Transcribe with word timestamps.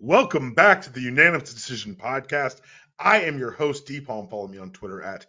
Welcome 0.00 0.54
back 0.54 0.82
to 0.82 0.92
the 0.92 1.02
Unanimous 1.02 1.54
Decision 1.54 1.94
Podcast. 1.94 2.60
I 2.98 3.20
am 3.20 3.38
your 3.38 3.52
host, 3.52 3.86
D 3.86 4.00
Palm. 4.00 4.26
Follow 4.28 4.48
me 4.48 4.58
on 4.58 4.72
Twitter 4.72 5.00
at 5.00 5.24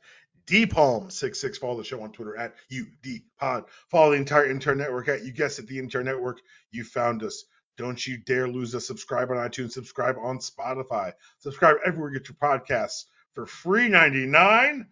DPalm66. 0.47 1.57
Follow 1.57 1.77
the 1.77 1.83
show 1.83 2.01
on 2.01 2.11
Twitter 2.11 2.35
at 2.35 2.55
UDPod. 2.71 3.65
Follow 3.91 4.11
the 4.11 4.17
entire 4.17 4.51
MTR 4.51 4.75
Network 4.75 5.07
at, 5.07 5.23
you 5.23 5.31
guessed 5.31 5.59
it, 5.59 5.67
the 5.67 5.79
MTR 5.79 6.03
Network. 6.03 6.41
You 6.71 6.83
found 6.83 7.21
us. 7.21 7.45
Don't 7.77 8.05
you 8.07 8.17
dare 8.17 8.47
lose 8.47 8.73
a 8.73 8.81
subscribe 8.81 9.29
on 9.29 9.37
iTunes, 9.37 9.73
subscribe 9.73 10.15
on 10.17 10.39
Spotify, 10.39 11.13
subscribe 11.39 11.77
everywhere 11.85 12.11
you 12.11 12.19
get 12.19 12.29
your 12.29 12.37
podcasts 12.37 13.05
for 13.33 13.45
free 13.45 13.87
99. 13.87 14.87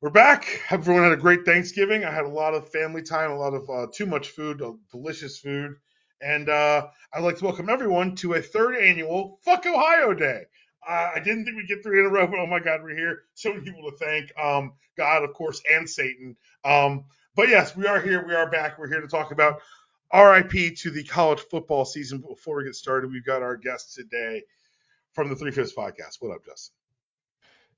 We're 0.00 0.10
back. 0.10 0.62
Everyone 0.70 1.02
had 1.02 1.12
a 1.12 1.16
great 1.16 1.44
Thanksgiving. 1.44 2.04
I 2.04 2.10
had 2.10 2.24
a 2.24 2.28
lot 2.28 2.54
of 2.54 2.70
family 2.70 3.02
time, 3.02 3.30
a 3.30 3.36
lot 3.38 3.52
of 3.52 3.68
uh, 3.68 3.88
too 3.92 4.06
much 4.06 4.30
food, 4.30 4.62
uh, 4.62 4.72
delicious 4.90 5.38
food. 5.38 5.74
And 6.20 6.48
uh, 6.48 6.88
I'd 7.12 7.22
like 7.22 7.38
to 7.38 7.44
welcome 7.44 7.70
everyone 7.70 8.14
to 8.16 8.34
a 8.34 8.42
third 8.42 8.76
annual 8.76 9.38
Fuck 9.42 9.66
Ohio 9.66 10.14
Day. 10.14 10.44
Uh, 10.86 11.10
I 11.14 11.20
didn't 11.20 11.44
think 11.44 11.56
we'd 11.56 11.68
get 11.68 11.82
three 11.82 12.00
in 12.00 12.06
a 12.06 12.08
row, 12.08 12.26
but 12.26 12.38
oh 12.38 12.46
my 12.46 12.60
God, 12.60 12.82
we're 12.82 12.96
here. 12.96 13.22
So 13.34 13.50
many 13.50 13.62
people 13.62 13.90
to 13.90 13.96
thank. 13.96 14.30
Um, 14.38 14.72
God, 14.96 15.24
of 15.24 15.32
course, 15.34 15.62
and 15.70 15.88
Satan. 15.88 16.36
Um, 16.64 17.04
but 17.36 17.48
yes, 17.48 17.76
we 17.76 17.86
are 17.86 18.00
here. 18.00 18.26
We 18.26 18.34
are 18.34 18.50
back. 18.50 18.78
We're 18.78 18.88
here 18.88 19.00
to 19.00 19.08
talk 19.08 19.32
about 19.32 19.60
RIP 20.12 20.76
to 20.78 20.90
the 20.90 21.04
college 21.04 21.40
football 21.40 21.84
season. 21.84 22.18
Before 22.18 22.56
we 22.56 22.64
get 22.64 22.74
started, 22.74 23.12
we've 23.12 23.24
got 23.24 23.42
our 23.42 23.56
guest 23.56 23.94
today 23.94 24.42
from 25.12 25.28
the 25.28 25.36
Three 25.36 25.52
Fifths 25.52 25.74
Podcast. 25.74 26.16
What 26.20 26.34
up, 26.34 26.44
Justin? 26.44 26.74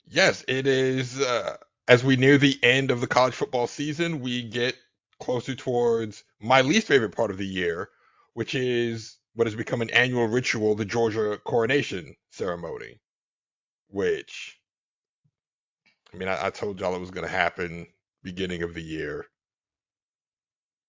Yes, 0.09 0.45
it 0.49 0.67
is. 0.67 1.21
Uh, 1.21 1.57
as 1.89 2.03
we 2.03 2.17
near 2.17 2.39
the 2.39 2.59
end 2.63 2.91
of 2.91 3.01
the 3.01 3.07
college 3.07 3.35
football 3.35 3.67
season, 3.67 4.21
we 4.21 4.43
get 4.43 4.77
closer 5.21 5.55
towards 5.55 6.25
my 6.41 6.63
least 6.63 6.87
favorite 6.87 7.15
part 7.15 7.31
of 7.31 7.39
the 7.39 7.47
year, 7.47 7.91
which 8.35 8.55
is 8.55 9.19
what 9.35 9.47
has 9.47 9.57
become 9.57 9.83
an 9.83 9.91
annual 9.91 10.27
ritual, 10.27 10.75
the 10.75 10.85
Georgia 10.85 11.39
coronation 11.45 12.17
ceremony. 12.31 13.01
Which, 13.89 14.59
I 16.13 16.17
mean, 16.17 16.29
I, 16.29 16.47
I 16.47 16.51
told 16.51 16.81
y'all 16.81 16.95
it 16.95 17.01
was 17.01 17.11
going 17.11 17.27
to 17.27 17.33
happen 17.33 17.87
beginning 18.23 18.63
of 18.63 18.75
the 18.75 18.83
year. 18.83 19.27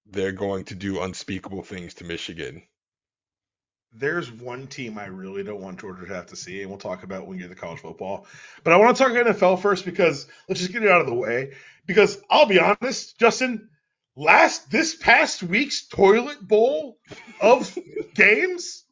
They're 0.05 0.31
going 0.31 0.66
to 0.66 0.75
do 0.75 1.02
unspeakable 1.02 1.64
things 1.64 1.95
to 1.95 2.05
Michigan. 2.05 2.64
There's 3.95 4.31
one 4.31 4.67
team 4.67 4.97
I 4.97 5.05
really 5.05 5.44
don't 5.44 5.61
want 5.61 5.80
Georgia 5.80 6.05
to 6.05 6.14
have 6.14 6.27
to 6.27 6.36
see, 6.36 6.61
and 6.61 6.69
we'll 6.69 6.80
talk 6.80 7.03
about 7.03 7.27
when 7.27 7.38
you 7.38 7.44
get 7.44 7.55
to 7.55 7.61
college 7.61 7.80
football. 7.80 8.25
But 8.64 8.73
I 8.73 8.77
want 8.77 8.97
to 8.97 9.03
talk 9.03 9.11
NFL 9.14 9.61
first 9.61 9.86
because 9.86 10.27
let's 10.49 10.61
just 10.61 10.73
get 10.73 10.83
it 10.83 10.89
out 10.89 11.02
of 11.02 11.08
the 11.08 11.14
way. 11.14 11.53
Because 11.86 12.19
I'll 12.30 12.47
be 12.47 12.59
honest, 12.59 13.19
Justin, 13.19 13.69
last 14.16 14.69
this 14.69 14.95
past 14.95 15.44
week's 15.44 15.88
toilet 15.88 16.45
bowl 16.45 16.97
of 17.42 17.78
games 18.16 18.86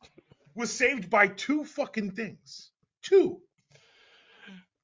was 0.56 0.72
saved 0.72 1.10
by 1.10 1.28
two 1.28 1.64
fucking 1.66 2.12
things. 2.12 2.72
Two. 3.04 3.40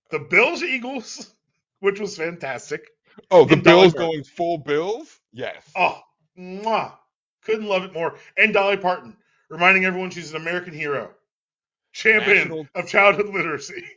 The 0.09 0.19
Bills 0.19 0.63
Eagles, 0.63 1.33
which 1.79 1.99
was 1.99 2.15
fantastic. 2.17 2.85
Oh, 3.31 3.45
the 3.45 3.57
Bills 3.57 3.93
Parton. 3.93 4.09
going 4.09 4.23
full 4.23 4.59
Bills? 4.59 5.19
Yes. 5.33 5.69
Oh, 5.75 5.99
mwah. 6.37 6.93
Couldn't 7.43 7.65
love 7.67 7.83
it 7.83 7.93
more. 7.93 8.15
And 8.37 8.53
Dolly 8.53 8.77
Parton, 8.77 9.15
reminding 9.49 9.85
everyone 9.85 10.09
she's 10.09 10.31
an 10.31 10.37
American 10.41 10.73
hero. 10.73 11.11
Champion 11.93 12.37
National- 12.37 12.67
of 12.75 12.87
childhood 12.87 13.29
literacy. 13.29 13.83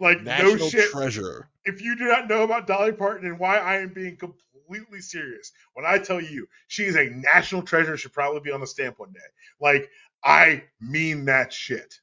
Like, 0.00 0.22
National 0.22 0.56
no 0.56 0.68
shit. 0.68 0.90
treasure. 0.90 1.48
if 1.64 1.80
you 1.80 1.94
do 1.94 2.06
not 2.08 2.26
know 2.28 2.42
about 2.42 2.66
Dolly 2.66 2.90
Parton 2.90 3.28
and 3.28 3.38
why 3.38 3.58
I 3.58 3.76
am 3.76 3.90
being 3.90 4.16
completely 4.16 4.53
serious, 5.00 5.52
when 5.74 5.86
I 5.86 5.98
tell 5.98 6.20
you 6.20 6.46
she 6.68 6.84
is 6.84 6.96
a 6.96 7.10
national 7.10 7.62
treasure, 7.62 7.96
should 7.96 8.12
probably 8.12 8.40
be 8.40 8.52
on 8.52 8.60
the 8.60 8.66
stamp 8.66 8.98
one 8.98 9.12
day. 9.12 9.20
Like, 9.60 9.90
I 10.22 10.64
mean 10.80 11.26
that 11.26 11.52
shit. 11.52 12.00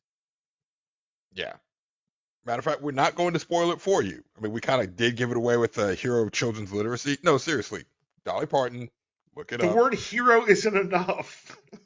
Yeah. 1.34 1.54
Matter 2.46 2.60
of 2.60 2.66
fact, 2.66 2.82
we're 2.82 2.92
not 2.92 3.16
going 3.16 3.34
to 3.34 3.40
spoil 3.40 3.72
it 3.72 3.82
for 3.82 4.02
you. 4.02 4.24
I 4.38 4.42
mean, 4.42 4.52
we 4.52 4.62
kind 4.62 4.82
of 4.82 4.96
did 4.96 5.16
give 5.16 5.32
it 5.32 5.38
away 5.38 5.58
with 5.58 5.74
the 5.74 5.94
hero 5.96 6.24
of 6.24 6.32
children's 6.32 6.74
literacy. 6.74 7.18
No, 7.24 7.38
seriously. 7.38 7.86
Dolly 8.26 8.48
Parton, 8.48 8.90
look 9.36 9.52
it 9.52 9.60
The 9.60 9.68
up. 9.68 9.72
The 9.72 9.78
word 9.78 9.94
hero 9.94 10.46
isn't 10.46 10.76
enough. 10.76 11.58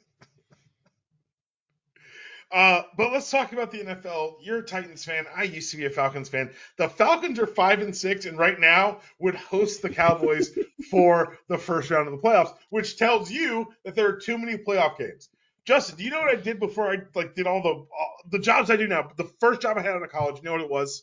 uh, 2.52 2.82
but 2.96 3.12
let's 3.12 3.30
talk 3.30 3.52
about 3.52 3.70
the 3.70 3.80
NFL. 3.80 4.36
You're 4.40 4.58
a 4.58 4.62
Titans 4.62 5.04
fan. 5.04 5.26
I 5.34 5.44
used 5.44 5.70
to 5.72 5.76
be 5.76 5.86
a 5.86 5.90
Falcons 5.90 6.28
fan. 6.28 6.50
The 6.78 6.88
Falcons 6.88 7.38
are 7.38 7.46
five 7.46 7.80
and 7.80 7.96
six, 7.96 8.24
and 8.26 8.38
right 8.38 8.58
now 8.58 9.00
would 9.18 9.34
host 9.34 9.82
the 9.82 9.90
Cowboys 9.90 10.56
for 10.90 11.38
the 11.48 11.58
first 11.58 11.90
round 11.90 12.08
of 12.08 12.12
the 12.12 12.20
playoffs, 12.20 12.54
which 12.70 12.96
tells 12.96 13.30
you 13.30 13.72
that 13.84 13.94
there 13.94 14.08
are 14.08 14.20
too 14.20 14.38
many 14.38 14.56
playoff 14.56 14.98
games. 14.98 15.28
Justin, 15.64 15.96
do 15.96 16.04
you 16.04 16.10
know 16.10 16.20
what 16.20 16.30
I 16.30 16.40
did 16.40 16.60
before 16.60 16.92
I 16.92 16.98
like 17.14 17.34
did 17.34 17.48
all 17.48 17.62
the 17.62 17.68
all, 17.70 18.16
the 18.30 18.38
jobs 18.38 18.70
I 18.70 18.76
do 18.76 18.86
now? 18.86 19.10
The 19.16 19.30
first 19.40 19.60
job 19.60 19.76
I 19.76 19.82
had 19.82 19.96
out 19.96 20.02
of 20.02 20.10
college, 20.10 20.36
you 20.36 20.42
know 20.44 20.52
what 20.52 20.60
it 20.60 20.70
was? 20.70 21.02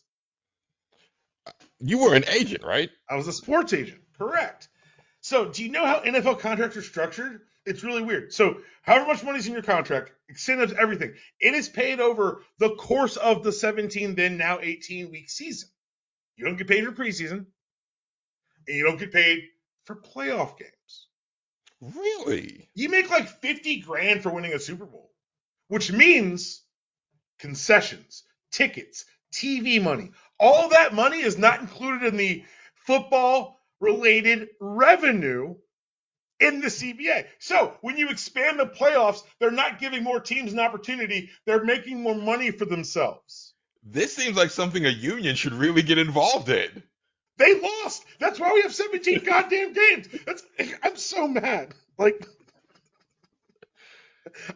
you 1.79 1.99
were 1.99 2.15
an 2.15 2.25
agent, 2.29 2.63
right? 2.63 2.89
I 3.09 3.15
was 3.15 3.27
a 3.27 3.33
sports 3.33 3.73
agent. 3.73 4.01
Correct. 4.17 4.69
So, 5.21 5.45
do 5.45 5.63
you 5.63 5.71
know 5.71 5.85
how 5.85 6.01
NFL 6.01 6.39
contracts 6.39 6.77
are 6.77 6.81
structured? 6.81 7.41
It's 7.65 7.83
really 7.83 8.01
weird. 8.01 8.33
So, 8.33 8.57
however 8.81 9.07
much 9.07 9.23
money's 9.23 9.47
in 9.47 9.53
your 9.53 9.61
contract, 9.61 10.11
incentives, 10.27 10.73
everything, 10.73 11.13
it 11.39 11.53
is 11.53 11.69
paid 11.69 11.99
over 11.99 12.43
the 12.59 12.75
course 12.75 13.15
of 13.15 13.43
the 13.43 13.51
17, 13.51 14.15
then 14.15 14.37
now 14.37 14.59
18 14.61 15.11
week 15.11 15.29
season. 15.29 15.69
You 16.35 16.45
don't 16.45 16.57
get 16.57 16.67
paid 16.67 16.83
for 16.85 16.91
preseason, 16.91 17.45
and 18.67 18.77
you 18.77 18.83
don't 18.83 18.99
get 18.99 19.13
paid 19.13 19.43
for 19.85 19.95
playoff 19.95 20.57
games. 20.57 21.07
Really? 21.79 22.69
You 22.73 22.89
make 22.89 23.09
like 23.09 23.27
50 23.27 23.81
grand 23.81 24.23
for 24.23 24.33
winning 24.33 24.53
a 24.53 24.59
Super 24.59 24.85
Bowl, 24.85 25.11
which 25.67 25.91
means 25.91 26.63
concessions, 27.39 28.23
tickets, 28.51 29.05
TV 29.33 29.81
money. 29.81 30.11
All 30.39 30.69
that 30.69 30.93
money 30.93 31.21
is 31.21 31.37
not 31.37 31.61
included 31.61 32.07
in 32.07 32.17
the 32.17 32.43
football 32.75 33.59
related 33.79 34.49
revenue 34.59 35.55
in 36.43 36.59
the 36.59 36.67
CBA. 36.67 37.25
So 37.39 37.73
when 37.81 37.97
you 37.97 38.09
expand 38.09 38.59
the 38.59 38.65
playoffs, 38.65 39.23
they're 39.39 39.51
not 39.51 39.79
giving 39.79 40.03
more 40.03 40.19
teams 40.19 40.53
an 40.53 40.59
opportunity, 40.59 41.29
they're 41.45 41.63
making 41.63 42.01
more 42.01 42.15
money 42.15 42.51
for 42.51 42.65
themselves. 42.65 43.53
This 43.83 44.15
seems 44.15 44.37
like 44.37 44.49
something 44.49 44.85
a 44.85 44.89
union 44.89 45.35
should 45.35 45.53
really 45.53 45.81
get 45.81 45.97
involved 45.97 46.49
in. 46.49 46.83
They 47.37 47.59
lost. 47.59 48.05
That's 48.19 48.39
why 48.39 48.53
we 48.53 48.61
have 48.61 48.73
17 48.73 49.23
goddamn 49.23 49.73
games. 49.73 50.07
That's 50.25 50.43
I'm 50.83 50.95
so 50.95 51.27
mad. 51.27 51.73
Like 51.97 52.25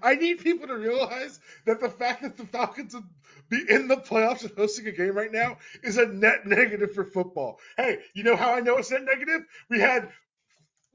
I 0.01 0.15
need 0.15 0.39
people 0.39 0.67
to 0.67 0.77
realize 0.77 1.39
that 1.65 1.79
the 1.79 1.89
fact 1.89 2.21
that 2.23 2.37
the 2.37 2.45
Falcons 2.45 2.93
would 2.93 3.03
be 3.49 3.63
in 3.69 3.87
the 3.87 3.97
playoffs 3.97 4.43
and 4.43 4.51
hosting 4.55 4.87
a 4.87 4.91
game 4.91 5.15
right 5.15 5.31
now 5.31 5.57
is 5.83 5.97
a 5.97 6.05
net 6.05 6.45
negative 6.45 6.93
for 6.93 7.03
football. 7.03 7.59
Hey, 7.75 7.99
you 8.13 8.23
know 8.23 8.35
how 8.35 8.53
I 8.53 8.59
know 8.59 8.77
it's 8.77 8.91
net 8.91 9.03
negative? 9.03 9.41
We 9.69 9.79
had 9.79 10.09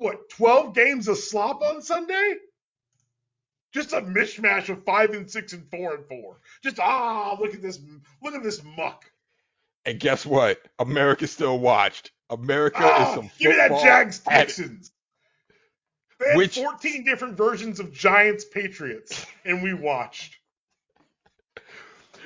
what 0.03 0.29
12 0.31 0.75
games 0.75 1.09
of 1.09 1.17
slop 1.19 1.63
on 1.63 1.83
Sunday? 1.83 2.35
Just 3.73 3.93
a 3.95 4.03
mishmash 4.03 4.69
of 4.69 4.85
five 4.85 5.11
and 5.11 5.31
six 5.31 5.53
and 5.55 5.67
four 5.71 5.95
and 5.95 6.07
four. 6.07 6.37
Just 6.63 6.79
ah, 6.79 7.37
look 7.41 7.55
at 7.55 7.63
this, 7.63 7.81
look 8.23 8.35
at 8.35 8.43
this 8.43 8.63
muck. 8.77 9.05
And 9.87 9.99
guess 9.99 10.27
what? 10.27 10.61
America 10.79 11.27
still 11.27 11.59
watched. 11.59 12.11
America 12.29 12.79
Ah, 12.83 13.09
is 13.09 13.15
some 13.15 13.31
give 13.39 13.51
me 13.51 13.57
that 13.57 13.81
Jags. 13.83 14.19
Texans. 14.21 14.93
They 16.21 16.29
had 16.29 16.37
Which- 16.37 16.57
14 16.57 17.05
different 17.05 17.37
versions 17.37 17.81
of 17.81 17.93
Giants 17.93 18.45
Patriots, 18.45 19.27
and 19.45 19.63
we 19.63 19.75
watched. 19.75 20.37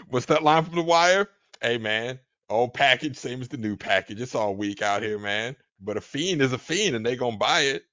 What's 0.08 0.26
that 0.26 0.42
line 0.42 0.64
from 0.64 0.74
the 0.76 0.82
wire? 0.82 1.28
Hey 1.60 1.78
man, 1.78 2.18
old 2.50 2.74
package, 2.74 3.16
same 3.16 3.40
as 3.40 3.48
the 3.48 3.56
new 3.56 3.76
package. 3.76 4.20
It's 4.20 4.34
all 4.34 4.54
weak 4.54 4.82
out 4.82 5.02
here, 5.02 5.18
man. 5.18 5.56
But 5.80 5.96
a 5.96 6.00
fiend 6.00 6.42
is 6.42 6.52
a 6.52 6.58
fiend, 6.58 6.96
and 6.96 7.04
they 7.04 7.16
gonna 7.16 7.36
buy 7.36 7.62
it. 7.62 7.84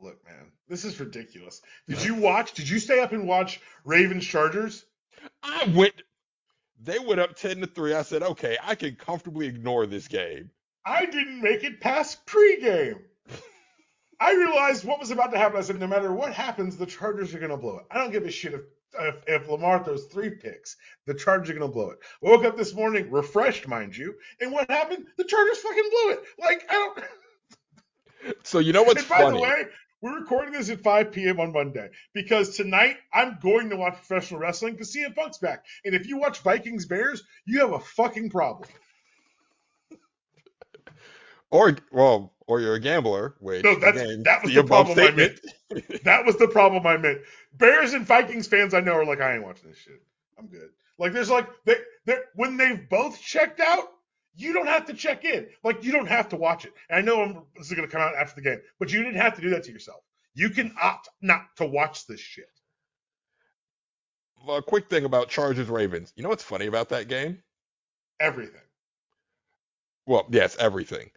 Look, 0.00 0.24
man, 0.24 0.52
this 0.68 0.84
is 0.84 0.98
ridiculous. 1.00 1.62
Did 1.88 2.02
you 2.04 2.14
watch? 2.14 2.52
Did 2.52 2.68
you 2.68 2.78
stay 2.78 3.00
up 3.00 3.12
and 3.12 3.26
watch 3.26 3.60
Ravens 3.84 4.26
Chargers? 4.26 4.84
I 5.42 5.72
went. 5.74 5.94
They 6.82 6.98
went 6.98 7.20
up 7.20 7.36
ten 7.36 7.60
to 7.60 7.66
three. 7.66 7.94
I 7.94 8.02
said, 8.02 8.22
okay, 8.22 8.58
I 8.62 8.74
can 8.74 8.96
comfortably 8.96 9.46
ignore 9.46 9.86
this 9.86 10.08
game. 10.08 10.50
I 10.84 11.06
didn't 11.06 11.42
make 11.42 11.64
it 11.64 11.80
past 11.80 12.24
pregame. 12.26 13.00
I 14.20 14.32
realized 14.34 14.84
what 14.84 15.00
was 15.00 15.10
about 15.10 15.32
to 15.32 15.38
happen. 15.38 15.58
I 15.58 15.62
said, 15.62 15.80
no 15.80 15.86
matter 15.86 16.12
what 16.12 16.32
happens, 16.32 16.76
the 16.76 16.86
Chargers 16.86 17.34
are 17.34 17.38
going 17.38 17.50
to 17.50 17.56
blow 17.56 17.78
it. 17.78 17.86
I 17.90 17.98
don't 17.98 18.12
give 18.12 18.24
a 18.24 18.30
shit 18.30 18.54
if, 18.54 18.60
if, 18.98 19.16
if 19.26 19.48
Lamar 19.48 19.82
throws 19.84 20.06
three 20.06 20.30
picks. 20.30 20.76
The 21.06 21.14
Chargers 21.14 21.50
are 21.50 21.58
going 21.58 21.68
to 21.68 21.72
blow 21.72 21.90
it. 21.90 21.98
Woke 22.20 22.44
up 22.44 22.56
this 22.56 22.74
morning, 22.74 23.10
refreshed, 23.10 23.68
mind 23.68 23.96
you, 23.96 24.14
and 24.40 24.52
what 24.52 24.70
happened? 24.70 25.06
The 25.16 25.24
Chargers 25.24 25.58
fucking 25.58 25.90
blew 25.90 26.12
it. 26.12 26.20
Like, 26.38 26.66
I 26.68 26.72
don't. 26.72 27.04
So 28.42 28.58
you 28.58 28.72
know 28.72 28.82
what's 28.82 29.02
and 29.02 29.08
by 29.08 29.18
funny? 29.18 29.36
the 29.36 29.42
way, 29.42 29.64
we're 30.02 30.18
recording 30.18 30.52
this 30.52 30.68
at 30.68 30.80
5 30.80 31.12
p.m. 31.12 31.38
on 31.38 31.52
Monday 31.52 31.90
because 32.12 32.56
tonight 32.56 32.96
I'm 33.14 33.38
going 33.40 33.70
to 33.70 33.76
watch 33.76 33.94
professional 33.94 34.40
wrestling 34.40 34.72
because 34.72 34.92
CM 34.92 35.14
Punk's 35.14 35.38
back. 35.38 35.64
And 35.84 35.94
if 35.94 36.08
you 36.08 36.18
watch 36.18 36.40
Vikings 36.40 36.86
Bears, 36.86 37.22
you 37.44 37.60
have 37.60 37.72
a 37.72 37.78
fucking 37.78 38.30
problem. 38.30 38.68
Or 41.50 41.76
well, 41.92 42.32
or 42.46 42.60
you're 42.60 42.74
a 42.74 42.80
gambler. 42.80 43.36
Which 43.40 43.64
No, 43.64 43.74
that's- 43.78 44.02
again, 44.02 44.22
that 44.24 44.42
was 44.42 44.54
the 44.54 44.64
problem 44.64 44.98
I 44.98 45.02
statement. 45.02 45.40
That 46.04 46.24
was 46.24 46.36
the 46.36 46.48
problem 46.48 46.86
I 46.86 46.96
meant. 46.96 47.18
Bears 47.54 47.92
and 47.92 48.06
Vikings 48.06 48.46
fans 48.46 48.72
I 48.72 48.80
know 48.80 48.92
are 48.92 49.04
like, 49.04 49.20
I 49.20 49.34
ain't 49.34 49.42
watching 49.42 49.68
this 49.68 49.78
shit. 49.78 50.00
I'm 50.38 50.46
good. 50.46 50.70
Like 50.98 51.12
there's 51.12 51.30
like 51.30 51.48
they 51.64 51.76
they 52.04 52.18
when 52.34 52.56
they've 52.56 52.88
both 52.88 53.20
checked 53.20 53.60
out, 53.60 53.84
you 54.34 54.52
don't 54.52 54.68
have 54.68 54.86
to 54.86 54.94
check 54.94 55.24
in. 55.24 55.46
Like 55.64 55.82
you 55.84 55.92
don't 55.92 56.06
have 56.06 56.28
to 56.30 56.36
watch 56.36 56.64
it. 56.64 56.72
And 56.88 56.98
I 56.98 57.02
know 57.02 57.20
I'm, 57.22 57.42
this 57.56 57.66
is 57.66 57.72
gonna 57.72 57.88
come 57.88 58.00
out 58.00 58.14
after 58.14 58.36
the 58.40 58.48
game, 58.48 58.60
but 58.78 58.92
you 58.92 59.02
didn't 59.02 59.20
have 59.20 59.34
to 59.36 59.42
do 59.42 59.50
that 59.50 59.64
to 59.64 59.72
yourself. 59.72 60.02
You 60.34 60.50
can 60.50 60.74
opt 60.80 61.08
not 61.20 61.42
to 61.56 61.66
watch 61.66 62.06
this 62.06 62.20
shit. 62.20 62.48
Well, 64.46 64.58
a 64.58 64.62
quick 64.62 64.88
thing 64.88 65.04
about 65.04 65.28
Chargers 65.28 65.68
Ravens. 65.68 66.12
You 66.16 66.22
know 66.22 66.28
what's 66.28 66.44
funny 66.44 66.66
about 66.66 66.90
that 66.90 67.08
game? 67.08 67.42
Everything. 68.20 68.60
Well, 70.06 70.26
yes, 70.30 70.56
everything. 70.58 71.10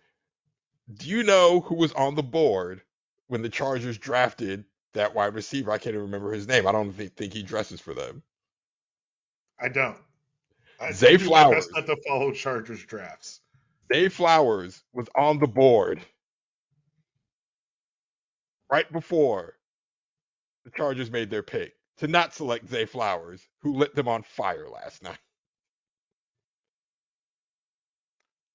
Do 0.98 1.08
you 1.08 1.24
know 1.24 1.62
who 1.62 1.76
was 1.76 1.94
on 1.94 2.16
the 2.16 2.24
board 2.24 2.82
when 3.28 3.42
the 3.42 3.50
Chargers 3.50 3.98
drafted 3.98 4.66
that 4.94 5.14
wide 5.14 5.36
receiver? 5.36 5.72
I 5.72 5.78
can't 5.78 5.94
even 5.94 6.06
remember 6.06 6.32
his 6.32 6.48
name. 6.48 6.68
I 6.68 6.72
don't 6.72 6.92
think, 6.92 7.16
think 7.16 7.34
he 7.34 7.44
dresses 7.44 7.80
for 7.80 7.94
them. 7.94 8.24
I 9.60 9.70
don't. 9.70 9.98
I 10.80 10.92
Zay 10.92 11.18
my 11.18 11.52
best 11.52 11.70
not 11.74 11.86
to 11.86 11.98
follow 12.08 12.32
Chargers 12.32 12.84
drafts. 12.86 13.42
Zay 13.92 14.08
Flowers 14.08 14.84
was 14.94 15.08
on 15.16 15.40
the 15.40 15.48
board 15.48 16.02
right 18.72 18.92
before 18.92 19.56
the 20.64 20.72
Chargers 20.72 21.12
made 21.12 21.30
their 21.30 21.44
pick 21.44 21.74
to 21.98 22.08
not 22.08 22.34
select 22.34 22.70
Zay 22.70 22.86
Flowers, 22.86 23.46
who 23.62 23.76
lit 23.76 23.94
them 23.94 24.08
on 24.08 24.24
fire 24.24 24.68
last 24.70 25.04
night. 25.04 25.18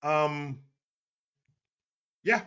Um, 0.02 0.58
yeah. 2.24 2.42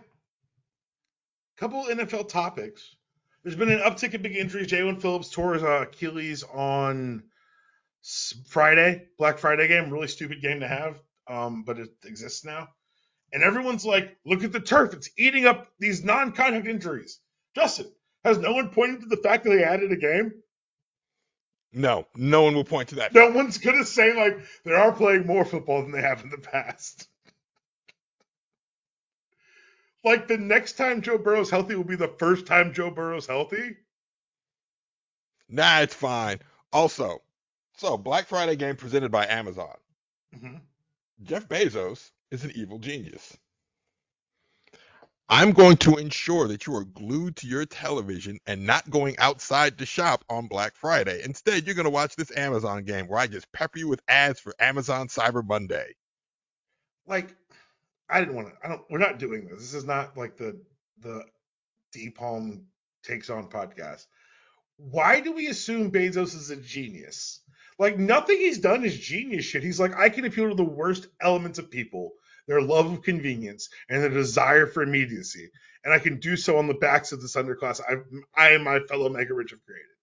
Couple 1.57 1.85
NFL 1.85 2.29
topics. 2.29 2.95
There's 3.43 3.55
been 3.55 3.71
an 3.71 3.79
uptick 3.79 4.13
in 4.13 4.21
big 4.21 4.35
injuries. 4.35 4.67
Jaelan 4.67 5.01
Phillips 5.01 5.29
tore 5.29 5.53
his 5.53 5.63
uh, 5.63 5.85
Achilles 5.87 6.43
on 6.43 7.23
Friday, 8.47 9.07
Black 9.17 9.39
Friday 9.39 9.67
game. 9.67 9.89
Really 9.89 10.07
stupid 10.07 10.41
game 10.41 10.59
to 10.59 10.67
have, 10.67 10.99
um, 11.27 11.63
but 11.63 11.79
it 11.79 11.89
exists 12.03 12.43
now. 12.43 12.67
And 13.33 13.43
everyone's 13.43 13.85
like, 13.85 14.17
look 14.25 14.43
at 14.43 14.51
the 14.51 14.59
turf. 14.59 14.93
It's 14.93 15.09
eating 15.17 15.45
up 15.45 15.67
these 15.79 16.03
non 16.03 16.31
contact 16.31 16.67
injuries. 16.67 17.19
Justin, 17.55 17.91
has 18.23 18.37
no 18.37 18.53
one 18.53 18.69
pointed 18.69 19.01
to 19.01 19.07
the 19.07 19.17
fact 19.17 19.43
that 19.43 19.51
they 19.51 19.63
added 19.63 19.91
a 19.91 19.97
game? 19.97 20.33
No, 21.73 22.07
no 22.15 22.43
one 22.43 22.55
will 22.55 22.63
point 22.63 22.89
to 22.89 22.95
that. 22.95 23.13
No 23.13 23.31
one's 23.31 23.57
going 23.57 23.77
to 23.77 23.85
say, 23.85 24.13
like, 24.15 24.39
they 24.63 24.73
are 24.73 24.91
playing 24.91 25.27
more 25.27 25.45
football 25.45 25.81
than 25.81 25.91
they 25.91 26.01
have 26.01 26.23
in 26.23 26.29
the 26.29 26.37
past. 26.37 27.07
Like, 30.07 30.27
the 30.27 30.37
next 30.37 30.73
time 30.73 31.01
Joe 31.01 31.17
Burrow's 31.17 31.49
healthy 31.49 31.75
will 31.75 31.83
be 31.83 31.95
the 31.95 32.13
first 32.19 32.45
time 32.45 32.73
Joe 32.73 32.91
Burrow's 32.91 33.27
healthy. 33.27 33.77
Nah, 35.49 35.79
it's 35.81 35.93
fine. 35.93 36.39
Also, 36.73 37.21
so 37.77 37.97
Black 37.97 38.27
Friday 38.27 38.55
game 38.55 38.75
presented 38.75 39.11
by 39.11 39.27
Amazon. 39.27 39.75
Mhm. 40.35 40.61
Jeff 41.23 41.47
Bezos 41.47 42.11
is 42.31 42.43
an 42.43 42.51
evil 42.51 42.79
genius. 42.79 43.37
I'm 45.29 45.51
going 45.51 45.75
to 45.77 45.97
ensure 45.97 46.47
that 46.47 46.65
you 46.65 46.75
are 46.75 46.85
glued 46.85 47.35
to 47.37 47.47
your 47.47 47.65
television 47.65 48.39
and 48.47 48.65
not 48.65 48.89
going 48.89 49.17
outside 49.19 49.77
to 49.77 49.85
shop 49.85 50.23
on 50.29 50.47
Black 50.47 50.75
Friday. 50.75 51.21
Instead, 51.23 51.65
you're 51.65 51.75
going 51.75 51.85
to 51.85 51.89
watch 51.89 52.15
this 52.15 52.35
Amazon 52.37 52.83
game 52.83 53.07
where 53.07 53.19
I 53.19 53.27
just 53.27 53.51
pepper 53.51 53.79
you 53.79 53.89
with 53.89 54.01
ads 54.07 54.39
for 54.39 54.55
Amazon 54.59 55.09
Cyber 55.09 55.45
Monday. 55.45 55.95
Like, 57.07 57.35
I 58.09 58.19
didn't 58.19 58.35
want 58.35 58.49
to. 58.49 58.53
I 58.63 58.69
don't. 58.69 58.81
We're 58.89 58.99
not 58.99 59.19
doing 59.19 59.47
this. 59.47 59.59
This 59.59 59.73
is 59.73 59.85
not 59.85 60.17
like 60.17 60.37
the 60.37 60.59
the 61.01 61.23
D 61.91 62.09
Palm 62.09 62.67
takes 63.03 63.29
on 63.29 63.49
podcast. 63.49 64.05
Why 64.77 65.19
do 65.19 65.33
we 65.33 65.47
assume 65.47 65.91
Bezos 65.91 66.35
is 66.35 66.49
a 66.49 66.55
genius? 66.55 67.41
Like 67.79 67.97
nothing 67.97 68.37
he's 68.37 68.59
done 68.59 68.85
is 68.85 68.97
genius 68.97 69.45
shit. 69.45 69.63
He's 69.63 69.79
like, 69.79 69.95
I 69.95 70.09
can 70.09 70.25
appeal 70.25 70.49
to 70.49 70.55
the 70.55 70.63
worst 70.63 71.07
elements 71.21 71.59
of 71.59 71.69
people, 71.69 72.13
their 72.47 72.61
love 72.61 72.91
of 72.91 73.03
convenience 73.03 73.69
and 73.89 74.01
their 74.01 74.09
desire 74.09 74.67
for 74.67 74.83
immediacy, 74.83 75.49
and 75.83 75.93
I 75.93 75.99
can 75.99 76.19
do 76.19 76.35
so 76.37 76.57
on 76.57 76.67
the 76.67 76.73
backs 76.73 77.11
of 77.11 77.21
this 77.21 77.35
underclass. 77.35 77.81
I, 77.81 77.97
I 78.35 78.51
and 78.51 78.63
my 78.63 78.79
fellow 78.79 79.09
mega 79.09 79.33
rich 79.33 79.51
have 79.51 79.63
created. 79.65 79.96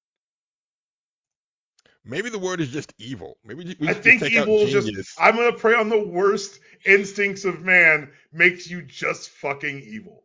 Maybe 2.05 2.29
the 2.29 2.39
word 2.39 2.61
is 2.61 2.71
just 2.71 2.93
evil. 2.99 3.39
Maybe 3.45 3.77
we 3.81 3.89
I 3.89 3.95
think 3.95 4.23
take 4.23 4.37
out 4.37 4.47
evil 4.47 4.61
is 4.61 4.73
just. 4.73 5.19
I'm 5.19 5.37
gonna 5.37 5.53
prey 5.53 5.75
on 5.75 5.89
the 5.89 5.99
worst 5.99 6.61
instincts 6.85 7.45
of 7.45 7.63
man. 7.63 8.11
Makes 8.33 8.69
you 8.69 8.83
just 8.83 9.31
fucking 9.31 9.81
evil. 9.81 10.25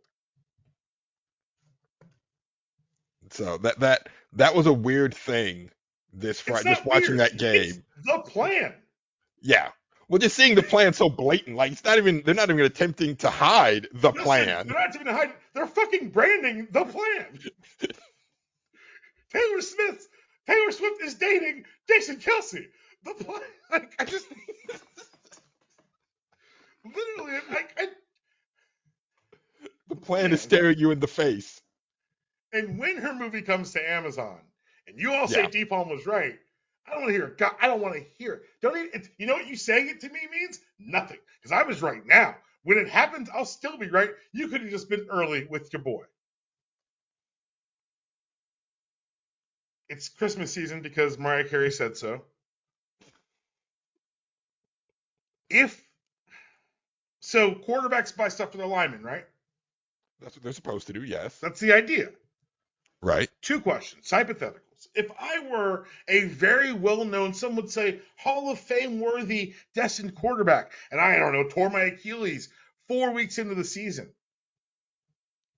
So 3.31 3.57
that 3.59 3.79
that 3.79 4.09
that 4.33 4.55
was 4.55 4.65
a 4.65 4.73
weird 4.73 5.13
thing 5.13 5.69
this 6.11 6.41
Friday. 6.41 6.69
Just 6.69 6.85
watching 6.85 7.17
weird. 7.17 7.19
that 7.19 7.37
game. 7.37 7.61
It's 7.61 7.79
the 8.05 8.19
plan. 8.19 8.73
Yeah. 9.41 9.69
Well, 10.09 10.19
just 10.19 10.35
seeing 10.35 10.55
the 10.55 10.63
plan 10.63 10.93
so 10.93 11.07
blatant, 11.07 11.55
like 11.55 11.71
it's 11.71 11.83
not 11.83 11.97
even 11.97 12.23
they're 12.25 12.33
not 12.33 12.49
even 12.49 12.65
attempting 12.65 13.15
to 13.17 13.29
hide 13.29 13.87
the 13.93 14.09
Listen, 14.09 14.23
plan. 14.23 14.67
They're 14.67 14.79
not 14.79 14.95
even 14.95 15.07
hiding. 15.07 15.35
They're 15.53 15.67
fucking 15.67 16.09
branding 16.09 16.67
the 16.71 16.83
plan. 16.83 17.39
Taylor 19.31 19.61
Smith. 19.61 20.07
Taylor 20.50 20.72
Swift 20.72 21.04
is 21.04 21.16
dating 21.16 21.66
Jason 21.90 22.18
Kelce. 22.18 22.68
The 23.06 23.16
plan. 23.16 23.42
Like, 23.72 23.94
I 24.00 24.06
just. 24.06 24.28
Literally, 26.86 27.40
I, 27.51 27.66
I, 27.78 27.88
The 29.90 29.96
plan 29.96 30.34
is 30.34 30.42
staring 30.42 30.78
you 30.80 30.92
in 30.92 31.00
the 31.00 31.07
face. 31.07 31.62
and 32.54 32.80
when 32.80 32.98
her 32.98 33.13
movie 33.13 33.42
comes 33.44 33.74
to 33.74 33.92
Amazon, 33.92 34.40
and 34.88 35.00
you 35.00 35.13
all 35.13 35.28
say 35.28 35.44
Yeah. 35.44 35.50
D 35.50 35.66
Palm 35.66 35.90
was 35.90 36.07
right, 36.07 36.38
I 36.88 36.92
don't 36.92 37.01
want 37.01 37.10
to 37.10 37.13
hear 37.18 37.28
it. 37.28 37.38
God, 37.38 37.54
I 37.62 37.68
don't 37.68 37.81
want 37.81 37.96
to 37.96 38.06
hear 38.18 38.34
it. 38.34 38.44
Don't 38.62 38.78
even. 38.78 39.10
You 39.19 39.28
know 39.28 39.34
what 39.36 39.48
you 39.48 39.56
saying 39.57 39.90
it 39.90 40.01
to 40.01 40.10
me 40.10 40.22
means? 40.31 40.60
Nothing. 40.80 41.19
Because 41.42 41.51
I 41.54 41.63
was 41.63 41.81
right 41.81 42.06
now. 42.06 42.36
When 42.63 42.78
it 42.78 42.90
happens, 42.90 43.30
I'll 43.34 43.46
still 43.46 43.78
be 43.78 43.90
right. 43.90 44.12
You 44.34 44.48
could 44.50 44.62
have 44.62 44.69
just 44.72 44.90
been 44.90 45.07
early 45.12 45.48
with 45.50 45.72
your 45.74 45.81
boy. 45.84 46.04
It's 49.89 50.09
Christmas 50.09 50.53
season 50.53 50.81
because 50.81 51.18
Mariah 51.18 51.50
Carey 51.50 51.71
said 51.71 51.97
so. 51.97 52.21
If 55.50 55.81
so, 57.21 57.51
quarterbacks 57.53 58.15
buy 58.15 58.30
stuff 58.30 58.51
for 58.51 58.57
their 58.57 58.68
linemen, 58.68 59.03
right? 59.03 59.25
That's 60.21 60.36
what 60.36 60.44
they're 60.44 60.53
supposed 60.53 60.88
to 60.88 60.94
do. 60.94 61.03
Yes. 61.03 61.38
That's 61.39 61.59
the 61.59 61.74
idea. 61.74 62.09
Right. 63.01 63.30
Two 63.41 63.62
questions, 63.62 64.07
hypotheticals. 64.09 64.88
If 64.94 65.12
I 65.19 65.39
were 65.50 65.86
a 66.07 66.25
very 66.25 66.71
well 66.71 67.03
known, 67.03 67.33
some 67.33 67.55
would 67.55 67.69
say 67.69 68.00
Hall 68.17 68.51
of 68.51 68.60
Fame 68.60 69.00
worthy 69.00 69.53
destined 69.74 70.15
quarterback, 70.15 70.72
and 70.91 71.01
I 71.01 71.17
don't 71.17 71.34
know, 71.34 71.48
tore 71.48 71.69
my 71.69 71.81
Achilles 71.81 72.50
four 72.88 73.12
weeks 73.12 73.38
into 73.38 73.55
the 73.55 73.63
season, 73.63 74.10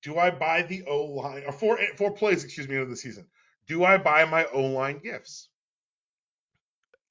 do 0.03 0.17
I 0.17 0.31
buy 0.31 0.63
the 0.63 0.83
O 0.85 1.05
line, 1.05 1.43
or 1.45 1.51
four, 1.51 1.79
four 1.97 2.11
plays, 2.11 2.43
excuse 2.43 2.67
me, 2.67 2.75
into 2.75 2.89
the 2.89 2.95
season? 2.95 3.27
Do 3.67 3.83
I 3.83 3.97
buy 3.97 4.25
my 4.25 4.45
O 4.45 4.61
line 4.61 4.99
gifts? 4.99 5.47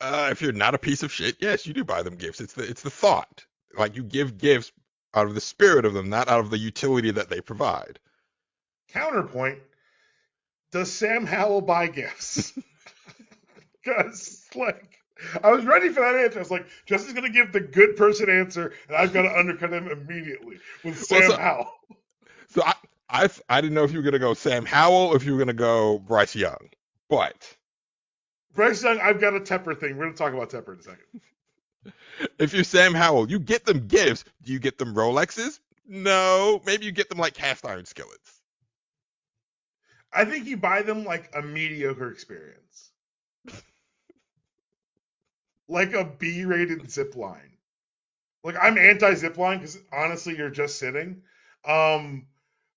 Uh, 0.01 0.29
if 0.31 0.41
you're 0.41 0.53
not 0.53 0.75
a 0.75 0.79
piece 0.79 1.03
of 1.03 1.13
shit, 1.13 1.37
yes, 1.41 1.67
you 1.67 1.75
do 1.75 1.85
buy 1.85 2.03
them 2.03 2.17
gifts. 2.17 2.41
It's 2.41 2.55
the 2.55 2.63
it's 2.69 2.83
the 2.83 2.91
thought. 2.91 3.45
Like 3.77 3.97
you 3.97 4.03
give 4.03 4.39
gifts 4.39 4.73
out 5.15 5.27
of 5.27 5.35
the 5.35 5.41
spirit 5.41 5.85
of 5.85 5.93
them, 5.95 6.09
not 6.09 6.29
out 6.29 6.41
of 6.41 6.51
the 6.51 6.59
utility 6.59 7.11
that 7.13 7.29
they 7.29 7.41
provide. 7.41 7.99
Counterpoint 8.89 9.59
Does 10.73 10.91
Sam 10.93 11.27
Howell 11.27 11.61
buy 11.63 11.89
gifts? 11.89 12.53
Because, 13.83 14.47
like, 14.55 14.99
I 15.43 15.51
was 15.51 15.65
ready 15.65 15.89
for 15.89 16.01
that 16.01 16.15
answer. 16.15 16.39
I 16.39 16.43
was 16.43 16.51
like, 16.51 16.67
Justin's 16.85 17.15
going 17.15 17.33
to 17.33 17.37
give 17.37 17.51
the 17.51 17.61
good 17.61 17.97
person 17.97 18.29
answer, 18.29 18.75
and 18.89 18.97
I've 18.97 19.13
got 19.15 19.23
to 19.23 19.35
undercut 19.39 19.73
him 19.73 19.89
immediately 19.89 20.59
with 20.85 20.99
Sam 21.03 21.21
Well, 21.21 21.31
so- 21.31 21.37
Howell. 21.39 21.73
So 22.49 22.63
I 22.63 22.75
I 23.11 23.29
I 23.49 23.61
didn't 23.61 23.75
know 23.75 23.85
if 23.85 23.93
you 23.93 23.99
were 23.99 24.05
gonna 24.05 24.19
go 24.19 24.35
Sam 24.35 24.65
Howell, 24.65 25.15
if 25.17 25.25
you 25.25 25.33
were 25.33 25.39
gonna 25.39 25.53
go 25.53 25.99
Bryce 25.99 26.37
Young, 26.37 26.71
but 27.09 27.57
Bryce 28.55 28.83
Young, 28.83 29.01
I've 29.01 29.21
got 29.21 29.35
a 29.35 29.41
Tepper 29.41 29.79
thing. 29.79 29.97
We're 29.97 30.05
going 30.05 30.15
to 30.15 30.19
talk 30.19 30.33
about 30.33 30.51
Tepper 30.51 30.75
in 30.75 30.81
a 30.81 30.83
second. 30.83 31.93
if 32.39 32.53
you're 32.53 32.65
Sam 32.65 32.95
Howell, 32.95 33.31
you 33.31 33.39
get 33.39 33.65
them 33.65 33.87
gifts. 33.87 34.25
Do 34.43 34.53
you 34.53 34.59
get 34.59 34.79
them 34.79 34.95
Rolexes? 34.95 35.61
No, 35.87 36.61
maybe 36.67 36.85
you 36.85 36.93
get 36.93 37.09
them 37.09 37.19
like 37.19 37.35
cast 37.35 37.65
iron 37.65 37.85
skillets. 37.85 38.41
I 40.13 40.25
think 40.25 40.47
you 40.47 40.57
buy 40.57 40.83
them 40.83 41.05
like 41.05 41.31
a 41.35 41.43
mediocre 41.43 42.11
experience. 42.11 42.91
like 45.69 45.93
a 45.95 46.05
B 46.05 46.45
rated 46.45 46.91
zip 46.91 47.15
line. 47.17 47.57
Like 48.43 48.57
I'm 48.61 48.79
anti 48.79 49.15
zip 49.15 49.39
line 49.39 49.59
because 49.59 49.79
honestly 49.93 50.37
you're 50.37 50.51
just 50.51 50.79
sitting. 50.79 51.23
Um 51.65 52.27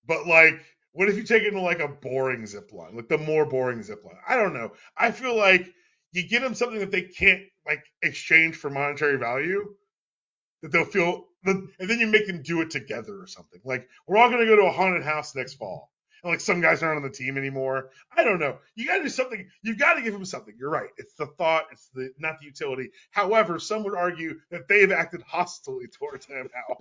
but 0.06 0.28
like 0.28 0.62
what 0.94 1.10
if 1.10 1.18
you 1.18 1.24
take 1.24 1.44
it 1.44 1.52
to 1.52 1.60
like 1.60 1.80
a 1.80 1.88
boring 1.88 2.46
zip 2.46 2.72
line? 2.72 2.96
Like 2.96 3.10
the 3.10 3.18
more 3.18 3.46
boring 3.46 3.82
zip 3.82 4.06
line. 4.06 4.16
I 4.28 4.36
don't 4.36 4.54
know. 4.54 4.74
I 4.96 5.12
feel 5.12 5.36
like 5.36 5.68
you 6.12 6.28
give 6.28 6.44
them 6.44 6.54
something 6.54 6.80
that 6.80 6.92
they 6.92 7.02
can't 7.02 7.42
like 7.66 7.84
exchange 8.04 8.56
for 8.56 8.70
monetary 8.70 9.18
value 9.18 9.74
that 10.62 10.72
they'll 10.72 10.86
feel 10.86 11.26
and 11.46 11.70
then 11.80 12.00
you 12.00 12.08
make 12.08 12.28
them 12.28 12.42
do 12.42 12.62
it 12.62 12.70
together 12.70 13.22
or 13.22 13.28
something. 13.28 13.60
Like 13.66 13.88
we're 14.08 14.18
all 14.18 14.30
gonna 14.30 14.46
go 14.46 14.56
to 14.56 14.68
a 14.68 14.72
haunted 14.72 15.04
house 15.04 15.36
next 15.36 15.56
fall, 15.56 15.92
and 16.24 16.32
like 16.32 16.40
some 16.40 16.62
guys 16.62 16.82
aren't 16.82 16.98
on 16.98 17.04
the 17.04 17.10
team 17.10 17.38
anymore. 17.38 17.90
I 18.16 18.24
don't 18.24 18.40
know. 18.40 18.60
You 18.76 18.88
got 18.88 18.98
to 18.98 19.04
do 19.04 19.10
something. 19.10 19.50
You 19.62 19.76
got 19.76 19.96
to 19.96 20.02
give 20.02 20.14
them 20.14 20.26
something. 20.26 20.56
You're 20.58 20.70
right. 20.70 20.90
It's 20.98 21.16
the 21.16 21.26
thought. 21.26 21.66
It's 21.72 21.90
the 21.94 22.12
not 22.18 22.40
the 22.40 22.46
utility. 22.46 22.92
However, 23.12 23.60
some 23.60 23.84
would 23.84 23.96
argue 23.96 24.40
that 24.52 24.68
they've 24.70 24.92
acted 24.92 25.22
hostilely 25.22 25.88
towards 26.00 26.26
him 26.26 26.50
now. 26.54 26.78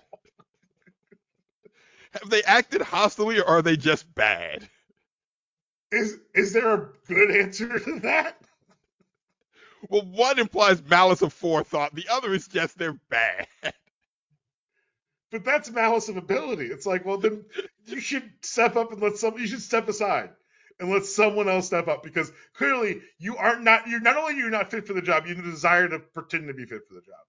Have 2.13 2.31
they 2.31 2.43
acted 2.43 2.83
hostilely 2.83 3.39
or 3.41 3.47
are 3.47 3.63
they 3.63 3.77
just 3.77 4.13
bad? 4.15 4.69
Is 5.91 6.19
is 6.35 6.53
there 6.53 6.75
a 6.75 6.89
good 7.07 7.31
answer 7.31 7.79
to 7.79 8.01
that? 8.01 8.37
Well, 9.89 10.03
one 10.03 10.39
implies 10.39 10.83
malice 10.83 11.23
of 11.23 11.33
forethought. 11.33 11.95
The 11.95 12.07
other 12.11 12.33
is 12.33 12.49
just 12.49 12.79
they're 12.79 12.99
bad. 13.11 13.47
But 15.33 15.45
that's 15.47 15.71
malice 15.71 16.11
of 16.11 16.19
ability. 16.19 16.67
It's 16.67 16.85
like, 16.85 17.07
well, 17.07 17.17
then 17.17 17.47
you 17.87 18.01
should 18.01 18.31
step 18.43 18.77
up 18.77 18.93
and 18.93 19.01
let 19.01 19.17
some. 19.17 19.39
You 19.39 19.47
should 19.47 19.63
step 19.63 19.89
aside 19.89 20.29
and 20.79 20.91
let 20.91 21.07
someone 21.07 21.49
else 21.49 21.67
step 21.67 21.89
up 21.89 22.03
because 22.03 22.31
clearly 22.55 23.01
you 23.19 23.39
aren't 23.39 23.63
not. 23.63 23.89
You're 23.89 24.01
not 24.01 24.19
only 24.19 24.37
you're 24.37 24.51
not 24.51 24.71
fit 24.71 24.87
for 24.87 24.93
the 24.93 25.01
job. 25.01 25.27
You 25.27 25.35
have 25.35 25.45
the 25.45 25.51
desire 25.51 25.89
to 25.89 26.01
pretend 26.01 26.49
to 26.49 26.55
be 26.55 26.67
fit 26.67 26.83
for 26.87 26.95
the 26.95 27.01
job. 27.01 27.25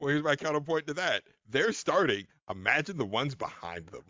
Well, 0.00 0.10
here's 0.10 0.24
my 0.24 0.36
counterpoint 0.36 0.86
to 0.88 0.94
that. 0.94 1.22
They're 1.48 1.72
starting. 1.72 2.26
Imagine 2.50 2.96
the 2.96 3.06
ones 3.06 3.34
behind 3.34 3.86
them. 3.86 4.04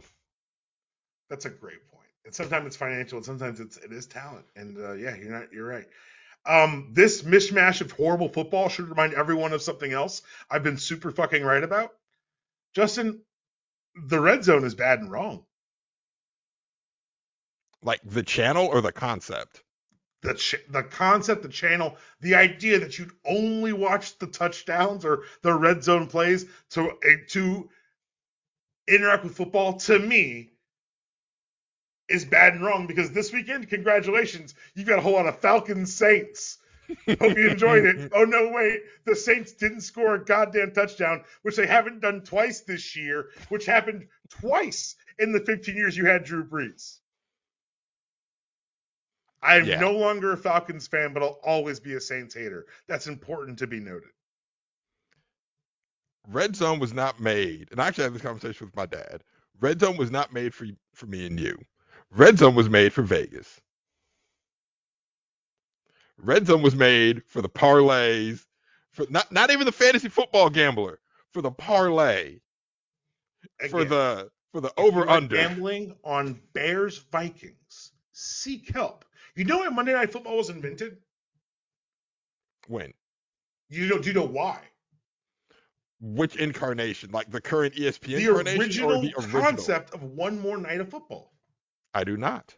That's 1.30 1.44
a 1.44 1.50
great 1.50 1.86
point. 1.90 2.08
And 2.24 2.34
sometimes 2.34 2.66
it's 2.66 2.76
financial, 2.76 3.18
and 3.18 3.24
sometimes 3.24 3.60
it's 3.60 3.76
it 3.76 3.92
is 3.92 4.06
talent. 4.06 4.46
And 4.56 4.78
uh, 4.78 4.92
yeah, 4.92 5.16
you're 5.16 5.32
not. 5.32 5.52
You're 5.52 5.66
right. 5.66 5.86
Um, 6.46 6.90
this 6.92 7.22
mishmash 7.22 7.80
of 7.80 7.92
horrible 7.92 8.28
football 8.28 8.68
should 8.68 8.88
remind 8.88 9.14
everyone 9.14 9.52
of 9.52 9.62
something 9.62 9.92
else 9.92 10.22
I've 10.50 10.62
been 10.62 10.78
super 10.78 11.10
fucking 11.10 11.42
right 11.42 11.62
about. 11.62 11.92
Justin, 12.74 13.20
the 13.94 14.20
red 14.20 14.44
zone 14.44 14.64
is 14.64 14.74
bad 14.74 15.00
and 15.00 15.10
wrong. 15.10 15.44
Like 17.82 18.00
the 18.04 18.22
channel 18.22 18.66
or 18.66 18.80
the 18.80 18.92
concept? 18.92 19.62
The 20.22 20.34
ch- 20.34 20.56
the 20.68 20.82
concept, 20.82 21.42
the 21.42 21.48
channel, 21.48 21.96
the 22.20 22.34
idea 22.34 22.80
that 22.80 22.98
you'd 22.98 23.12
only 23.24 23.72
watch 23.72 24.18
the 24.18 24.26
touchdowns 24.26 25.04
or 25.04 25.22
the 25.42 25.54
red 25.54 25.84
zone 25.84 26.08
plays 26.08 26.46
to 26.70 26.90
eh, 27.04 27.16
to 27.28 27.70
interact 28.88 29.24
with 29.24 29.36
football 29.36 29.74
to 29.74 29.98
me 29.98 30.50
is 32.08 32.24
bad 32.24 32.54
and 32.54 32.64
wrong 32.64 32.86
because 32.86 33.12
this 33.12 33.32
weekend, 33.32 33.68
congratulations, 33.68 34.54
you've 34.74 34.88
got 34.88 34.98
a 34.98 35.02
whole 35.02 35.12
lot 35.12 35.26
of 35.26 35.38
Falcons 35.38 35.94
Saints. 35.94 36.58
Hope 37.06 37.36
you 37.36 37.50
enjoyed 37.50 37.84
it. 37.84 38.10
Oh 38.14 38.24
no, 38.24 38.50
wait, 38.50 38.80
the 39.04 39.14
Saints 39.14 39.52
didn't 39.52 39.82
score 39.82 40.14
a 40.14 40.24
goddamn 40.24 40.72
touchdown, 40.72 41.22
which 41.42 41.56
they 41.56 41.66
haven't 41.66 42.00
done 42.00 42.22
twice 42.22 42.60
this 42.62 42.96
year, 42.96 43.28
which 43.50 43.66
happened 43.66 44.08
twice 44.30 44.96
in 45.18 45.32
the 45.32 45.40
15 45.40 45.76
years 45.76 45.96
you 45.96 46.06
had 46.06 46.24
Drew 46.24 46.44
Brees. 46.44 46.98
I 49.42 49.56
am 49.56 49.66
Yeah. 49.66 49.80
no 49.80 49.92
longer 49.92 50.32
a 50.32 50.36
Falcons 50.36 50.88
fan, 50.88 51.12
but 51.12 51.22
I'll 51.22 51.40
always 51.44 51.80
be 51.80 51.94
a 51.94 52.00
Saints 52.00 52.34
hater. 52.34 52.66
That's 52.88 53.06
important 53.06 53.58
to 53.60 53.66
be 53.66 53.80
noted. 53.80 54.10
Red 56.28 56.56
Zone 56.56 56.78
was 56.78 56.92
not 56.92 57.20
made, 57.20 57.68
and 57.70 57.80
I 57.80 57.88
actually 57.88 58.04
had 58.04 58.14
this 58.14 58.22
conversation 58.22 58.66
with 58.66 58.76
my 58.76 58.86
dad. 58.86 59.24
Red 59.60 59.80
Zone 59.80 59.96
was 59.96 60.10
not 60.10 60.32
made 60.32 60.54
for 60.54 60.66
for 60.94 61.06
me 61.06 61.26
and 61.26 61.38
you. 61.40 61.58
Red 62.10 62.38
Zone 62.38 62.54
was 62.54 62.68
made 62.68 62.92
for 62.92 63.02
Vegas. 63.02 63.60
Red 66.18 66.46
Zone 66.46 66.62
was 66.62 66.74
made 66.74 67.24
for 67.26 67.42
the 67.42 67.48
parlays, 67.48 68.44
for 68.92 69.06
not 69.10 69.30
not 69.32 69.50
even 69.50 69.66
the 69.66 69.72
fantasy 69.72 70.08
football 70.08 70.50
gambler, 70.50 71.00
for 71.32 71.42
the 71.42 71.50
parlay, 71.50 72.40
for 73.70 73.84
the 73.84 74.30
for 74.52 74.60
the 74.60 74.72
over 74.76 75.08
under 75.08 75.36
gambling 75.36 75.96
on 76.04 76.40
Bears 76.52 76.98
Vikings. 77.12 77.92
Seek 78.12 78.70
help. 78.70 79.04
You 79.38 79.44
know 79.44 79.60
when 79.60 79.72
Monday 79.72 79.92
Night 79.92 80.10
Football 80.10 80.38
was 80.38 80.50
invented? 80.50 80.96
When? 82.66 82.92
You 83.68 83.86
know? 83.86 83.98
Do 84.00 84.08
you 84.08 84.14
know 84.14 84.26
why? 84.26 84.58
Which 86.00 86.34
incarnation? 86.34 87.12
Like 87.12 87.30
the 87.30 87.40
current 87.40 87.74
ESPN 87.74 88.16
The 88.16 88.26
incarnation 88.26 88.60
original, 88.60 88.96
or 88.96 89.00
the 89.00 89.14
original? 89.16 89.42
concept 89.42 89.94
of 89.94 90.02
one 90.02 90.40
more 90.40 90.58
night 90.58 90.80
of 90.80 90.88
football. 90.88 91.32
I 91.94 92.02
do 92.02 92.16
not. 92.16 92.52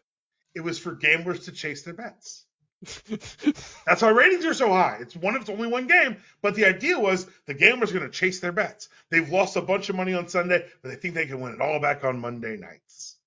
It 0.55 0.61
was 0.61 0.79
for 0.79 0.93
gamblers 0.93 1.41
to 1.45 1.51
chase 1.51 1.83
their 1.83 1.93
bets. 1.93 2.47
That's 3.85 4.01
why 4.01 4.09
ratings 4.09 4.45
are 4.45 4.55
so 4.55 4.69
high. 4.69 4.97
It's 5.01 5.15
one 5.15 5.35
of 5.35 5.41
it's 5.41 5.51
only 5.51 5.67
one 5.67 5.85
game, 5.85 6.17
but 6.41 6.55
the 6.55 6.65
idea 6.65 6.97
was 6.97 7.27
the 7.45 7.53
gamblers 7.53 7.91
are 7.91 7.99
going 7.99 8.09
to 8.11 8.17
chase 8.17 8.39
their 8.39 8.51
bets. 8.51 8.89
They've 9.11 9.29
lost 9.29 9.55
a 9.55 9.61
bunch 9.61 9.89
of 9.89 9.95
money 9.95 10.15
on 10.15 10.27
Sunday, 10.29 10.65
but 10.81 10.89
they 10.89 10.95
think 10.95 11.13
they 11.13 11.27
can 11.27 11.41
win 11.41 11.53
it 11.53 11.61
all 11.61 11.79
back 11.79 12.03
on 12.03 12.19
Monday 12.19 12.57
nights. 12.57 13.17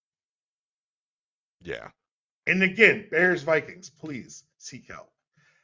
yeah. 1.63 1.91
And 2.47 2.63
again, 2.63 3.07
Bears 3.11 3.43
Vikings, 3.43 3.91
please 3.91 4.45
seek 4.59 4.89
help. 4.89 5.11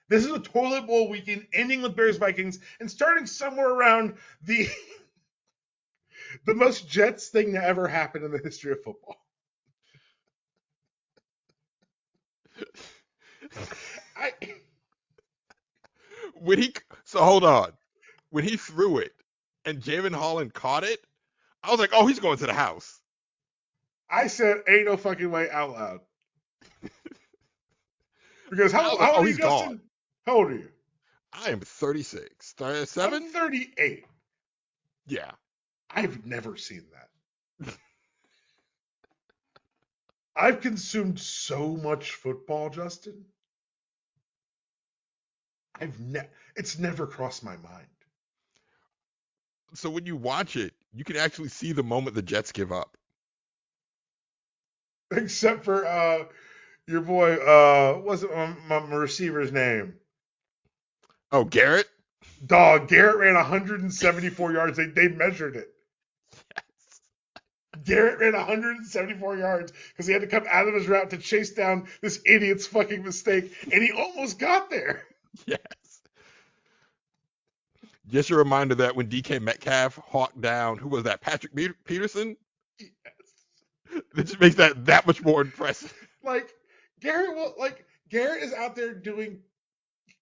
This 0.09 0.25
is 0.25 0.33
a 0.33 0.41
toilet 0.41 0.87
bowl 0.87 1.09
weekend 1.09 1.47
ending 1.53 1.83
with 1.83 1.97
Bears 1.97 2.17
Vikings 2.17 2.59
and 2.81 2.91
starting 2.91 3.27
somewhere 3.27 3.69
around 3.69 4.17
the 4.43 4.69
the 6.47 6.55
most 6.55 6.89
Jets 6.89 7.29
thing 7.29 7.53
to 7.53 7.63
ever 7.63 7.87
happen 7.87 8.25
in 8.25 8.33
the 8.33 8.39
history 8.39 8.73
of 8.73 8.83
football. 8.83 9.17
I 14.17 14.33
when 16.35 16.59
he 16.59 16.75
so 17.05 17.23
hold 17.23 17.45
on 17.45 17.73
when 18.31 18.45
he 18.45 18.57
threw 18.57 18.99
it 18.99 19.13
and 19.65 19.81
Jevon 19.81 20.15
Holland 20.15 20.55
caught 20.55 20.85
it 20.85 21.01
i 21.63 21.71
was 21.71 21.81
like 21.81 21.91
oh 21.93 22.07
he's 22.07 22.21
going 22.21 22.39
to 22.39 22.47
the 22.47 22.53
house 22.53 23.01
I 24.11 24.27
said 24.27 24.63
ain't 24.69 24.87
no 24.87 24.97
fucking 24.97 25.31
way 25.31 25.49
out 25.51 25.71
loud. 25.71 26.01
Because 28.51 28.73
how, 28.73 28.83
how 28.83 28.91
old 28.91 29.01
oh, 29.01 29.15
are 29.15 29.21
you, 29.21 29.27
he's 29.29 29.37
Justin? 29.39 29.69
gone. 29.69 29.81
How 30.27 30.37
old 30.37 30.51
are 30.51 30.55
you? 30.57 30.69
i 31.33 31.51
am 31.51 31.61
36 31.61 32.55
I'm 32.61 32.67
37 32.67 33.31
38. 33.33 34.05
yeah 35.07 35.31
I've 35.91 36.27
never 36.27 36.57
seen 36.57 36.85
that. 36.93 37.75
I've 40.37 40.61
consumed 40.61 41.19
so 41.21 41.77
much 41.77 42.13
football, 42.13 42.71
Justin. 42.71 43.25
I've 45.81 45.99
ne- 46.01 46.29
it's 46.57 46.79
never 46.79 47.07
crossed 47.07 47.45
my 47.45 47.57
mind. 47.57 47.87
so 49.75 49.91
when 49.91 50.07
you 50.07 50.17
watch 50.17 50.57
it 50.57 50.75
you 50.93 51.05
can 51.05 51.17
actually 51.17 51.49
see 51.49 51.73
the 51.73 51.83
moment 51.83 52.15
the 52.15 52.23
jets 52.23 52.53
give 52.53 52.73
up 52.73 52.97
Except 55.13 55.65
for 55.65 55.87
uh 55.87 56.25
your 56.91 57.03
boy 57.03 57.37
uh 57.37 57.95
what's 58.01 58.25
it, 58.25 58.31
my, 58.35 58.81
my 58.81 58.97
receiver's 58.97 59.53
name? 59.53 59.95
oh 61.33 61.45
garrett 61.45 61.89
Dog, 62.47 62.89
Garrett 62.89 63.19
ran 63.19 63.35
174 63.35 64.53
yards. 64.53 64.77
They 64.79 64.87
they 64.87 65.09
measured 65.09 65.57
it. 65.57 65.69
Garrett 67.85 68.21
ran 68.21 68.35
174 68.35 69.37
yards 69.39 69.73
because 69.91 70.07
he 70.07 70.13
had 70.13 70.23
to 70.23 70.29
come 70.29 70.45
out 70.51 70.69
of 70.69 70.75
his 70.75 70.89
route 70.89 71.11
to 71.11 71.19
chase 71.19 71.53
down 71.53 71.89
this 72.03 72.21
idiot's 72.27 72.67
fucking 72.67 73.03
mistake, 73.05 73.53
and 73.73 73.83
he 73.83 73.93
almost 73.93 74.39
got 74.39 74.71
there. 74.71 75.03
yes 75.47 75.59
just 78.09 78.31
a 78.31 78.37
reminder 78.37 78.75
that 78.77 78.97
when 78.97 79.09
dk 79.09 79.41
metcalf 79.43 79.97
hawked 79.97 80.41
down 80.41 80.79
who 80.79 80.89
was 80.89 81.05
that 81.05 81.21
patrick 81.21 81.55
Pe- 81.55 81.69
peterson 81.85 82.37
it 84.17 84.25
just 84.25 84.41
makes 84.41 84.57
that 84.57 84.87
that 84.87 85.07
much 85.07 85.23
more 85.23 85.43
impressive 85.43 85.95
Like 86.25 86.49
Garrett 87.01 87.35
will 87.35 87.55
like 87.59 87.85
Garrett 88.09 88.43
is 88.43 88.53
out 88.53 88.77
there 88.77 88.95
doing 88.95 89.41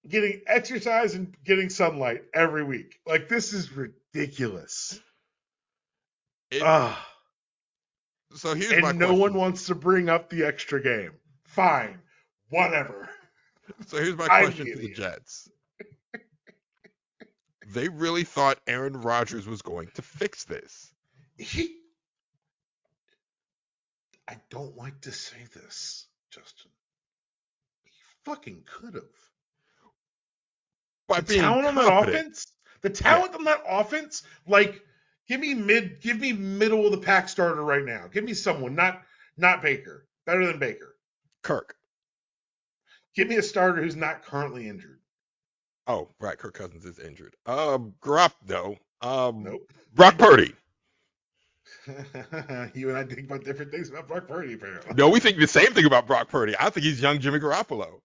getting 0.08 0.40
exercise 0.46 1.14
and 1.14 1.34
getting 1.44 1.68
sunlight 1.70 2.22
every 2.34 2.64
week. 2.64 2.98
Like 3.06 3.28
this 3.28 3.52
is 3.52 3.70
ridiculous. 3.72 4.98
It- 6.50 6.62
so 8.34 8.54
here's 8.54 8.82
my 8.82 8.90
and 8.90 8.98
no 8.98 9.06
question. 9.06 9.20
one 9.20 9.34
wants 9.34 9.66
to 9.66 9.74
bring 9.74 10.08
up 10.08 10.28
the 10.28 10.44
extra 10.44 10.82
game. 10.82 11.12
Fine, 11.44 11.98
whatever. 12.50 13.08
So 13.86 13.96
here's 13.98 14.16
my 14.16 14.26
question 14.42 14.66
to 14.66 14.76
the. 14.76 14.92
Jets. 14.92 15.48
they 17.72 17.88
really 17.88 18.24
thought 18.24 18.58
Aaron 18.66 19.00
Rodgers 19.00 19.46
was 19.46 19.62
going 19.62 19.88
to 19.94 20.02
fix 20.02 20.44
this. 20.44 20.92
He, 21.38 21.76
I 24.28 24.36
don't 24.50 24.76
like 24.76 25.00
to 25.02 25.12
say 25.12 25.38
this, 25.54 26.06
Justin. 26.38 26.70
He 27.84 27.90
fucking 28.24 28.62
could 28.66 28.94
have. 28.94 29.04
By 31.08 31.20
the 31.20 31.26
being 31.26 31.40
talent 31.40 31.66
on 31.66 31.74
that 31.76 32.08
offense, 32.08 32.46
the 32.82 32.90
talent 32.90 33.34
on 33.34 33.44
that 33.44 33.62
offense, 33.66 34.22
like 34.46 34.82
give 35.26 35.40
me 35.40 35.54
mid, 35.54 36.00
give 36.02 36.20
me 36.20 36.32
middle 36.32 36.84
of 36.84 36.92
the 36.92 36.98
pack 36.98 37.28
starter 37.28 37.62
right 37.62 37.84
now. 37.84 38.06
Give 38.12 38.24
me 38.24 38.34
someone, 38.34 38.74
not 38.74 39.02
not 39.36 39.62
Baker, 39.62 40.06
better 40.26 40.46
than 40.46 40.58
Baker. 40.58 40.96
Kirk. 41.42 41.74
Give 43.16 43.28
me 43.28 43.36
a 43.36 43.42
starter 43.42 43.82
who's 43.82 43.96
not 43.96 44.22
currently 44.22 44.68
injured. 44.68 45.00
Oh, 45.86 46.10
right. 46.20 46.38
Kirk 46.38 46.54
Cousins 46.54 46.84
is 46.84 46.98
injured. 46.98 47.34
Um, 47.46 47.94
Garoppolo. 48.02 48.78
Um, 49.00 49.42
Nope. 49.44 49.72
Brock 49.94 50.18
Purdy. 50.18 50.52
you 52.74 52.88
and 52.90 52.98
I 52.98 53.04
think 53.04 53.26
about 53.26 53.44
different 53.44 53.70
things 53.70 53.88
about 53.90 54.08
Brock 54.08 54.28
Purdy, 54.28 54.54
apparently. 54.54 54.94
No, 54.94 55.08
we 55.08 55.20
think 55.20 55.38
the 55.38 55.46
same 55.46 55.72
thing 55.72 55.84
about 55.84 56.06
Brock 56.06 56.28
Purdy. 56.28 56.54
I 56.58 56.70
think 56.70 56.84
he's 56.84 57.00
young 57.00 57.18
Jimmy 57.18 57.38
Garoppolo. 57.38 58.00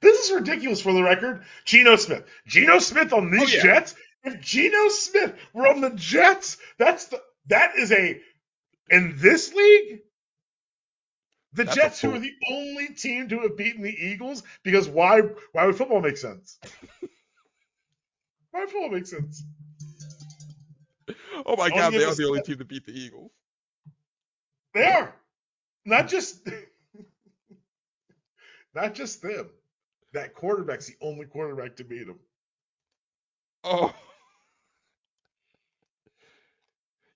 This 0.00 0.26
is 0.26 0.32
ridiculous 0.32 0.80
for 0.80 0.92
the 0.92 1.02
record. 1.02 1.44
Geno 1.64 1.96
Smith. 1.96 2.24
Geno 2.46 2.78
Smith 2.80 3.12
on 3.12 3.30
these 3.30 3.42
Oh, 3.42 3.56
yeah. 3.56 3.62
Jets. 3.62 3.94
If 4.24 4.40
Geno 4.40 4.88
Smith 4.88 5.34
were 5.52 5.66
on 5.68 5.80
the 5.80 5.90
Jets, 5.90 6.58
that's 6.78 7.06
the 7.06 7.20
that 7.46 7.76
is 7.76 7.92
a 7.92 8.20
in 8.90 9.16
this 9.18 9.52
league. 9.54 10.00
The 11.54 11.64
That's 11.64 11.76
Jets, 11.76 12.00
who 12.00 12.14
are 12.14 12.18
the 12.18 12.32
only 12.50 12.88
team 12.94 13.28
to 13.28 13.40
have 13.40 13.56
beaten 13.58 13.82
the 13.82 13.94
Eagles, 13.94 14.42
because 14.62 14.88
why? 14.88 15.20
Why 15.52 15.66
would 15.66 15.76
football 15.76 16.00
make 16.00 16.16
sense? 16.16 16.58
why 18.50 18.60
would 18.60 18.70
football 18.70 18.90
make 18.90 19.06
sense? 19.06 19.42
Oh 21.44 21.56
my 21.56 21.70
God, 21.70 21.92
they 21.92 22.04
are 22.04 22.14
the 22.14 22.26
only 22.26 22.42
team 22.42 22.58
to 22.58 22.64
beat 22.64 22.86
the 22.86 22.92
Eagles. 22.92 23.32
They 24.74 24.84
are 24.84 25.12
not 25.84 26.08
just 26.08 26.46
not 28.74 28.94
just 28.94 29.22
them. 29.22 29.50
That 30.12 30.34
quarterback's 30.34 30.86
the 30.86 30.94
only 31.00 31.26
quarterback 31.26 31.76
to 31.76 31.84
beat 31.84 32.06
them. 32.06 32.18
Oh. 33.64 33.94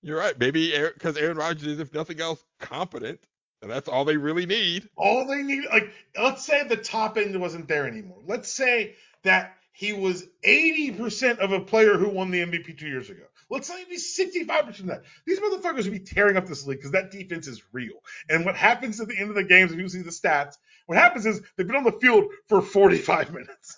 You're 0.01 0.19
right. 0.19 0.37
Maybe 0.39 0.73
because 0.93 1.17
Aaron 1.17 1.37
Rodgers 1.37 1.67
is, 1.67 1.79
if 1.79 1.93
nothing 1.93 2.21
else, 2.21 2.43
competent, 2.59 3.19
and 3.61 3.69
that's 3.69 3.89
all 3.89 4.05
they 4.05 4.17
really 4.17 4.45
need. 4.45 4.87
All 4.95 5.27
they 5.27 5.43
need, 5.43 5.65
like, 5.71 5.91
let's 6.17 6.45
say 6.45 6.67
the 6.67 6.77
top 6.77 7.17
end 7.17 7.39
wasn't 7.39 7.67
there 7.67 7.87
anymore. 7.87 8.19
Let's 8.25 8.51
say 8.51 8.95
that 9.23 9.57
he 9.73 9.93
was 9.93 10.25
80% 10.45 11.39
of 11.39 11.51
a 11.51 11.59
player 11.59 11.97
who 11.97 12.09
won 12.09 12.31
the 12.31 12.39
MVP 12.39 12.77
two 12.77 12.87
years 12.87 13.09
ago. 13.09 13.23
Let's 13.49 13.67
say 13.67 13.85
he's 13.87 14.17
65% 14.17 14.79
of 14.79 14.85
that. 14.87 15.03
These 15.25 15.39
motherfuckers 15.39 15.83
would 15.83 15.93
be 15.93 15.99
tearing 15.99 16.35
up 16.35 16.47
this 16.47 16.67
league 16.67 16.79
because 16.79 16.91
that 16.91 17.11
defense 17.11 17.47
is 17.47 17.63
real. 17.71 17.95
And 18.29 18.45
what 18.45 18.55
happens 18.55 18.99
at 18.99 19.07
the 19.07 19.17
end 19.17 19.29
of 19.29 19.35
the 19.35 19.43
games, 19.43 19.71
if 19.71 19.79
you 19.79 19.87
see 19.87 20.01
the 20.01 20.09
stats, 20.09 20.55
what 20.85 20.97
happens 20.97 21.25
is 21.25 21.41
they've 21.55 21.67
been 21.67 21.77
on 21.77 21.83
the 21.85 21.93
field 21.93 22.25
for 22.47 22.61
45 22.61 23.33
minutes. 23.33 23.77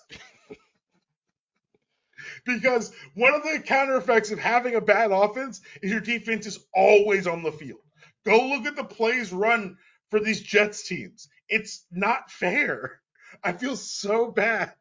because 2.44 2.92
one 3.14 3.34
of 3.34 3.42
the 3.42 3.60
counter 3.64 3.96
effects 3.96 4.32
of 4.32 4.40
having 4.40 4.74
a 4.74 4.80
bad 4.80 5.12
offense 5.12 5.60
is 5.82 5.92
your 5.92 6.00
defense 6.00 6.46
is 6.46 6.58
always 6.74 7.26
on 7.26 7.42
the 7.42 7.52
field. 7.52 7.80
Go 8.24 8.48
look 8.48 8.66
at 8.66 8.76
the 8.76 8.84
plays 8.84 9.32
run 9.32 9.76
for 10.10 10.20
these 10.20 10.40
Jets 10.40 10.86
teams. 10.86 11.28
It's 11.48 11.84
not 11.90 12.30
fair. 12.30 13.00
I 13.42 13.52
feel 13.52 13.76
so 13.76 14.30
bad. 14.30 14.72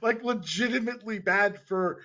Like 0.00 0.22
legitimately 0.22 1.18
bad 1.18 1.60
for 1.62 2.02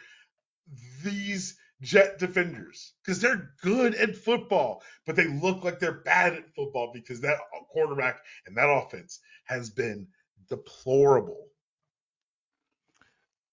these 1.04 1.58
Jet 1.82 2.20
defenders 2.20 2.94
because 3.04 3.20
they're 3.20 3.52
good 3.62 3.96
at 3.96 4.16
football, 4.16 4.82
but 5.06 5.16
they 5.16 5.28
look 5.28 5.64
like 5.64 5.80
they're 5.80 6.02
bad 6.04 6.34
at 6.34 6.56
football 6.56 6.92
because 6.94 7.22
that 7.22 7.38
quarterback 7.70 8.20
and 8.48 8.58
that 8.58 8.70
offense 8.70 9.20
has 9.44 9.70
been 9.70 10.08
deplorable. 10.50 11.48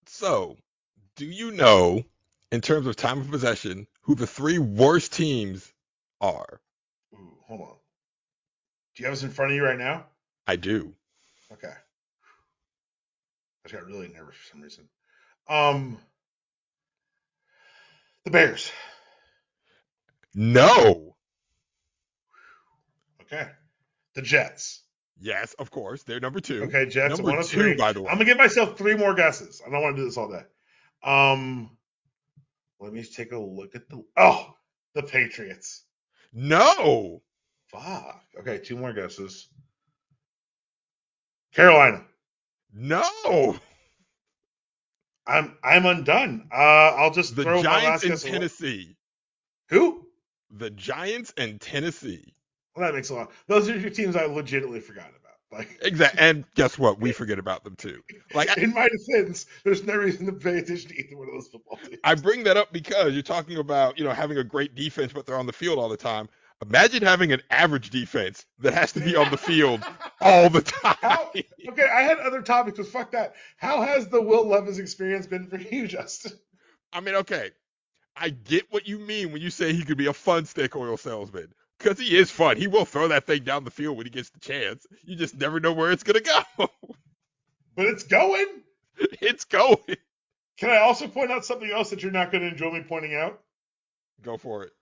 So, 0.06 0.56
do 1.16 1.26
you 1.26 1.50
know, 1.50 2.04
in 2.52 2.60
terms 2.60 2.86
of 2.86 2.96
time 2.96 3.20
of 3.20 3.30
possession, 3.30 3.86
who 4.02 4.14
the 4.14 4.26
three 4.26 4.58
worst 4.58 5.12
teams 5.12 5.72
are? 6.20 6.60
Ooh, 7.14 7.36
hold 7.46 7.60
on. 7.60 7.74
Do 8.94 9.02
you 9.02 9.06
have 9.06 9.14
us 9.14 9.24
in 9.24 9.30
front 9.30 9.50
of 9.50 9.56
you 9.56 9.64
right 9.64 9.78
now? 9.78 10.06
I 10.46 10.56
do. 10.56 10.94
Okay. 11.52 11.68
I 11.68 13.68
just 13.68 13.74
got 13.74 13.90
really 13.90 14.08
nervous 14.08 14.36
for 14.36 14.52
some 14.52 14.62
reason. 14.62 14.88
Um, 15.48 15.98
the 18.24 18.30
Bears. 18.30 18.70
No. 20.34 21.16
Okay. 23.22 23.48
The 24.14 24.22
Jets. 24.22 24.82
Yes, 25.20 25.54
of 25.54 25.70
course. 25.70 26.02
They're 26.02 26.20
number 26.20 26.40
two. 26.40 26.64
Okay, 26.64 26.86
Jets. 26.86 27.16
Number 27.16 27.30
one 27.30 27.38
of 27.38 27.46
two, 27.46 27.76
by 27.76 27.92
the 27.92 28.02
way. 28.02 28.08
I'm 28.08 28.16
gonna 28.16 28.24
give 28.24 28.38
myself 28.38 28.76
three 28.76 28.96
more 28.96 29.14
guesses. 29.14 29.62
I 29.64 29.70
don't 29.70 29.82
want 29.82 29.96
to 29.96 30.02
do 30.02 30.06
this 30.06 30.16
all 30.16 30.28
day. 30.28 30.42
Um, 31.04 31.70
let 32.80 32.92
me 32.92 33.04
take 33.04 33.32
a 33.32 33.38
look 33.38 33.74
at 33.74 33.88
the. 33.88 34.04
Oh, 34.16 34.54
the 34.94 35.02
Patriots. 35.02 35.84
No. 36.32 37.22
Fuck. 37.68 38.22
Okay, 38.40 38.58
two 38.58 38.76
more 38.76 38.92
guesses. 38.92 39.48
Carolina. 41.54 42.04
No. 42.74 43.56
I'm 45.26 45.56
I'm 45.62 45.86
undone. 45.86 46.48
Uh, 46.52 46.56
I'll 46.56 47.12
just 47.12 47.36
The 47.36 47.44
throw 47.44 47.62
Giants 47.62 48.04
in 48.04 48.10
guess. 48.10 48.24
away. 48.24 48.32
Tennessee. 48.32 48.96
Who? 49.68 50.06
The 50.50 50.70
Giants 50.70 51.32
and 51.36 51.60
Tennessee. 51.60 52.34
Well, 52.74 52.86
that 52.86 52.94
makes 52.94 53.10
a 53.10 53.14
lot. 53.14 53.32
Those 53.46 53.68
are 53.68 53.80
two 53.80 53.90
teams 53.90 54.16
I 54.16 54.24
legitimately 54.24 54.80
forgot 54.80 55.08
about. 55.08 55.18
Like, 55.50 55.78
Exactly. 55.82 56.20
And 56.20 56.44
guess 56.54 56.78
what? 56.78 56.98
We 57.00 57.12
forget 57.12 57.38
about 57.38 57.62
them 57.64 57.76
too. 57.76 58.02
Like 58.34 58.56
in 58.56 58.72
my 58.72 58.88
defense, 58.88 59.46
there's 59.64 59.84
no 59.84 59.94
reason 59.96 60.26
to 60.26 60.32
pay 60.32 60.58
attention 60.58 60.88
to 60.90 60.98
either 60.98 61.16
one 61.16 61.28
of 61.28 61.34
those 61.34 61.48
football 61.48 61.78
teams. 61.78 61.98
I 62.04 62.14
bring 62.14 62.42
that 62.44 62.56
up 62.56 62.72
because 62.72 63.12
you're 63.12 63.22
talking 63.22 63.58
about, 63.58 63.98
you 63.98 64.04
know, 64.04 64.12
having 64.12 64.38
a 64.38 64.44
great 64.44 64.74
defense, 64.74 65.12
but 65.12 65.26
they're 65.26 65.38
on 65.38 65.46
the 65.46 65.52
field 65.52 65.78
all 65.78 65.88
the 65.88 65.96
time. 65.96 66.28
Imagine 66.62 67.02
having 67.02 67.32
an 67.32 67.42
average 67.50 67.90
defense 67.90 68.46
that 68.60 68.72
has 68.72 68.92
to 68.92 69.00
be 69.00 69.16
on 69.16 69.30
the 69.30 69.36
field 69.48 69.84
all 70.20 70.48
the 70.48 70.62
time. 70.62 70.96
How, 71.00 71.30
okay, 71.34 71.88
I 71.92 72.02
had 72.02 72.18
other 72.18 72.40
topics, 72.40 72.78
but 72.78 72.86
fuck 72.86 73.10
that. 73.12 73.34
How 73.56 73.82
has 73.82 74.08
the 74.08 74.22
Will 74.22 74.46
Levis 74.46 74.78
experience 74.78 75.26
been 75.26 75.48
for 75.48 75.56
you, 75.56 75.88
Justin? 75.88 76.32
I 76.92 77.00
mean, 77.00 77.16
okay, 77.16 77.50
I 78.16 78.28
get 78.28 78.70
what 78.70 78.86
you 78.86 78.98
mean 78.98 79.32
when 79.32 79.42
you 79.42 79.50
say 79.50 79.72
he 79.72 79.84
could 79.84 79.98
be 79.98 80.06
a 80.06 80.12
fun 80.12 80.44
steak 80.44 80.76
oil 80.76 80.96
salesman. 80.96 81.52
Because 81.78 81.98
he 81.98 82.16
is 82.16 82.30
fun. 82.30 82.56
He 82.56 82.68
will 82.68 82.84
throw 82.84 83.08
that 83.08 83.26
thing 83.26 83.42
down 83.42 83.64
the 83.64 83.70
field 83.72 83.96
when 83.96 84.06
he 84.06 84.10
gets 84.10 84.30
the 84.30 84.38
chance. 84.38 84.86
You 85.02 85.16
just 85.16 85.36
never 85.36 85.58
know 85.58 85.72
where 85.72 85.90
it's 85.90 86.04
going 86.04 86.22
to 86.22 86.44
go. 86.58 86.68
But 87.74 87.86
it's 87.86 88.02
going. 88.02 88.46
it's 88.98 89.46
going. 89.46 89.96
Can 90.58 90.68
I 90.68 90.76
also 90.80 91.08
point 91.08 91.30
out 91.30 91.46
something 91.46 91.70
else 91.70 91.88
that 91.88 92.02
you're 92.02 92.12
not 92.12 92.30
going 92.30 92.42
to 92.42 92.50
enjoy 92.50 92.70
me 92.70 92.84
pointing 92.86 93.14
out? 93.14 93.40
Go 94.20 94.36
for 94.36 94.64
it. 94.64 94.72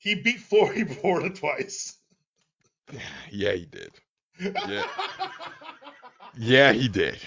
He 0.00 0.16
beat 0.16 0.40
Florida 0.40 0.92
Florida 1.00 1.30
twice. 1.34 1.96
Yeah, 3.30 3.52
he 3.52 3.66
did. 3.66 3.92
Yeah. 4.40 4.84
Yeah, 6.38 6.72
he 6.72 6.88
did. 6.88 7.18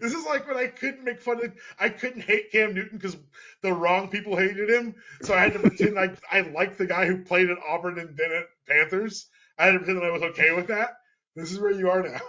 This 0.00 0.12
is 0.14 0.24
like 0.26 0.46
when 0.46 0.56
I 0.56 0.66
couldn't 0.68 1.04
make 1.04 1.20
fun 1.20 1.44
of, 1.44 1.52
I 1.80 1.88
couldn't 1.88 2.20
hate 2.22 2.52
Cam 2.52 2.74
Newton 2.74 2.98
because 2.98 3.16
the 3.62 3.72
wrong 3.72 4.08
people 4.08 4.36
hated 4.36 4.68
him. 4.70 4.94
So 5.22 5.34
I 5.34 5.40
had 5.40 5.54
to 5.54 5.58
pretend 5.60 5.94
like 5.94 6.16
I 6.30 6.40
liked 6.42 6.78
the 6.78 6.86
guy 6.86 7.06
who 7.06 7.24
played 7.24 7.50
at 7.50 7.58
Auburn 7.66 7.98
and 7.98 8.16
then 8.16 8.32
at 8.32 8.46
Panthers. 8.68 9.26
I 9.58 9.66
had 9.66 9.72
to 9.72 9.78
pretend 9.78 9.98
that 9.98 10.04
I 10.06 10.10
was 10.10 10.22
okay 10.22 10.54
with 10.54 10.68
that. 10.68 10.90
This 11.34 11.50
is 11.52 11.58
where 11.60 11.72
you 11.72 11.90
are 11.90 12.02
now. 12.02 12.20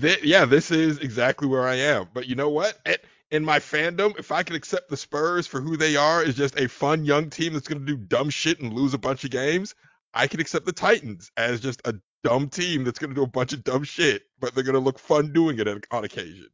Thi- 0.00 0.18
yeah, 0.24 0.44
this 0.44 0.70
is 0.70 0.98
exactly 0.98 1.46
where 1.48 1.66
I 1.68 1.74
am. 1.76 2.08
But 2.12 2.26
you 2.26 2.34
know 2.34 2.48
what? 2.50 2.78
At, 2.86 3.00
in 3.30 3.44
my 3.44 3.58
fandom, 3.58 4.18
if 4.18 4.32
I 4.32 4.42
can 4.42 4.56
accept 4.56 4.88
the 4.88 4.96
Spurs 4.96 5.46
for 5.46 5.60
who 5.60 5.76
they 5.76 5.96
are, 5.96 6.22
is 6.22 6.36
just 6.36 6.58
a 6.58 6.68
fun 6.68 7.04
young 7.04 7.30
team 7.30 7.52
that's 7.52 7.68
going 7.68 7.84
to 7.84 7.86
do 7.86 7.96
dumb 7.96 8.30
shit 8.30 8.60
and 8.60 8.72
lose 8.72 8.94
a 8.94 8.98
bunch 8.98 9.24
of 9.24 9.30
games, 9.30 9.74
I 10.14 10.26
can 10.26 10.40
accept 10.40 10.66
the 10.66 10.72
Titans 10.72 11.30
as 11.36 11.60
just 11.60 11.82
a 11.84 11.94
dumb 12.22 12.48
team 12.48 12.84
that's 12.84 12.98
going 12.98 13.10
to 13.10 13.16
do 13.16 13.22
a 13.22 13.28
bunch 13.28 13.52
of 13.52 13.64
dumb 13.64 13.84
shit, 13.84 14.22
but 14.40 14.54
they're 14.54 14.64
going 14.64 14.74
to 14.74 14.80
look 14.80 14.98
fun 14.98 15.32
doing 15.32 15.58
it 15.58 15.68
on 15.90 16.04
occasion. 16.04 16.48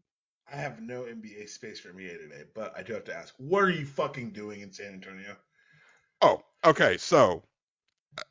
I 0.53 0.57
have 0.57 0.81
no 0.83 1.03
NBA 1.03 1.49
space 1.49 1.81
for 1.81 1.93
me 1.93 2.09
today, 2.09 2.45
but 2.55 2.75
I 2.77 2.83
do 2.83 2.93
have 2.93 3.05
to 3.05 3.17
ask, 3.17 3.35
what 3.39 3.65
are 3.65 3.71
you 3.71 3.87
fucking 3.87 4.31
doing 4.31 4.61
in 4.61 4.73
San 4.73 4.95
Antonio? 4.95 5.37
Oh, 6.21 6.43
okay. 6.65 6.99
So 6.99 7.43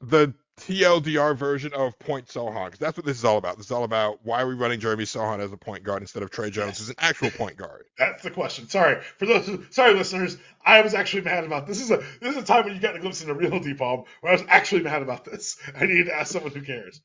the 0.01 0.33
TLDR 0.59 1.35
version 1.35 1.73
of 1.73 1.97
Point 1.97 2.27
Sochan, 2.27 2.65
because 2.65 2.79
that's 2.79 2.95
what 2.97 3.05
this 3.05 3.17
is 3.17 3.25
all 3.25 3.37
about. 3.37 3.57
This 3.57 3.67
is 3.67 3.71
all 3.71 3.83
about 3.83 4.19
why 4.23 4.41
are 4.43 4.47
we 4.47 4.53
running 4.53 4.79
Jeremy 4.79 5.05
Sochan 5.05 5.39
as 5.39 5.51
a 5.51 5.57
point 5.57 5.83
guard 5.83 6.03
instead 6.03 6.21
of 6.21 6.29
Tre 6.29 6.51
Jones 6.51 6.79
as 6.79 6.89
an 6.89 6.95
actual 6.99 7.31
point 7.31 7.57
guard. 7.57 7.85
That's 7.97 8.21
the 8.21 8.29
question. 8.31 8.69
Sorry 8.69 9.01
for 9.17 9.25
those. 9.25 9.47
Who, 9.47 9.63
sorry, 9.71 9.95
listeners. 9.95 10.37
I 10.63 10.81
was 10.81 10.93
actually 10.93 11.23
mad 11.23 11.45
about 11.45 11.65
this. 11.65 11.81
Is 11.81 11.89
a 11.89 11.97
this 12.19 12.35
is 12.35 12.37
a 12.37 12.45
time 12.45 12.65
when 12.65 12.75
you 12.75 12.79
got 12.81 12.95
a 12.95 12.99
glimpse 12.99 13.21
into 13.21 13.33
real 13.33 13.59
D 13.59 13.73
Palm 13.73 14.03
where 14.21 14.33
I 14.33 14.35
was 14.35 14.45
actually 14.47 14.83
mad 14.83 15.01
about 15.01 15.25
this. 15.25 15.57
I 15.75 15.85
needed 15.85 16.05
to 16.07 16.13
ask 16.15 16.31
someone 16.31 16.51
who 16.51 16.61
cares. 16.61 17.01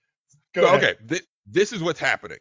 Go 0.54 0.62
So, 0.62 0.66
ahead. 0.66 0.84
okay, 0.84 0.94
thi- 1.06 1.26
this 1.46 1.72
is 1.72 1.82
what's 1.82 2.00
happening. 2.00 2.38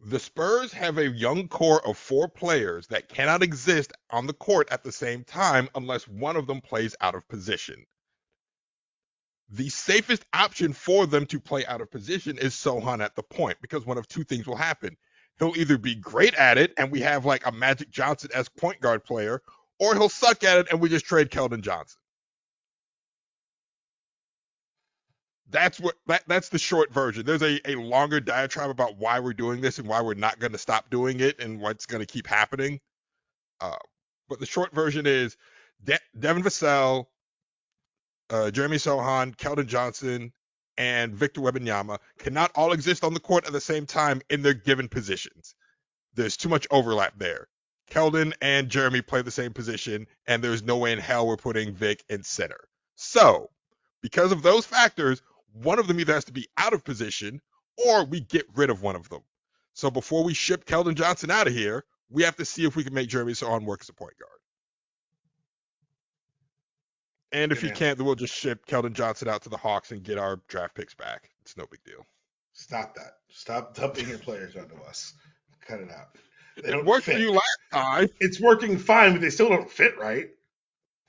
The 0.00 0.18
Spurs 0.18 0.72
have 0.72 0.98
a 0.98 1.08
young 1.08 1.48
core 1.48 1.86
of 1.86 1.96
four 1.96 2.28
players 2.28 2.88
that 2.88 3.08
cannot 3.08 3.42
exist 3.42 3.92
on 4.10 4.26
the 4.26 4.34
court 4.34 4.68
at 4.70 4.82
the 4.84 4.92
same 4.92 5.24
time 5.24 5.68
unless 5.74 6.06
one 6.08 6.36
of 6.36 6.46
them 6.46 6.60
plays 6.60 6.96
out 7.00 7.14
of 7.14 7.26
position. 7.28 7.84
The 9.54 9.68
safest 9.68 10.24
option 10.32 10.72
for 10.72 11.06
them 11.06 11.26
to 11.26 11.38
play 11.38 11.64
out 11.66 11.80
of 11.80 11.90
position 11.90 12.38
is 12.38 12.54
Sochan 12.54 13.02
at 13.02 13.14
the 13.14 13.22
point 13.22 13.56
because 13.62 13.86
one 13.86 13.98
of 13.98 14.08
two 14.08 14.24
things 14.24 14.46
will 14.46 14.56
happen. 14.56 14.96
He'll 15.38 15.56
either 15.56 15.78
be 15.78 15.94
great 15.94 16.34
at 16.34 16.58
it 16.58 16.72
and 16.76 16.90
we 16.90 17.00
have 17.00 17.24
like 17.24 17.46
a 17.46 17.52
Magic 17.52 17.90
Johnson 17.90 18.30
as 18.34 18.48
point 18.48 18.80
guard 18.80 19.04
player, 19.04 19.42
or 19.78 19.94
he'll 19.94 20.08
suck 20.08 20.44
at 20.44 20.58
it 20.58 20.66
and 20.70 20.80
we 20.80 20.88
just 20.88 21.06
trade 21.06 21.30
Keldon 21.30 21.62
Johnson. 21.62 21.98
that's 25.50 25.78
what 25.78 25.94
that, 26.06 26.24
that's 26.26 26.48
the 26.48 26.58
short 26.58 26.92
version. 26.92 27.24
There's 27.24 27.42
a, 27.42 27.60
a 27.70 27.76
longer 27.76 28.20
diatribe 28.20 28.70
about 28.70 28.98
why 28.98 29.20
we're 29.20 29.34
doing 29.34 29.60
this 29.60 29.78
and 29.78 29.86
why 29.86 30.02
we're 30.02 30.14
not 30.14 30.38
going 30.40 30.52
to 30.52 30.58
stop 30.58 30.90
doing 30.90 31.20
it 31.20 31.40
and 31.40 31.60
what's 31.60 31.86
going 31.86 32.00
to 32.00 32.06
keep 32.06 32.26
happening. 32.26 32.80
Uh, 33.60 33.76
but 34.28 34.40
the 34.40 34.46
short 34.46 34.74
version 34.74 35.06
is 35.06 35.36
De- 35.84 35.98
Devin 36.18 36.42
Vassell, 36.42 37.06
uh, 38.34 38.50
Jeremy 38.50 38.78
Sochan, 38.78 39.36
Keldon 39.36 39.68
Johnson, 39.68 40.32
and 40.76 41.14
Victor 41.14 41.40
Wembanyama 41.40 41.98
cannot 42.18 42.50
all 42.56 42.72
exist 42.72 43.04
on 43.04 43.14
the 43.14 43.20
court 43.20 43.46
at 43.46 43.52
the 43.52 43.60
same 43.60 43.86
time 43.86 44.20
in 44.28 44.42
their 44.42 44.54
given 44.54 44.88
positions. 44.88 45.54
There's 46.14 46.36
too 46.36 46.48
much 46.48 46.66
overlap 46.72 47.16
there. 47.16 47.46
Keldon 47.88 48.32
and 48.42 48.68
Jeremy 48.68 49.02
play 49.02 49.22
the 49.22 49.30
same 49.30 49.52
position, 49.52 50.08
and 50.26 50.42
there's 50.42 50.64
no 50.64 50.78
way 50.78 50.92
in 50.92 50.98
hell 50.98 51.28
we're 51.28 51.36
putting 51.36 51.74
Vic 51.74 52.02
in 52.08 52.24
center. 52.24 52.58
So, 52.96 53.50
because 54.02 54.32
of 54.32 54.42
those 54.42 54.66
factors, 54.66 55.22
one 55.52 55.78
of 55.78 55.86
them 55.86 56.00
either 56.00 56.14
has 56.14 56.24
to 56.24 56.32
be 56.32 56.48
out 56.56 56.72
of 56.72 56.84
position 56.84 57.40
or 57.86 58.04
we 58.04 58.18
get 58.18 58.46
rid 58.56 58.68
of 58.68 58.82
one 58.82 58.96
of 58.96 59.08
them. 59.10 59.22
So 59.74 59.92
before 59.92 60.24
we 60.24 60.34
ship 60.34 60.64
Keldon 60.64 60.96
Johnson 60.96 61.30
out 61.30 61.46
of 61.46 61.52
here, 61.52 61.84
we 62.10 62.24
have 62.24 62.36
to 62.36 62.44
see 62.44 62.64
if 62.64 62.74
we 62.74 62.82
can 62.82 62.94
make 62.94 63.08
Jeremy 63.08 63.32
Sochan 63.32 63.64
work 63.64 63.82
as 63.82 63.88
a 63.90 63.92
point 63.92 64.18
guard. 64.18 64.40
And 67.34 67.50
if 67.50 67.62
Yeah. 67.62 67.70
he 67.70 67.74
can't, 67.74 67.98
then 67.98 68.06
we'll 68.06 68.14
just 68.14 68.32
ship 68.32 68.64
Keldon 68.64 68.92
Johnson 68.92 69.28
out 69.28 69.42
to 69.42 69.48
the 69.48 69.56
Hawks 69.56 69.90
and 69.90 70.04
get 70.04 70.18
our 70.18 70.36
draft 70.46 70.76
picks 70.76 70.94
back. 70.94 71.30
It's 71.42 71.56
no 71.56 71.66
big 71.66 71.82
deal. 71.82 72.06
Stop 72.52 72.94
that. 72.94 73.18
Stop 73.28 73.74
dumping 73.74 74.08
your 74.08 74.18
players 74.18 74.54
onto 74.54 74.76
us. 74.82 75.14
Cut 75.66 75.80
it 75.80 75.90
out. 75.90 76.16
They 76.62 76.72
It 76.72 76.84
worked 76.84 77.06
for 77.06 77.12
you 77.12 77.32
last 77.32 77.58
time. 77.72 78.08
It's 78.20 78.40
working 78.40 78.78
fine, 78.78 79.12
but 79.12 79.20
they 79.20 79.30
still 79.30 79.48
don't 79.48 79.68
fit 79.68 79.98
right. 79.98 80.30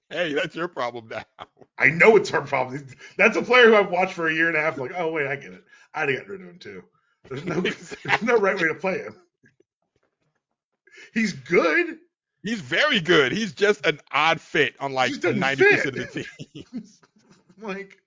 Hey, 0.09 0.33
that's 0.33 0.55
your 0.55 0.67
problem 0.67 1.09
now. 1.09 1.23
I 1.77 1.89
know 1.89 2.15
it's 2.15 2.33
our 2.33 2.41
problem. 2.41 2.87
That's 3.17 3.37
a 3.37 3.43
player 3.43 3.67
who 3.67 3.75
I've 3.75 3.91
watched 3.91 4.13
for 4.13 4.27
a 4.27 4.33
year 4.33 4.47
and 4.47 4.57
a 4.57 4.61
half. 4.61 4.79
Like, 4.79 4.93
oh 4.97 5.11
wait, 5.11 5.27
I 5.27 5.35
get 5.35 5.53
it. 5.53 5.63
I'd 5.93 6.09
have 6.09 6.17
gotten 6.17 6.31
rid 6.31 6.41
of 6.41 6.47
him 6.47 6.59
too. 6.59 6.83
There's 7.29 7.45
no, 7.45 7.61
there's 7.61 8.21
no 8.23 8.37
right 8.37 8.55
way 8.55 8.67
to 8.67 8.75
play 8.75 8.97
him. 8.99 9.15
He's 11.13 11.33
good. 11.33 11.99
He's 12.45 12.61
very 12.61 12.99
good. 12.99 13.31
He's 13.31 13.53
just 13.53 13.83
an 13.87 13.99
odd 14.11 14.39
fit 14.39 14.75
on 14.79 14.93
like 14.93 15.11
ninety 15.23 15.63
percent 15.63 15.97
of 15.97 16.13
the 16.13 16.25
teams. 16.53 17.01
like, 17.59 17.97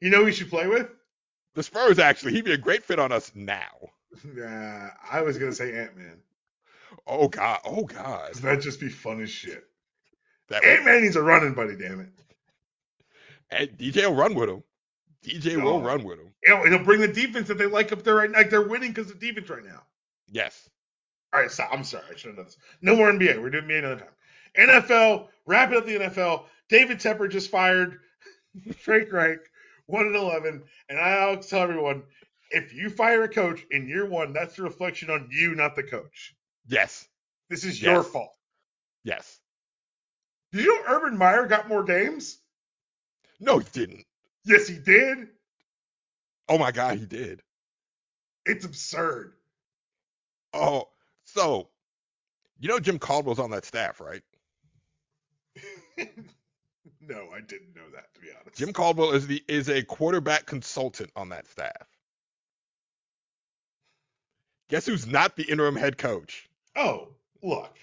you 0.00 0.10
know, 0.10 0.18
who 0.18 0.26
we 0.26 0.32
should 0.32 0.48
play 0.48 0.68
with. 0.68 0.88
The 1.54 1.64
Spurs 1.64 1.98
actually, 1.98 2.32
he'd 2.34 2.44
be 2.44 2.52
a 2.52 2.56
great 2.56 2.84
fit 2.84 3.00
on 3.00 3.10
us 3.10 3.32
now. 3.34 3.90
Nah, 4.24 4.90
I 5.10 5.22
was 5.22 5.38
gonna 5.38 5.52
say 5.52 5.76
Ant 5.76 5.96
Man. 5.96 6.18
Oh 7.04 7.26
god, 7.26 7.58
oh 7.64 7.82
god. 7.82 8.34
That'd 8.36 8.60
just 8.62 8.78
be 8.78 8.88
fun 8.88 9.20
as 9.20 9.28
shit. 9.30 9.64
That 10.50 10.64
Ant 10.64 10.84
Man 10.84 11.02
needs 11.02 11.16
a 11.16 11.22
running 11.22 11.54
buddy. 11.54 11.74
Damn 11.76 11.98
it. 12.00 12.08
and 13.50 13.70
DJ 13.76 14.06
will 14.06 14.14
run 14.14 14.34
with 14.36 14.48
him. 14.50 14.62
DJ 15.26 15.60
will 15.60 15.78
Oh. 15.78 15.82
run 15.82 16.04
with 16.04 16.20
him. 16.20 16.32
Know, 16.46 16.62
he'll 16.64 16.84
bring 16.84 17.00
the 17.00 17.08
defense 17.08 17.48
that 17.48 17.58
they 17.58 17.66
like 17.66 17.90
up 17.90 18.04
there 18.04 18.14
right 18.14 18.30
now. 18.30 18.38
Like 18.38 18.50
they're 18.50 18.62
winning 18.68 18.92
because 18.92 19.10
of 19.10 19.18
defense 19.18 19.48
right 19.50 19.64
now. 19.64 19.82
Yes. 20.30 20.68
All 21.34 21.40
right, 21.40 21.50
so 21.50 21.64
I'm 21.70 21.82
sorry, 21.82 22.04
I 22.12 22.16
should 22.16 22.28
have 22.28 22.36
done 22.36 22.44
this. 22.44 22.56
No 22.80 22.94
more 22.94 23.10
NBA. 23.10 23.42
We're 23.42 23.50
doing 23.50 23.64
NBA 23.64 23.80
another 23.80 23.96
time. 23.96 24.82
NFL, 24.84 25.26
wrapping 25.46 25.76
up 25.76 25.84
the 25.84 25.98
NFL. 25.98 26.44
David 26.68 26.98
Tepper 26.98 27.28
just 27.28 27.50
fired 27.50 27.98
Frank 28.78 29.12
Reich, 29.12 29.40
one 29.86 30.06
and 30.06 30.14
eleven. 30.14 30.62
And 30.88 30.98
I 30.98 31.18
always 31.22 31.46
tell 31.46 31.62
everyone, 31.62 32.04
if 32.52 32.72
you 32.72 32.88
fire 32.88 33.24
a 33.24 33.28
coach 33.28 33.66
in 33.72 33.88
year 33.88 34.06
one, 34.06 34.32
that's 34.32 34.56
a 34.60 34.62
reflection 34.62 35.10
on 35.10 35.28
you, 35.32 35.56
not 35.56 35.74
the 35.74 35.82
coach. 35.82 36.36
Yes. 36.68 37.08
This 37.50 37.64
is 37.64 37.82
your 37.82 38.04
fault. 38.04 38.32
Yes. 39.02 39.40
Did 40.52 40.64
you 40.64 40.68
know 40.68 40.94
Urban 40.94 41.18
Meyer 41.18 41.46
got 41.46 41.68
more 41.68 41.82
games? 41.82 42.38
No, 43.40 43.58
he 43.58 43.66
didn't. 43.72 44.04
Yes, 44.44 44.68
he 44.68 44.78
did. 44.78 45.26
Oh 46.48 46.58
my 46.58 46.70
god, 46.70 46.98
he 46.98 47.06
did. 47.06 47.42
It's 48.46 48.64
absurd. 48.64 49.32
Oh, 50.52 50.88
so 51.34 51.68
you 52.60 52.68
know 52.68 52.78
Jim 52.78 52.98
Caldwell's 52.98 53.38
on 53.38 53.50
that 53.50 53.64
staff, 53.64 54.00
right? 54.00 54.22
no, 57.00 57.28
I 57.34 57.40
didn't 57.40 57.74
know 57.74 57.90
that 57.94 58.14
to 58.14 58.20
be 58.20 58.28
honest. 58.40 58.56
Jim 58.56 58.72
Caldwell 58.72 59.12
is 59.12 59.26
the 59.26 59.42
is 59.48 59.68
a 59.68 59.82
quarterback 59.82 60.46
consultant 60.46 61.10
on 61.16 61.30
that 61.30 61.46
staff. 61.48 61.88
Guess 64.70 64.86
who's 64.86 65.06
not 65.06 65.36
the 65.36 65.44
interim 65.44 65.76
head 65.76 65.98
coach? 65.98 66.48
Oh, 66.74 67.08
look. 67.42 67.76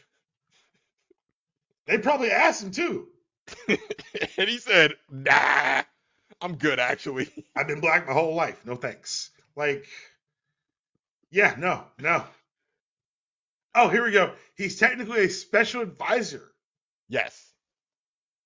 They 1.86 1.98
probably 1.98 2.32
asked 2.32 2.64
him 2.64 2.72
too. 2.72 3.08
and 3.68 4.50
he 4.50 4.58
said, 4.58 4.94
"Nah, 5.10 5.84
I'm 6.42 6.56
good 6.56 6.80
actually." 6.80 7.30
I've 7.56 7.68
been 7.68 7.82
black 7.82 8.08
my 8.08 8.14
whole 8.14 8.36
life. 8.36 8.66
No 8.66 8.76
thanks. 8.76 9.30
Like, 9.56 9.86
yeah, 11.30 11.56
no, 11.58 11.84
no. 12.00 12.24
Oh, 13.76 13.90
here 13.90 14.04
we 14.04 14.12
go. 14.12 14.34
He's 14.56 14.78
technically 14.80 15.26
a 15.26 15.30
special 15.30 15.82
advisor. 15.82 16.52
yes, 17.10 17.54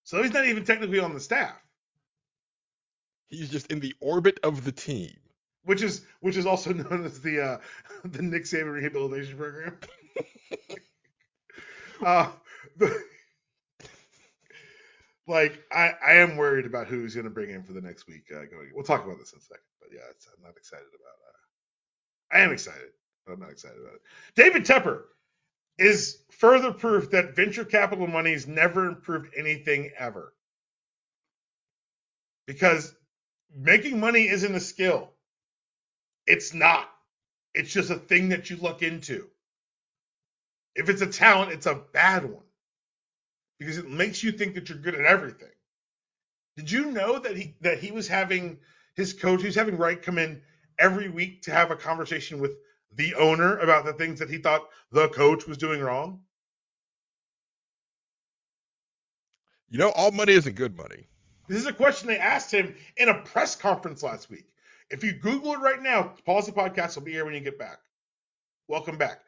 So 0.04 0.22
he's 0.22 0.34
not 0.34 0.46
even 0.46 0.66
technically 0.66 1.00
on 1.00 1.14
the 1.14 1.20
staff, 1.20 1.56
he's 3.28 3.50
just 3.50 3.72
in 3.72 3.80
the 3.80 3.94
orbit 4.02 4.40
of 4.44 4.64
the 4.64 4.72
team. 4.72 5.16
which 5.64 5.82
is 5.82 6.06
which 6.22 6.38
is 6.38 6.46
also 6.46 6.74
known 6.74 7.06
as 7.06 7.22
the 7.22 7.42
uh 7.42 7.58
the 8.06 8.22
Nick 8.22 8.44
Saban 8.44 8.74
rehabilitation 8.74 9.38
program. 9.38 9.78
uh 12.06 12.32
the, 12.78 13.04
like 15.28 15.64
I, 15.72 15.94
I 16.06 16.14
am 16.16 16.38
worried 16.38 16.66
about 16.66 16.88
who 16.88 17.02
he's 17.02 17.16
going 17.16 17.24
to 17.26 17.32
bring 17.32 17.50
in 17.50 17.64
for 17.64 17.74
the 17.74 17.82
next 17.82 18.08
week 18.08 18.26
uh, 18.32 18.46
going. 18.46 18.72
We'll 18.74 18.84
talk 18.84 19.06
about 19.06 19.18
this 19.20 19.34
in 19.34 19.40
a 19.40 19.42
second, 19.42 19.64
but 19.80 19.90
yeah, 19.92 20.02
it's, 20.12 20.28
I'm 20.28 20.44
not 20.44 20.56
excited 20.58 20.86
about. 20.86 21.18
Uh, 21.28 22.38
I 22.38 22.42
am 22.42 22.52
excited, 22.52 22.90
I'm 23.32 23.40
not 23.40 23.52
excited 23.52 23.80
about 23.80 23.96
it. 23.96 24.02
David 24.36 24.66
Tepper 24.66 25.04
is 25.78 26.20
further 26.32 26.72
proof 26.74 27.12
that 27.12 27.36
venture 27.36 27.66
capital 27.66 28.08
money 28.08 28.34
has 28.34 28.48
never 28.48 28.88
improved 28.88 29.34
anything 29.38 29.92
ever. 29.98 30.34
Because 32.48 32.96
making 33.56 34.00
money 34.00 34.28
isn't 34.28 34.56
a 34.56 34.60
skill. 34.60 35.10
It's 36.28 36.54
not. 36.54 36.90
It's 37.54 37.74
just 37.74 37.90
a 37.90 37.96
thing 37.96 38.30
that 38.30 38.50
you 38.50 38.58
look 38.58 38.82
into. 38.82 39.28
If 40.76 40.90
it's 40.90 41.02
a 41.02 41.08
talent, 41.08 41.52
it's 41.52 41.66
a 41.68 41.82
bad 41.94 42.26
one 42.26 42.44
because 43.60 43.78
it 43.78 43.90
makes 43.90 44.24
you 44.24 44.32
think 44.32 44.56
that 44.56 44.70
you're 44.70 44.78
good 44.78 44.96
at 44.96 45.06
everything. 45.06 45.50
Did 46.58 46.72
you 46.72 46.92
know 46.92 47.20
that 47.20 47.38
he 47.38 47.56
that 47.62 47.80
he 47.80 47.92
was 47.92 48.08
having 48.08 48.60
his 48.96 49.14
coach, 49.14 49.42
he 49.42 49.48
was 49.48 49.56
having 49.56 49.78
Reich 49.78 50.04
come 50.04 50.18
in 50.18 50.42
every 50.80 51.10
week 51.10 51.44
to 51.44 51.52
have 51.52 51.72
a 51.72 51.76
conversation 51.76 52.40
with 52.40 52.52
the 52.95 53.15
owner 53.15 53.58
about 53.60 53.86
the 53.86 53.93
things 53.93 54.19
that 54.19 54.29
he 54.29 54.38
thought 54.38 54.67
the 54.91 55.10
coach 55.10 55.45
was 55.45 55.58
doing 55.58 55.81
wrong? 55.81 56.21
You 59.69 59.79
know, 59.79 59.89
all 59.91 60.12
money 60.12 60.34
isn't 60.34 60.55
good 60.55 60.77
money. 60.77 61.08
This 61.47 61.60
is 61.60 61.67
a 61.67 61.73
question 61.73 62.08
they 62.08 62.17
asked 62.17 62.51
him 62.51 62.75
in 62.97 63.10
a 63.10 63.21
press 63.21 63.55
conference 63.55 64.01
last 64.01 64.29
week. 64.29 64.45
If 64.89 65.03
you 65.03 65.13
Google 65.13 65.53
it 65.53 65.60
right 65.60 65.81
now, 65.81 66.13
pause 66.25 66.45
the 66.45 66.51
podcast. 66.51 66.97
I'll 66.97 67.03
be 67.03 67.12
here 67.12 67.25
when 67.25 67.34
you 67.34 67.39
get 67.39 67.60
back. 67.60 67.79
Welcome 68.67 68.97
back. 68.97 69.21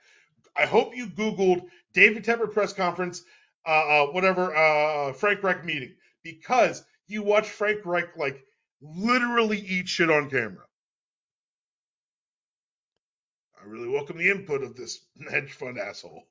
I 0.56 0.65
hope 0.65 0.95
you 0.95 1.08
Googled 1.08 1.65
David 1.93 2.23
Tepper 2.23 2.51
press 2.51 2.73
conference, 2.73 3.23
uh, 3.65 3.69
uh, 3.69 4.06
whatever, 4.08 4.56
uh, 4.56 5.13
Frank 5.13 5.43
Reich 5.43 5.65
meeting, 5.65 5.93
because 6.23 6.84
you 7.08 7.23
watch 7.23 7.47
Frank 7.49 7.86
Reich 7.86 8.15
like 8.17 8.43
literally 8.82 9.60
eat 9.60 9.88
shit 9.88 10.10
on 10.10 10.30
camera. 10.30 10.66
I 13.60 13.67
really 13.67 13.89
welcome 13.89 14.17
the 14.17 14.30
input 14.30 14.63
of 14.63 14.76
this 14.76 15.00
hedge 15.32 15.54
fund 15.54 15.78
asshole. 15.78 16.24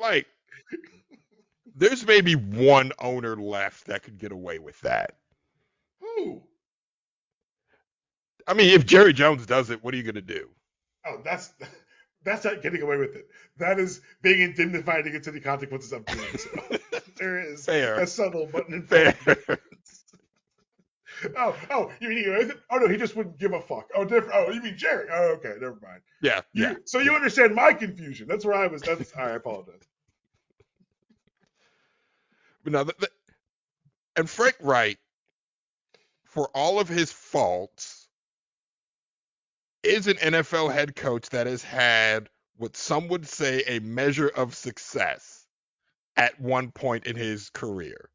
Like, 0.00 0.26
there's 1.74 2.06
maybe 2.06 2.34
one 2.34 2.92
owner 2.98 3.36
left 3.36 3.86
that 3.86 4.02
could 4.02 4.18
get 4.18 4.32
away 4.32 4.58
with 4.58 4.80
that. 4.80 5.16
Who? 6.00 6.42
I 8.46 8.54
mean, 8.54 8.70
if 8.74 8.84
Jerry 8.84 9.12
Jones 9.12 9.46
does 9.46 9.70
it, 9.70 9.82
what 9.84 9.94
are 9.94 9.96
you 9.96 10.02
gonna 10.02 10.20
do? 10.20 10.48
Oh, 11.06 11.20
that's 11.24 11.52
that's 12.24 12.44
not 12.44 12.62
getting 12.62 12.82
away 12.82 12.96
with 12.96 13.14
it. 13.14 13.28
That 13.58 13.78
is 13.78 14.00
being 14.22 14.40
indemnified 14.40 15.06
against 15.06 15.28
any 15.28 15.40
consequences 15.40 15.92
of 15.92 16.04
doing 16.06 16.36
so. 16.36 16.78
there 17.16 17.38
is 17.40 17.64
Fair. 17.64 18.00
a 18.00 18.06
subtle 18.06 18.46
button 18.46 18.74
in 18.74 18.82
Fair. 18.86 19.14
Oh, 21.36 21.56
oh, 21.70 21.92
you 22.00 22.08
mean 22.08 22.18
he? 22.18 22.52
Oh 22.70 22.78
no, 22.78 22.88
he 22.88 22.96
just 22.96 23.16
wouldn't 23.16 23.38
give 23.38 23.52
a 23.52 23.60
fuck. 23.60 23.90
Oh, 23.94 24.04
different. 24.04 24.32
Oh, 24.34 24.50
you 24.50 24.62
mean 24.62 24.76
Jerry? 24.76 25.06
Oh, 25.12 25.36
okay, 25.36 25.54
never 25.60 25.78
mind. 25.82 26.02
yeah, 26.22 26.40
You, 26.52 26.64
yeah. 26.64 26.74
So 26.84 26.98
you 27.00 27.14
understand 27.14 27.54
my 27.54 27.72
confusion? 27.72 28.28
That's 28.28 28.44
where 28.44 28.54
I 28.54 28.66
was. 28.66 28.82
That's 28.82 29.12
I 29.16 29.30
apologize. 29.30 29.82
But 32.64 32.72
now, 32.72 32.84
the, 32.84 32.94
the, 32.98 33.08
and 34.16 34.30
Frank 34.30 34.56
Reich, 34.60 34.98
for 36.26 36.48
all 36.54 36.80
of 36.80 36.88
his 36.88 37.12
faults, 37.12 38.08
is 39.82 40.06
an 40.06 40.16
NFL 40.16 40.72
head 40.72 40.94
coach 40.96 41.28
that 41.30 41.46
has 41.46 41.62
had 41.62 42.28
what 42.56 42.76
some 42.76 43.08
would 43.08 43.26
say 43.26 43.62
a 43.66 43.80
measure 43.80 44.28
of 44.28 44.54
success 44.54 45.46
at 46.16 46.40
one 46.40 46.70
point 46.70 47.06
in 47.06 47.16
his 47.16 47.50
career. 47.50 48.10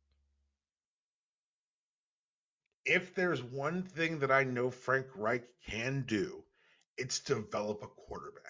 If 2.88 3.14
there's 3.14 3.44
one 3.44 3.84
thing 3.84 4.20
that 4.20 4.32
I 4.32 4.44
know 4.46 4.72
Frank 4.72 5.08
Reich 5.16 5.44
can 5.70 6.06
do, 6.08 6.44
it's 6.98 7.20
develop 7.20 7.84
a 7.84 7.88
quarterback. 7.88 8.44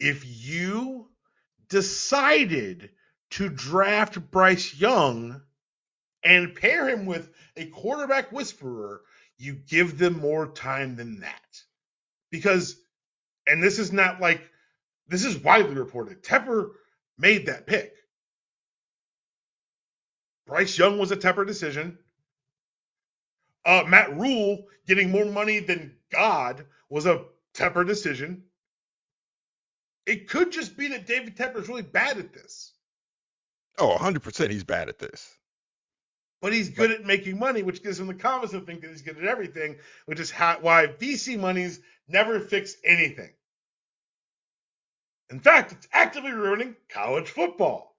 If 0.00 0.24
you 0.26 1.08
decided 1.68 2.90
to 3.30 3.48
draft 3.48 4.30
Bryce 4.30 4.74
Young 4.74 5.42
and 6.24 6.54
pair 6.54 6.88
him 6.88 7.06
with 7.06 7.30
a 7.56 7.66
quarterback 7.66 8.32
whisperer, 8.32 9.02
you 9.38 9.54
give 9.54 9.98
them 9.98 10.18
more 10.18 10.46
time 10.48 10.96
than 10.96 11.20
that. 11.20 11.62
Because, 12.30 12.76
and 13.46 13.62
this 13.62 13.78
is 13.78 13.92
not 13.92 14.20
like, 14.20 14.40
this 15.06 15.24
is 15.24 15.38
widely 15.38 15.74
reported. 15.74 16.22
Tepper 16.22 16.70
made 17.18 17.46
that 17.46 17.66
pick. 17.66 17.94
Bryce 20.46 20.78
Young 20.78 20.98
was 20.98 21.10
a 21.10 21.16
Tepper 21.16 21.46
decision. 21.46 21.98
Uh, 23.64 23.84
Matt 23.86 24.16
Rhule 24.16 24.66
getting 24.86 25.10
more 25.10 25.24
money 25.24 25.58
than 25.58 25.96
God 26.10 26.64
was 26.88 27.06
a 27.06 27.24
Tepper 27.54 27.86
decision. 27.86 28.44
It 30.06 30.28
could 30.28 30.52
just 30.52 30.76
be 30.76 30.88
that 30.88 31.06
David 31.06 31.36
Tepper 31.36 31.60
is 31.60 31.68
really 31.68 31.82
bad 31.82 32.18
at 32.18 32.32
this. 32.32 32.72
Oh, 33.78 33.96
100% 33.98 34.50
he's 34.50 34.64
bad 34.64 34.88
at 34.88 34.98
this. 34.98 35.34
But 36.40 36.52
he's 36.52 36.70
good 36.70 36.92
at 36.92 37.04
making 37.04 37.38
money, 37.38 37.62
which 37.62 37.82
gives 37.82 37.98
him 37.98 38.06
the 38.06 38.14
confidence 38.14 38.52
to 38.52 38.60
think 38.60 38.82
that 38.82 38.90
he's 38.90 39.02
good 39.02 39.18
at 39.18 39.24
everything, 39.24 39.76
which 40.04 40.20
is 40.20 40.30
how, 40.30 40.58
why 40.60 40.86
VC 40.86 41.38
monies 41.38 41.80
never 42.08 42.38
fix 42.38 42.76
anything. 42.84 43.30
In 45.30 45.40
fact, 45.40 45.72
it's 45.72 45.88
actively 45.92 46.30
ruining 46.30 46.76
college 46.88 47.28
football. 47.28 47.96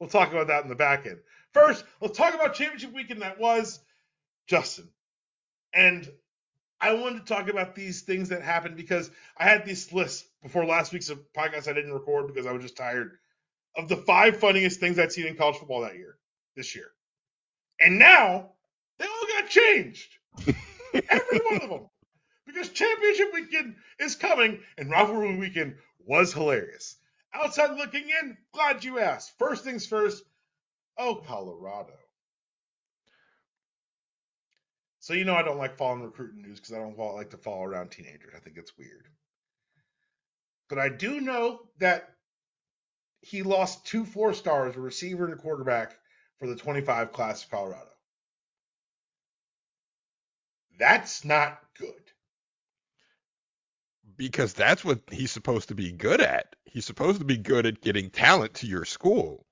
We'll 0.00 0.08
talk 0.08 0.32
about 0.32 0.46
that 0.46 0.62
in 0.62 0.70
the 0.70 0.74
back 0.74 1.06
end. 1.06 1.18
First, 1.54 1.84
let's 2.00 2.18
talk 2.18 2.34
about 2.34 2.54
championship 2.54 2.92
weekend 2.92 3.22
that 3.22 3.38
was 3.38 3.80
Justin. 4.48 4.88
And 5.72 6.10
I 6.80 6.94
wanted 6.94 7.26
to 7.26 7.32
talk 7.32 7.48
about 7.48 7.74
these 7.74 8.02
things 8.02 8.28
that 8.28 8.42
happened 8.42 8.76
because 8.76 9.10
I 9.38 9.44
had 9.44 9.64
this 9.64 9.92
list 9.92 10.26
before 10.42 10.66
last 10.66 10.92
week's 10.92 11.10
podcast 11.36 11.68
I 11.68 11.72
didn't 11.72 11.92
record 11.92 12.26
because 12.26 12.46
I 12.46 12.52
was 12.52 12.62
just 12.62 12.76
tired 12.76 13.12
of 13.76 13.88
the 13.88 13.96
five 13.96 14.38
funniest 14.38 14.80
things 14.80 14.98
I'd 14.98 15.12
seen 15.12 15.26
in 15.26 15.36
college 15.36 15.56
football 15.56 15.82
that 15.82 15.94
year, 15.94 16.16
this 16.56 16.74
year. 16.74 16.88
And 17.80 17.98
now 17.98 18.50
they 18.98 19.06
all 19.06 19.40
got 19.40 19.48
changed. 19.48 20.08
Every 21.08 21.38
one 21.50 21.62
of 21.62 21.70
them. 21.70 21.88
Because 22.46 22.68
championship 22.70 23.32
weekend 23.32 23.76
is 23.98 24.16
coming 24.16 24.60
and 24.76 24.90
rivalry 24.90 25.36
weekend 25.36 25.76
was 26.04 26.32
hilarious. 26.32 26.96
Outside 27.32 27.76
looking 27.76 28.04
in, 28.22 28.36
glad 28.52 28.84
you 28.84 28.98
asked. 28.98 29.36
First 29.38 29.64
things 29.64 29.86
first, 29.86 30.22
oh, 30.98 31.16
Colorado. 31.26 31.94
So 35.00 35.12
you 35.12 35.24
know 35.24 35.34
I 35.34 35.42
don't 35.42 35.58
like 35.58 35.76
following 35.76 36.02
recruiting 36.02 36.40
news 36.40 36.60
because 36.60 36.74
I 36.74 36.78
don't 36.78 36.98
like 36.98 37.30
to 37.30 37.36
follow 37.36 37.64
around 37.64 37.90
teenagers. 37.90 38.32
I 38.34 38.38
think 38.38 38.56
it's 38.56 38.78
weird. 38.78 39.06
But 40.70 40.78
I 40.78 40.88
do 40.88 41.20
know 41.20 41.60
that 41.78 42.08
he 43.20 43.42
lost 43.42 43.86
two 43.86 44.04
four 44.04 44.32
stars, 44.32 44.76
a 44.76 44.80
receiver 44.80 45.24
and 45.24 45.34
a 45.34 45.36
quarterback, 45.36 45.94
for 46.38 46.46
the 46.46 46.56
25 46.56 47.12
class 47.12 47.44
of 47.44 47.50
Colorado. 47.50 47.90
That's 50.78 51.24
not 51.24 51.60
good. 51.78 51.92
Because 54.16 54.54
that's 54.54 54.84
what 54.84 55.00
he's 55.10 55.32
supposed 55.32 55.68
to 55.68 55.74
be 55.74 55.92
good 55.92 56.20
at. 56.20 56.54
He's 56.64 56.84
supposed 56.84 57.18
to 57.18 57.24
be 57.24 57.36
good 57.36 57.66
at 57.66 57.80
getting 57.80 58.10
talent 58.10 58.54
to 58.54 58.66
your 58.66 58.84
school. 58.84 59.44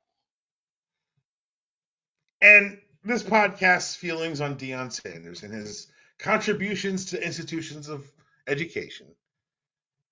And 2.42 2.80
this 3.04 3.22
podcast's 3.22 3.94
feelings 3.94 4.40
on 4.40 4.56
Deion 4.56 4.92
Sanders 4.92 5.44
and 5.44 5.54
his 5.54 5.86
contributions 6.18 7.06
to 7.06 7.24
institutions 7.24 7.88
of 7.88 8.04
education 8.48 9.06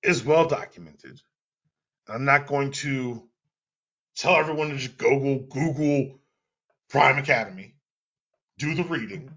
is 0.05 0.25
well 0.25 0.47
documented. 0.47 1.21
I'm 2.09 2.25
not 2.25 2.47
going 2.47 2.71
to 2.73 3.29
tell 4.17 4.37
everyone 4.37 4.71
to 4.71 4.77
just 4.77 4.97
Google 4.97 5.41
Google 5.41 6.21
Prime 6.89 7.19
Academy, 7.19 7.75
do 8.59 8.75
the 8.77 8.85
reading, 8.85 9.33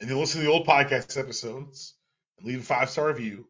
and 0.00 0.08
then 0.08 0.18
listen 0.18 0.40
to 0.40 0.46
the 0.46 0.52
old 0.52 0.66
podcast 0.68 1.18
episodes 1.18 1.94
and 2.38 2.46
leave 2.46 2.60
a 2.60 2.64
five 2.64 2.90
star 2.90 3.08
review. 3.08 3.48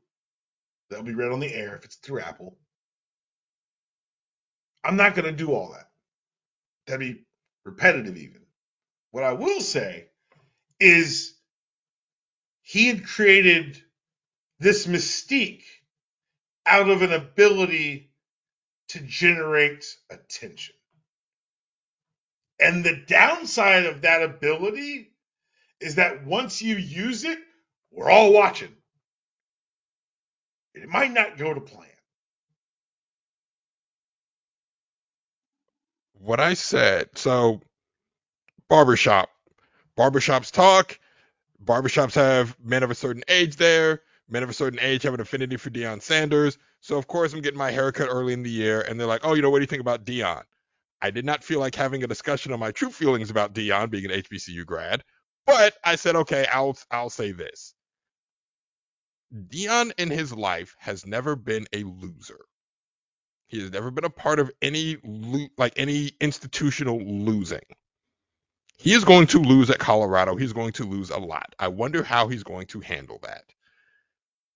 That'll 0.88 1.04
be 1.04 1.14
read 1.14 1.32
on 1.32 1.40
the 1.40 1.52
air 1.52 1.76
if 1.76 1.84
it's 1.84 1.96
through 1.96 2.20
Apple. 2.20 2.56
I'm 4.82 4.96
not 4.96 5.14
going 5.14 5.26
to 5.26 5.32
do 5.32 5.52
all 5.52 5.72
that. 5.72 5.90
That'd 6.86 7.00
be 7.00 7.24
repetitive, 7.66 8.16
even. 8.16 8.39
What 9.10 9.24
I 9.24 9.32
will 9.32 9.60
say 9.60 10.06
is 10.78 11.34
he 12.62 12.88
had 12.88 13.06
created 13.06 13.82
this 14.58 14.86
mystique 14.86 15.64
out 16.66 16.88
of 16.90 17.02
an 17.02 17.12
ability 17.12 18.10
to 18.88 19.00
generate 19.00 19.84
attention. 20.10 20.74
And 22.60 22.84
the 22.84 22.96
downside 23.06 23.86
of 23.86 24.02
that 24.02 24.22
ability 24.22 25.10
is 25.80 25.96
that 25.96 26.24
once 26.26 26.62
you 26.62 26.76
use 26.76 27.24
it, 27.24 27.38
we're 27.90 28.10
all 28.10 28.32
watching. 28.32 28.74
It 30.74 30.88
might 30.88 31.12
not 31.12 31.38
go 31.38 31.52
to 31.52 31.60
plan. 31.60 31.88
What 36.14 36.40
I 36.40 36.54
said, 36.54 37.08
so 37.16 37.62
barbershop. 38.70 39.28
Barbershops 39.98 40.50
talk. 40.50 40.98
Barbershops 41.62 42.14
have 42.14 42.56
men 42.64 42.82
of 42.82 42.90
a 42.90 42.94
certain 42.94 43.24
age 43.28 43.56
there. 43.56 44.00
Men 44.30 44.44
of 44.44 44.48
a 44.48 44.54
certain 44.54 44.78
age 44.80 45.02
have 45.02 45.12
an 45.12 45.20
affinity 45.20 45.56
for 45.56 45.70
Deion 45.70 46.00
Sanders. 46.00 46.56
So 46.80 46.96
of 46.96 47.06
course 47.08 47.34
I'm 47.34 47.42
getting 47.42 47.58
my 47.58 47.72
haircut 47.72 48.08
early 48.08 48.32
in 48.32 48.42
the 48.44 48.50
year, 48.50 48.80
and 48.80 48.98
they're 48.98 49.08
like, 49.08 49.22
"Oh, 49.24 49.34
you 49.34 49.42
know, 49.42 49.50
what 49.50 49.58
do 49.58 49.64
you 49.64 49.66
think 49.66 49.82
about 49.82 50.06
Deion?" 50.06 50.44
I 51.02 51.10
did 51.10 51.24
not 51.24 51.44
feel 51.44 51.60
like 51.60 51.74
having 51.74 52.04
a 52.04 52.06
discussion 52.06 52.52
on 52.52 52.60
my 52.60 52.70
true 52.70 52.90
feelings 52.90 53.28
about 53.30 53.54
Deion 53.54 53.90
being 53.90 54.04
an 54.06 54.12
HBCU 54.12 54.64
grad, 54.64 55.02
but 55.46 55.76
I 55.84 55.96
said, 55.96 56.16
"Okay, 56.16 56.46
I'll 56.52 56.78
I'll 56.90 57.10
say 57.10 57.32
this." 57.32 57.74
Deion 59.34 59.92
in 59.98 60.10
his 60.10 60.32
life 60.32 60.76
has 60.78 61.04
never 61.04 61.36
been 61.36 61.66
a 61.72 61.82
loser. 61.82 62.44
He 63.48 63.60
has 63.60 63.72
never 63.72 63.90
been 63.90 64.04
a 64.04 64.10
part 64.10 64.38
of 64.38 64.50
any 64.62 64.96
lo- 65.02 65.48
like 65.58 65.72
any 65.76 66.12
institutional 66.20 67.00
losing. 67.00 67.66
He 68.80 68.94
is 68.94 69.04
going 69.04 69.26
to 69.28 69.40
lose 69.40 69.68
at 69.68 69.78
Colorado. 69.78 70.36
He's 70.36 70.54
going 70.54 70.72
to 70.72 70.84
lose 70.84 71.10
a 71.10 71.18
lot. 71.18 71.54
I 71.58 71.68
wonder 71.68 72.02
how 72.02 72.28
he's 72.28 72.44
going 72.44 72.66
to 72.68 72.80
handle 72.80 73.18
that. 73.22 73.44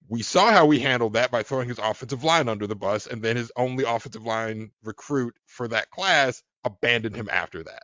We 0.08 0.22
saw 0.22 0.50
how 0.50 0.70
he 0.70 0.80
handled 0.80 1.12
that 1.12 1.30
by 1.30 1.42
throwing 1.42 1.68
his 1.68 1.78
offensive 1.78 2.24
line 2.24 2.48
under 2.48 2.66
the 2.66 2.74
bus, 2.74 3.06
and 3.06 3.22
then 3.22 3.36
his 3.36 3.52
only 3.54 3.84
offensive 3.84 4.24
line 4.24 4.70
recruit 4.82 5.36
for 5.46 5.68
that 5.68 5.90
class 5.90 6.42
abandoned 6.64 7.16
him 7.16 7.28
after 7.30 7.64
that. 7.64 7.82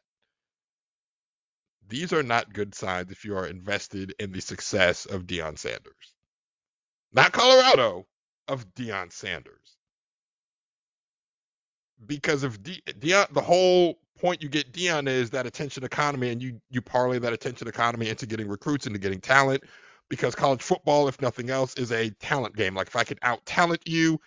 These 1.89 2.15
are 2.15 2.23
not 2.23 2.55
good 2.55 2.75
signs 2.75 3.11
if 3.11 3.27
you 3.27 3.37
are 3.37 3.47
invested 3.47 4.15
in 4.19 4.33
the 4.33 4.41
success 4.41 5.05
of 5.05 5.27
Deion 5.27 5.59
Sanders. 5.59 6.15
Not 7.13 7.33
Colorado, 7.33 8.07
of 8.49 8.75
Deion 8.75 9.13
Sanders. 9.13 9.77
Because 12.07 12.45
of 12.45 12.63
De- 12.63 12.83
the 13.01 13.43
whole 13.43 13.99
point 14.19 14.43
you 14.43 14.49
get 14.49 14.73
Deion 14.73 15.09
is 15.09 15.31
that 15.31 15.47
attention 15.47 15.85
economy, 15.85 16.31
and 16.31 16.43
you 16.43 16.61
you 16.71 16.83
parlay 16.83 17.19
that 17.21 17.33
attention 17.33 17.69
economy 17.69 18.09
into 18.09 18.27
getting 18.27 18.49
recruits, 18.49 18.87
into 18.87 18.99
getting 18.99 19.21
talent. 19.21 19.65
Because 20.09 20.35
college 20.35 20.63
football, 20.63 21.09
if 21.09 21.21
nothing 21.21 21.51
else, 21.51 21.75
is 21.77 21.93
a 21.93 22.11
talent 22.21 22.57
game. 22.57 22.75
Like 22.75 22.89
if 22.89 22.97
I 22.97 23.05
can 23.05 23.19
out 23.23 23.45
talent 23.47 23.83
you, 23.87 24.19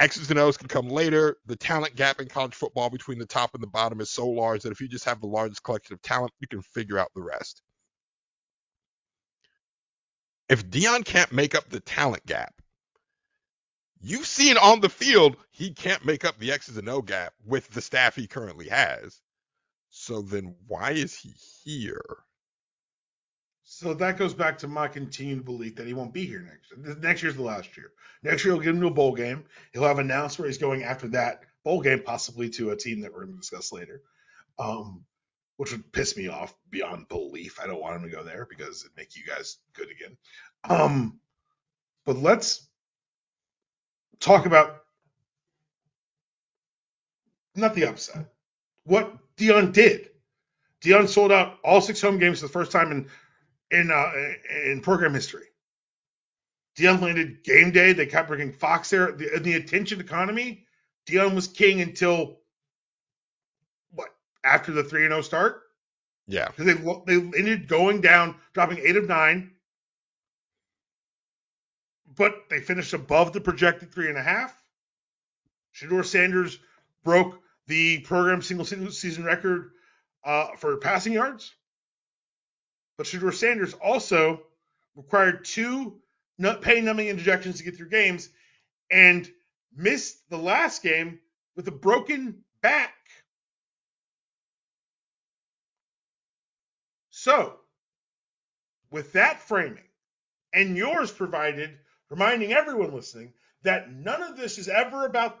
X's 0.00 0.30
and 0.30 0.38
O's 0.38 0.56
can 0.56 0.68
come 0.68 0.88
later. 0.88 1.38
The 1.46 1.56
talent 1.56 1.96
gap 1.96 2.20
in 2.20 2.28
college 2.28 2.54
football 2.54 2.90
between 2.90 3.18
the 3.18 3.26
top 3.26 3.54
and 3.54 3.62
the 3.62 3.68
bottom 3.68 4.00
is 4.00 4.10
so 4.10 4.28
large 4.28 4.62
that 4.62 4.72
if 4.72 4.80
you 4.80 4.88
just 4.88 5.04
have 5.06 5.20
the 5.20 5.26
largest 5.26 5.62
collection 5.64 5.94
of 5.94 6.02
talent, 6.02 6.32
you 6.40 6.48
can 6.48 6.62
figure 6.62 6.98
out 6.98 7.10
the 7.14 7.22
rest. 7.22 7.62
If 10.48 10.68
Deion 10.68 11.04
can't 11.04 11.32
make 11.32 11.54
up 11.54 11.70
the 11.70 11.80
talent 11.80 12.26
gap, 12.26 12.53
you've 14.04 14.26
seen 14.26 14.56
on 14.58 14.80
the 14.80 14.88
field 14.88 15.36
he 15.50 15.72
can't 15.72 16.04
make 16.04 16.24
up 16.24 16.38
the 16.38 16.52
X's 16.52 16.76
and 16.76 16.88
O 16.88 17.00
gap 17.00 17.32
with 17.46 17.68
the 17.70 17.80
staff 17.80 18.14
he 18.14 18.26
currently 18.26 18.68
has. 18.68 19.20
So 19.90 20.20
then 20.22 20.54
why 20.66 20.90
is 20.90 21.16
he 21.16 21.32
here? 21.64 22.18
So 23.64 23.94
that 23.94 24.18
goes 24.18 24.34
back 24.34 24.58
to 24.58 24.68
my 24.68 24.88
continued 24.88 25.44
belief 25.44 25.76
that 25.76 25.86
he 25.86 25.94
won't 25.94 26.12
be 26.12 26.26
here 26.26 26.40
next 26.40 26.70
year. 26.70 26.96
Next 26.96 27.22
year's 27.22 27.36
the 27.36 27.42
last 27.42 27.76
year. 27.76 27.92
Next 28.22 28.44
year 28.44 28.54
he'll 28.54 28.62
get 28.62 28.74
him 28.74 28.84
a 28.84 28.90
bowl 28.90 29.14
game. 29.14 29.44
He'll 29.72 29.84
have 29.84 29.98
announced 29.98 30.38
where 30.38 30.48
he's 30.48 30.58
going 30.58 30.82
after 30.82 31.08
that 31.08 31.42
bowl 31.64 31.80
game, 31.80 32.02
possibly 32.04 32.50
to 32.50 32.70
a 32.70 32.76
team 32.76 33.00
that 33.00 33.12
we're 33.12 33.24
going 33.24 33.32
to 33.32 33.40
discuss 33.40 33.72
later, 33.72 34.02
um, 34.58 35.04
which 35.56 35.72
would 35.72 35.92
piss 35.92 36.16
me 36.16 36.28
off 36.28 36.54
beyond 36.70 37.08
belief. 37.08 37.58
I 37.58 37.66
don't 37.66 37.80
want 37.80 37.96
him 37.96 38.02
to 38.02 38.14
go 38.14 38.22
there 38.22 38.46
because 38.48 38.84
it'd 38.84 38.96
make 38.96 39.16
you 39.16 39.22
guys 39.24 39.56
good 39.72 39.88
again. 39.90 40.16
Um, 40.68 41.20
but 42.04 42.18
let's 42.18 42.68
talk 44.24 44.46
about 44.46 44.82
not 47.54 47.74
the 47.74 47.86
upside. 47.86 48.26
What 48.84 49.16
Deion 49.36 49.72
did 49.72 50.08
Deion 50.84 51.08
sold 51.08 51.32
out 51.32 51.58
all 51.64 51.80
six 51.80 52.00
home 52.00 52.18
games 52.18 52.40
for 52.40 52.46
the 52.46 52.52
first 52.52 52.70
time 52.70 52.92
in 52.92 53.08
in 53.70 53.90
uh, 53.90 54.10
in 54.70 54.80
program 54.80 55.14
history. 55.14 55.46
Deion 56.76 57.00
landed 57.00 57.42
game 57.42 57.70
day. 57.70 57.92
They 57.92 58.06
kept 58.06 58.28
bringing 58.28 58.52
Fox 58.52 58.90
there. 58.90 59.12
The, 59.12 59.40
the 59.40 59.54
attention 59.54 60.00
economy, 60.00 60.66
Deion 61.06 61.34
was 61.34 61.48
king 61.48 61.80
until 61.80 62.40
what? 63.92 64.08
After 64.44 64.72
the 64.72 64.84
3 64.84 65.04
and 65.04 65.12
0 65.12 65.22
start? 65.22 65.62
Yeah. 66.26 66.48
Because 66.48 66.66
they, 66.66 67.16
they 67.16 67.38
ended 67.38 67.68
going 67.68 68.00
down, 68.00 68.34
dropping 68.52 68.78
eight 68.78 68.96
of 68.96 69.08
nine. 69.08 69.52
But 72.16 72.34
they 72.50 72.60
finished 72.60 72.92
above 72.92 73.32
the 73.32 73.40
projected 73.40 73.92
three 73.92 74.08
and 74.08 74.18
a 74.18 74.22
half. 74.22 74.54
Shedeur 75.74 76.04
Sanders 76.04 76.58
broke 77.02 77.40
the 77.66 78.00
program 78.00 78.42
single 78.42 78.64
season 78.64 79.24
record 79.24 79.70
uh, 80.24 80.54
for 80.56 80.76
passing 80.76 81.12
yards. 81.12 81.52
But 82.96 83.06
Shedeur 83.06 83.32
Sanders 83.32 83.74
also 83.74 84.42
required 84.94 85.44
two 85.44 86.00
pain 86.60 86.84
numbing 86.84 87.08
injections 87.08 87.58
to 87.58 87.64
get 87.64 87.76
through 87.76 87.90
games 87.90 88.28
and 88.90 89.28
missed 89.74 90.28
the 90.30 90.38
last 90.38 90.82
game 90.82 91.18
with 91.56 91.66
a 91.68 91.72
broken 91.72 92.44
back. 92.62 92.92
So, 97.10 97.54
with 98.90 99.12
that 99.14 99.40
framing 99.40 99.82
and 100.52 100.76
yours 100.76 101.10
provided, 101.10 101.78
reminding 102.14 102.52
everyone 102.52 102.94
listening 102.94 103.32
that 103.64 103.92
none 103.92 104.22
of 104.22 104.36
this 104.36 104.58
is 104.58 104.68
ever 104.68 105.04
about 105.04 105.36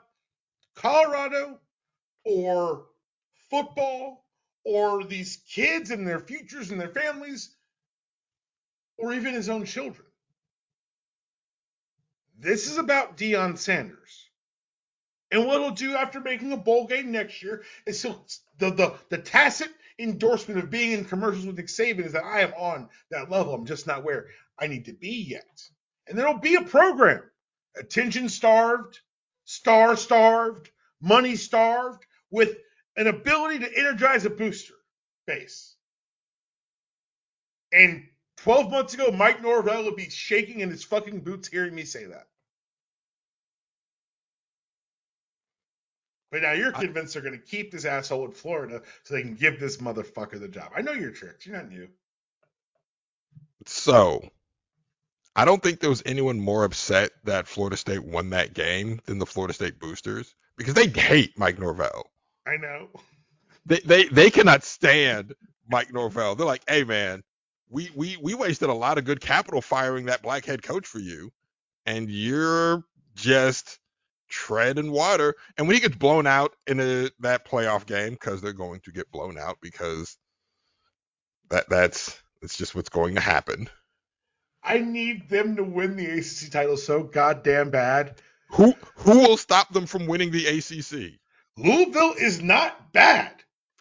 Colorado 0.74 1.60
or 2.24 2.86
football 3.48 4.24
or 4.64 5.04
these 5.04 5.38
kids 5.48 5.92
and 5.92 6.06
their 6.06 6.18
futures 6.18 6.72
and 6.72 6.80
their 6.80 6.88
families 6.88 7.54
or 8.98 9.14
even 9.14 9.34
his 9.34 9.48
own 9.48 9.64
children. 9.64 10.06
This 12.40 12.68
is 12.68 12.76
about 12.76 13.16
Deion 13.16 13.56
Sanders. 13.56 14.28
And 15.30 15.46
what 15.46 15.60
he'll 15.60 15.70
do 15.70 15.94
after 15.94 16.20
making 16.20 16.50
a 16.50 16.56
bowl 16.56 16.88
game 16.88 17.12
next 17.12 17.40
year 17.40 17.62
is 17.86 18.02
he'll, 18.02 18.26
the, 18.58 18.70
the, 18.70 18.94
the 19.10 19.18
tacit 19.18 19.70
endorsement 19.96 20.58
of 20.58 20.70
being 20.70 20.90
in 20.90 21.04
commercials 21.04 21.46
with 21.46 21.56
Nick 21.56 21.66
Saban 21.66 22.04
is 22.04 22.12
that 22.12 22.24
I 22.24 22.40
am 22.40 22.52
on 22.54 22.88
that 23.12 23.30
level. 23.30 23.54
I'm 23.54 23.64
just 23.66 23.86
not 23.86 24.02
where 24.02 24.26
I 24.58 24.66
need 24.66 24.86
to 24.86 24.92
be 24.92 25.28
yet. 25.28 25.68
And 26.06 26.18
there'll 26.18 26.38
be 26.38 26.56
a 26.56 26.62
program, 26.62 27.22
attention 27.76 28.28
starved, 28.28 29.00
star 29.44 29.96
starved, 29.96 30.70
money 31.00 31.36
starved, 31.36 32.04
with 32.30 32.56
an 32.96 33.06
ability 33.06 33.60
to 33.60 33.78
energize 33.78 34.24
a 34.24 34.30
booster 34.30 34.74
base. 35.26 35.74
And 37.72 38.04
12 38.38 38.70
months 38.70 38.94
ago, 38.94 39.10
Mike 39.10 39.42
Norvell 39.42 39.84
would 39.84 39.96
be 39.96 40.10
shaking 40.10 40.60
in 40.60 40.70
his 40.70 40.84
fucking 40.84 41.20
boots 41.20 41.48
hearing 41.48 41.74
me 41.74 41.84
say 41.84 42.04
that. 42.04 42.26
But 46.30 46.42
now 46.42 46.52
you're 46.52 46.72
convinced 46.72 47.14
they're 47.14 47.22
going 47.22 47.38
to 47.38 47.46
keep 47.46 47.70
this 47.70 47.84
asshole 47.84 48.24
in 48.24 48.32
Florida 48.32 48.82
so 49.04 49.14
they 49.14 49.22
can 49.22 49.36
give 49.36 49.60
this 49.60 49.76
motherfucker 49.76 50.40
the 50.40 50.48
job. 50.48 50.72
I 50.76 50.82
know 50.82 50.90
your 50.90 51.12
tricks. 51.12 51.46
You're 51.46 51.56
not 51.56 51.70
new. 51.70 51.88
So, 53.66 54.28
I 55.36 55.44
don't 55.44 55.62
think 55.62 55.80
there 55.80 55.90
was 55.90 56.02
anyone 56.06 56.38
more 56.38 56.64
upset 56.64 57.10
that 57.24 57.48
Florida 57.48 57.76
State 57.76 58.04
won 58.04 58.30
that 58.30 58.54
game 58.54 59.00
than 59.06 59.18
the 59.18 59.26
Florida 59.26 59.52
State 59.52 59.80
boosters 59.80 60.34
because 60.56 60.74
they 60.74 60.86
hate 60.86 61.38
Mike 61.38 61.58
Norvell. 61.58 62.10
I 62.46 62.56
know. 62.56 62.88
They 63.66 63.80
they 63.80 64.04
they 64.04 64.30
cannot 64.30 64.62
stand 64.62 65.34
Mike 65.68 65.92
Norvell. 65.92 66.34
They're 66.34 66.46
like, 66.46 66.62
hey 66.68 66.84
man, 66.84 67.22
we 67.68 67.90
we 67.94 68.16
we 68.22 68.34
wasted 68.34 68.68
a 68.68 68.74
lot 68.74 68.98
of 68.98 69.04
good 69.04 69.20
capital 69.20 69.60
firing 69.60 70.06
that 70.06 70.22
black 70.22 70.44
head 70.44 70.62
coach 70.62 70.86
for 70.86 70.98
you, 71.00 71.32
and 71.86 72.08
you're 72.08 72.84
just 73.14 73.78
treading 74.28 74.90
water. 74.90 75.34
And 75.56 75.66
when 75.66 75.74
he 75.74 75.80
gets 75.80 75.96
blown 75.96 76.26
out 76.26 76.54
in 76.66 76.80
a, 76.80 77.10
that 77.20 77.46
playoff 77.46 77.86
game, 77.86 78.12
because 78.12 78.40
they're 78.40 78.52
going 78.52 78.80
to 78.80 78.92
get 78.92 79.10
blown 79.10 79.38
out 79.38 79.58
because 79.60 80.16
that 81.50 81.68
that's 81.68 82.20
that's 82.40 82.56
just 82.56 82.74
what's 82.74 82.88
going 82.90 83.14
to 83.14 83.20
happen. 83.20 83.68
I 84.64 84.78
need 84.78 85.28
them 85.28 85.56
to 85.56 85.64
win 85.64 85.96
the 85.96 86.06
ACC 86.06 86.50
title 86.50 86.76
so 86.76 87.02
goddamn 87.02 87.70
bad. 87.70 88.20
Who 88.50 88.74
who 88.96 89.18
will 89.20 89.36
stop 89.36 89.72
them 89.72 89.86
from 89.86 90.06
winning 90.06 90.30
the 90.30 90.46
ACC? 90.46 91.18
Louisville 91.56 92.14
is 92.18 92.42
not 92.42 92.92
bad. 92.92 93.32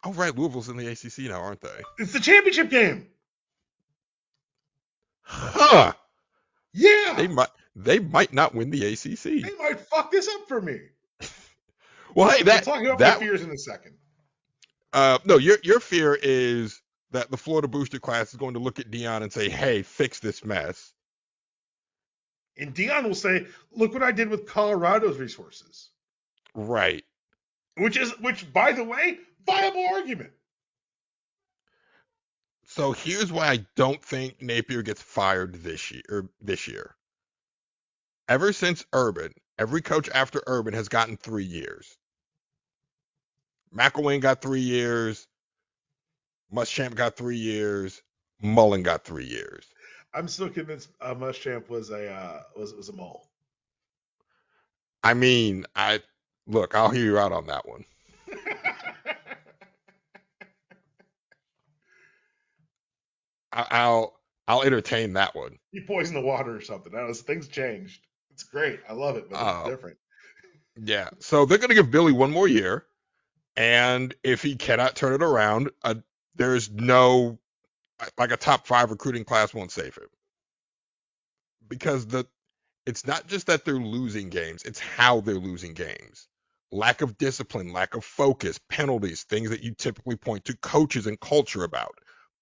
Oh 0.04 0.13
right, 0.13 0.36
Louisville's 0.36 0.69
in 0.69 0.78
the 0.78 0.88
ACC 0.88 1.30
now, 1.30 1.41
aren't 1.41 1.62
they? 1.62 1.82
It's 2.00 2.13
the 2.13 2.19
championship 2.19 2.69
game. 2.69 3.08
Huh. 5.22 5.93
Yeah. 6.74 7.13
They 7.15 7.28
might 7.28 7.50
they 7.76 8.00
might 8.00 8.34
not 8.34 8.54
win 8.54 8.69
the 8.69 8.86
ACC. 8.86 9.24
They 9.24 9.58
might 9.58 9.80
fuck 9.80 10.12
this 10.12 10.28
up 10.28 10.48
for 10.48 10.62
me. 10.62 10.80
well, 12.15 12.30
hey, 12.30 12.43
that 12.43 12.65
we'll 12.65 12.76
talk 12.76 12.84
about 12.84 13.00
that, 13.00 13.19
my 13.19 13.26
fears 13.26 13.41
in 13.41 13.52
a 13.52 13.58
second. 13.58 13.96
Uh, 14.91 15.17
no, 15.26 15.38
your 15.38 15.58
your 15.63 15.80
fear 15.80 16.17
is 16.22 16.82
that 17.13 17.32
the 17.32 17.38
Florida 17.38 17.67
booster 17.67 17.99
class 17.99 18.32
is 18.32 18.39
going 18.39 18.54
to 18.54 18.60
look 18.60 18.80
at 18.80 18.91
Deion 18.91 19.23
and 19.23 19.32
say, 19.32 19.49
"Hey, 19.49 19.82
fix 19.82 20.19
this 20.19 20.43
mess." 20.43 20.93
And 22.58 22.76
Deion 22.76 23.06
will 23.06 23.15
say, 23.15 23.47
"Look 23.71 23.93
what 23.93 24.04
I 24.04 24.12
did 24.12 24.30
with 24.30 24.45
Colorado's 24.45 25.17
resources." 25.17 25.89
Right. 26.54 27.04
Which 27.78 27.97
is, 27.97 28.12
which, 28.19 28.52
by 28.54 28.73
the 28.73 28.84
way, 28.84 29.19
viable 29.45 29.88
argument. 29.93 30.32
So 32.65 32.91
here's 32.91 33.32
why 33.32 33.47
I 33.49 33.65
don't 33.76 34.04
think 34.04 34.41
Napier 34.41 34.82
gets 34.82 35.02
fired 35.02 35.56
this 35.63 35.91
year. 35.91 36.04
Er, 36.10 36.30
this 36.41 36.67
year, 36.67 36.95
ever 38.28 38.54
since 38.54 38.86
Urban, 38.93 39.34
every 39.58 39.82
coach 39.82 40.10
after 40.10 40.41
Urban 40.47 40.73
has 40.73 40.89
gotten 40.89 41.17
three 41.17 41.45
years. 41.45 41.97
McElwain 43.76 44.21
got 44.21 44.41
three 44.41 44.62
years. 44.62 45.28
Muschamp 46.54 46.96
got 46.96 47.16
three 47.16 47.38
years. 47.38 48.02
Mullen 48.42 48.84
got 48.84 49.04
three 49.04 49.26
years. 49.26 49.66
I'm 50.13 50.28
still 50.28 50.50
convinced 50.50 50.89
uh, 51.02 51.16
Muschamp 51.16 51.70
was 51.70 51.89
a 51.89 52.12
uh, 52.12 52.42
was 52.56 52.74
was 52.74 52.89
a 52.89 52.94
mole. 52.94 53.28
I 55.04 55.13
mean, 55.16 55.66
I 55.76 56.02
look. 56.46 56.76
I'll 56.76 56.89
hear 56.89 57.06
you 57.06 57.18
out 57.18 57.32
on 57.32 57.48
that 57.48 57.68
one. 57.68 57.86
I'll 63.54 64.13
I'll 64.48 64.63
entertain 64.63 65.13
that 65.13 65.36
one. 65.36 65.58
He 65.72 65.82
poisoned 65.82 66.18
the 66.18 66.22
water 66.22 66.56
or 66.56 66.62
something. 66.62 66.94
I 66.96 67.04
was, 67.04 67.22
things 67.22 67.48
changed. 67.48 68.02
It's 68.32 68.44
great. 68.44 68.80
I 68.89 68.94
love 68.94 69.16
it, 69.18 69.30
but 69.30 69.36
it's 69.36 69.44
uh, 69.44 69.70
different. 69.70 69.98
Yeah. 70.84 71.10
So 71.20 71.46
they're 71.46 71.60
gonna 71.60 71.76
give 71.76 71.92
Billy 71.92 72.13
one 72.13 72.32
more 72.32 72.48
year, 72.48 72.88
and 73.56 74.12
if 74.24 74.42
he 74.42 74.56
cannot 74.56 74.96
turn 74.96 75.13
it 75.13 75.22
around, 75.22 75.70
uh, 75.84 75.94
there's 76.36 76.72
no 76.72 77.39
like 78.17 78.32
a 78.32 78.38
top 78.38 78.67
five 78.67 78.91
recruiting 78.91 79.24
class 79.24 79.54
won't 79.54 79.72
save 79.72 79.96
him 79.96 80.10
because 81.67 82.08
the 82.08 82.26
it's 82.86 83.08
not 83.08 83.28
just 83.28 83.48
that 83.48 83.65
they're 83.65 83.76
losing 83.76 84.30
games; 84.30 84.63
it's 84.63 84.80
how 84.80 85.22
they're 85.22 85.36
losing 85.36 85.74
games. 85.74 86.28
Lack 86.72 87.02
of 87.02 87.17
discipline, 87.17 87.72
lack 87.72 87.96
of 87.96 88.04
focus, 88.04 88.60
penalties, 88.69 89.24
things 89.24 89.52
that 89.52 89.63
you 89.63 89.74
typically 89.76 90.17
point 90.17 90.46
to 90.46 90.58
coaches 90.58 91.08
and 91.08 91.19
culture 91.19 91.63
about. 91.63 91.96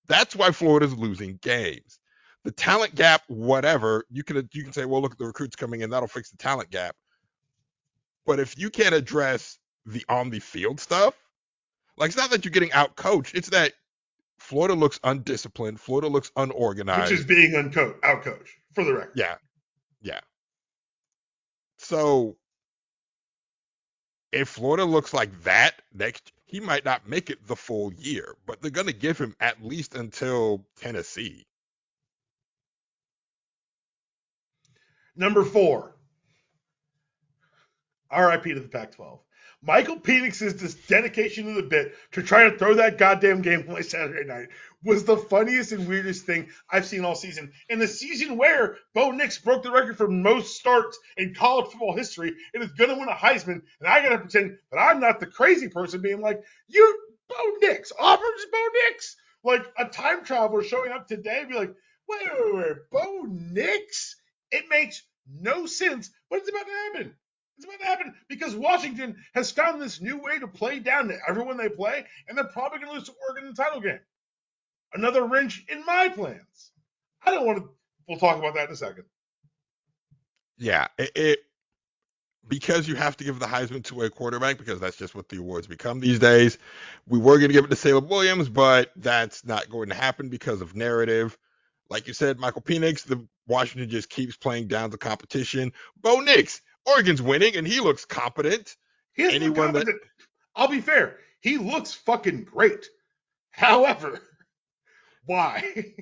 That's 0.07 0.35
why 0.35 0.51
Florida's 0.51 0.95
losing 0.95 1.37
games. 1.41 1.99
The 2.43 2.51
talent 2.51 2.95
gap, 2.95 3.21
whatever, 3.27 4.05
you 4.09 4.23
can 4.23 4.49
you 4.53 4.63
can 4.63 4.73
say, 4.73 4.85
well, 4.85 5.01
look 5.01 5.11
at 5.13 5.19
the 5.19 5.27
recruits 5.27 5.55
coming 5.55 5.81
in, 5.81 5.91
that'll 5.91 6.07
fix 6.07 6.31
the 6.31 6.37
talent 6.37 6.71
gap. 6.71 6.95
But 8.25 8.39
if 8.39 8.57
you 8.57 8.69
can't 8.69 8.95
address 8.95 9.59
the 9.85 10.03
on 10.09 10.29
the 10.31 10.39
field 10.39 10.79
stuff, 10.79 11.15
like 11.97 12.09
it's 12.09 12.17
not 12.17 12.31
that 12.31 12.45
you're 12.45 12.51
getting 12.51 12.71
out 12.73 12.95
coached, 12.95 13.35
it's 13.35 13.49
that 13.49 13.73
Florida 14.41 14.73
looks 14.73 14.99
undisciplined, 15.03 15.79
Florida 15.79 16.07
looks 16.07 16.31
unorganized. 16.35 17.11
Which 17.11 17.19
is 17.19 17.25
being 17.25 17.55
unco- 17.55 17.93
outcoached, 18.01 18.49
for 18.73 18.83
the 18.83 18.93
record. 18.93 19.13
Yeah. 19.15 19.35
Yeah. 20.01 20.19
So 21.77 22.37
if 24.31 24.49
Florida 24.49 24.83
looks 24.83 25.13
like 25.13 25.43
that 25.43 25.81
next 25.93 26.31
he 26.45 26.59
might 26.59 26.83
not 26.83 27.07
make 27.07 27.29
it 27.29 27.47
the 27.47 27.55
full 27.55 27.93
year, 27.93 28.35
but 28.45 28.61
they're 28.61 28.71
going 28.71 28.87
to 28.87 28.93
give 28.93 29.17
him 29.17 29.35
at 29.39 29.63
least 29.63 29.95
until 29.95 30.65
Tennessee. 30.75 31.45
Number 35.15 35.45
four, 35.45 35.95
RIP 38.11 38.43
to 38.43 38.59
the 38.59 38.67
Pac 38.67 38.91
12. 38.91 39.19
Michael 39.63 39.99
Penix's 39.99 40.73
dedication 40.87 41.45
to 41.45 41.53
the 41.53 41.67
bit 41.67 41.93
to 42.13 42.23
try 42.23 42.49
to 42.49 42.57
throw 42.57 42.73
that 42.75 42.97
goddamn 42.97 43.43
game 43.43 43.69
away 43.69 43.83
Saturday 43.83 44.27
night 44.27 44.47
was 44.83 45.03
the 45.03 45.17
funniest 45.17 45.71
and 45.71 45.87
weirdest 45.87 46.25
thing 46.25 46.49
I've 46.67 46.87
seen 46.87 47.05
all 47.05 47.13
season. 47.13 47.51
In 47.69 47.77
the 47.77 47.87
season 47.87 48.37
where 48.37 48.77
Bo 48.95 49.11
Nix 49.11 49.37
broke 49.37 49.61
the 49.61 49.71
record 49.71 49.97
for 49.97 50.07
most 50.07 50.57
starts 50.57 50.97
in 51.15 51.35
college 51.35 51.67
football 51.67 51.95
history 51.95 52.33
and 52.53 52.63
is 52.63 52.71
going 52.71 52.89
to 52.89 52.95
win 52.95 53.09
a 53.09 53.13
Heisman, 53.13 53.61
and 53.79 53.87
I 53.87 54.01
got 54.01 54.09
to 54.09 54.17
pretend 54.17 54.57
that 54.71 54.79
I'm 54.79 54.99
not 54.99 55.19
the 55.19 55.27
crazy 55.27 55.67
person 55.67 56.01
being 56.01 56.21
like, 56.21 56.41
you 56.67 56.99
Bo 57.29 57.67
Nix. 57.67 57.91
Auburn's 57.99 58.45
Bo 58.51 58.67
Nix. 58.89 59.15
Like 59.43 59.65
a 59.77 59.85
time 59.85 60.23
traveler 60.23 60.63
showing 60.63 60.91
up 60.91 61.07
today 61.07 61.45
be 61.47 61.55
like, 61.55 61.73
wait, 62.09 62.21
wait, 62.23 62.55
wait, 62.55 62.77
Bo 62.91 63.27
Nix? 63.27 64.15
It 64.51 64.65
makes 64.69 65.03
no 65.27 65.67
sense, 65.67 66.09
but 66.29 66.39
it's 66.39 66.49
about 66.49 66.65
to 66.65 66.71
happen. 66.71 67.15
It's 67.57 67.65
about 67.65 67.79
to 67.79 67.85
happen 67.85 68.15
because 68.27 68.55
Washington 68.55 69.17
has 69.33 69.51
found 69.51 69.81
this 69.81 70.01
new 70.01 70.17
way 70.17 70.39
to 70.39 70.47
play 70.47 70.79
down 70.79 71.09
to 71.09 71.17
everyone 71.27 71.57
they 71.57 71.69
play, 71.69 72.05
and 72.27 72.37
they're 72.37 72.45
probably 72.45 72.79
going 72.79 72.91
to 72.91 72.97
lose 72.97 73.07
to 73.07 73.13
Oregon 73.27 73.47
in 73.49 73.53
the 73.53 73.63
title 73.63 73.81
game. 73.81 73.99
Another 74.93 75.25
wrench 75.25 75.63
in 75.69 75.85
my 75.85 76.09
plans. 76.09 76.71
I 77.23 77.31
don't 77.31 77.45
want 77.45 77.59
to. 77.59 77.69
We'll 78.07 78.17
talk 78.17 78.37
about 78.37 78.55
that 78.55 78.67
in 78.67 78.73
a 78.73 78.77
second. 78.77 79.05
Yeah, 80.57 80.87
it, 80.97 81.11
it 81.15 81.39
because 82.47 82.87
you 82.87 82.95
have 82.95 83.15
to 83.17 83.23
give 83.23 83.39
the 83.39 83.45
Heisman 83.45 83.83
to 83.85 84.01
a 84.01 84.09
quarterback 84.09 84.57
because 84.57 84.79
that's 84.79 84.97
just 84.97 85.15
what 85.15 85.29
the 85.29 85.37
awards 85.37 85.67
become 85.67 85.99
these 85.99 86.19
days. 86.19 86.57
We 87.07 87.19
were 87.19 87.37
going 87.37 87.49
to 87.49 87.53
give 87.53 87.65
it 87.65 87.69
to 87.69 87.75
Caleb 87.75 88.09
Williams, 88.09 88.49
but 88.49 88.91
that's 88.95 89.45
not 89.45 89.69
going 89.69 89.89
to 89.89 89.95
happen 89.95 90.29
because 90.29 90.61
of 90.61 90.75
narrative. 90.75 91.37
Like 91.89 92.07
you 92.07 92.13
said, 92.13 92.39
Michael 92.39 92.61
Penix, 92.61 93.03
the 93.03 93.25
Washington 93.47 93.89
just 93.89 94.09
keeps 94.09 94.35
playing 94.35 94.67
down 94.67 94.89
the 94.89 94.97
competition. 94.97 95.73
Bo 96.01 96.19
Nix, 96.19 96.61
Oregon's 96.85 97.21
winning 97.21 97.55
and 97.55 97.67
he 97.67 97.79
looks 97.79 98.05
competent. 98.05 98.75
He 99.13 99.23
Anyone 99.23 99.73
competent. 99.73 100.01
that 100.01 100.09
I'll 100.55 100.67
be 100.67 100.81
fair, 100.81 101.17
he 101.41 101.57
looks 101.57 101.93
fucking 101.93 102.45
great. 102.45 102.87
However, 103.51 104.21
why? 105.25 105.93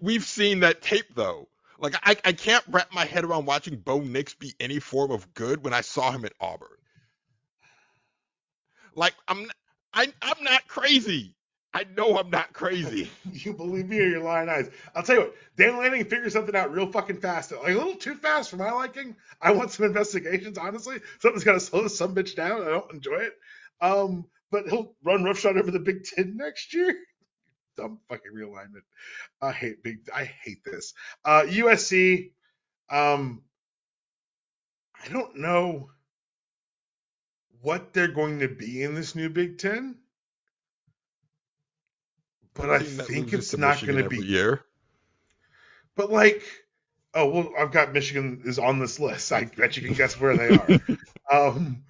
we, 0.00 0.14
have 0.14 0.24
seen 0.24 0.60
that 0.60 0.82
tape 0.82 1.14
though. 1.14 1.48
Like 1.78 1.94
I, 2.02 2.16
I 2.24 2.32
can't 2.32 2.64
wrap 2.68 2.92
my 2.92 3.04
head 3.04 3.24
around 3.24 3.46
watching 3.46 3.76
Bo 3.76 4.00
Nix 4.00 4.34
be 4.34 4.54
any 4.60 4.78
form 4.78 5.10
of 5.10 5.34
good 5.34 5.64
when 5.64 5.74
I 5.74 5.80
saw 5.80 6.10
him 6.10 6.24
at 6.24 6.32
Auburn. 6.40 6.68
Like 8.94 9.14
I'm 9.26 9.50
I 9.92 10.12
I'm 10.22 10.44
not 10.44 10.66
crazy. 10.68 11.34
I 11.74 11.84
know 11.96 12.16
I'm 12.16 12.30
not 12.30 12.52
crazy. 12.52 13.10
you 13.32 13.52
believe 13.52 13.88
me 13.88 13.98
or 14.00 14.06
your 14.06 14.22
lying 14.22 14.48
eyes. 14.48 14.70
I'll 14.94 15.02
tell 15.02 15.16
you 15.16 15.22
what, 15.22 15.34
Dan 15.56 15.76
Lanning 15.76 16.04
figured 16.04 16.32
something 16.32 16.54
out 16.54 16.72
real 16.72 16.90
fucking 16.90 17.20
fast. 17.20 17.50
Like 17.50 17.74
a 17.74 17.78
little 17.78 17.96
too 17.96 18.14
fast 18.14 18.48
for 18.50 18.56
my 18.56 18.70
liking. 18.70 19.16
I 19.42 19.52
want 19.52 19.72
some 19.72 19.86
investigations, 19.86 20.56
honestly. 20.56 20.98
Something's 21.18 21.44
gotta 21.44 21.60
slow 21.60 21.82
this 21.82 21.98
some 21.98 22.14
bitch 22.14 22.36
down. 22.36 22.62
I 22.62 22.66
don't 22.66 22.92
enjoy 22.92 23.16
it. 23.16 23.34
Um, 23.80 24.26
but 24.52 24.68
he'll 24.68 24.94
run 25.04 25.24
roughshod 25.24 25.58
over 25.58 25.72
the 25.72 25.80
Big 25.80 26.04
Ten 26.04 26.36
next 26.36 26.72
year 26.72 26.96
dumb 27.76 27.98
fucking 28.08 28.32
realignment. 28.32 28.84
I 29.42 29.52
hate 29.52 29.82
big. 29.82 30.08
I 30.14 30.24
hate 30.24 30.64
this. 30.64 30.94
Uh, 31.24 31.42
USC. 31.46 32.30
Um, 32.90 33.42
I 35.04 35.08
don't 35.08 35.36
know 35.36 35.90
what 37.60 37.92
they're 37.92 38.08
going 38.08 38.40
to 38.40 38.48
be 38.48 38.82
in 38.82 38.94
this 38.94 39.14
new 39.14 39.28
Big 39.28 39.58
Ten, 39.58 39.96
but 42.54 42.70
I 42.70 42.78
think 42.78 43.32
it's 43.32 43.56
not 43.56 43.84
going 43.84 44.02
to 44.02 44.08
be 44.08 44.24
year. 44.24 44.64
But 45.96 46.10
like, 46.10 46.42
oh 47.12 47.28
well, 47.28 47.50
I've 47.58 47.72
got 47.72 47.92
Michigan 47.92 48.42
is 48.44 48.58
on 48.58 48.78
this 48.78 48.98
list. 48.98 49.32
I 49.32 49.44
bet 49.44 49.76
you 49.76 49.82
can 49.82 49.94
guess 49.94 50.18
where 50.18 50.36
they 50.36 50.56
are. 50.56 50.80
um, 51.48 51.84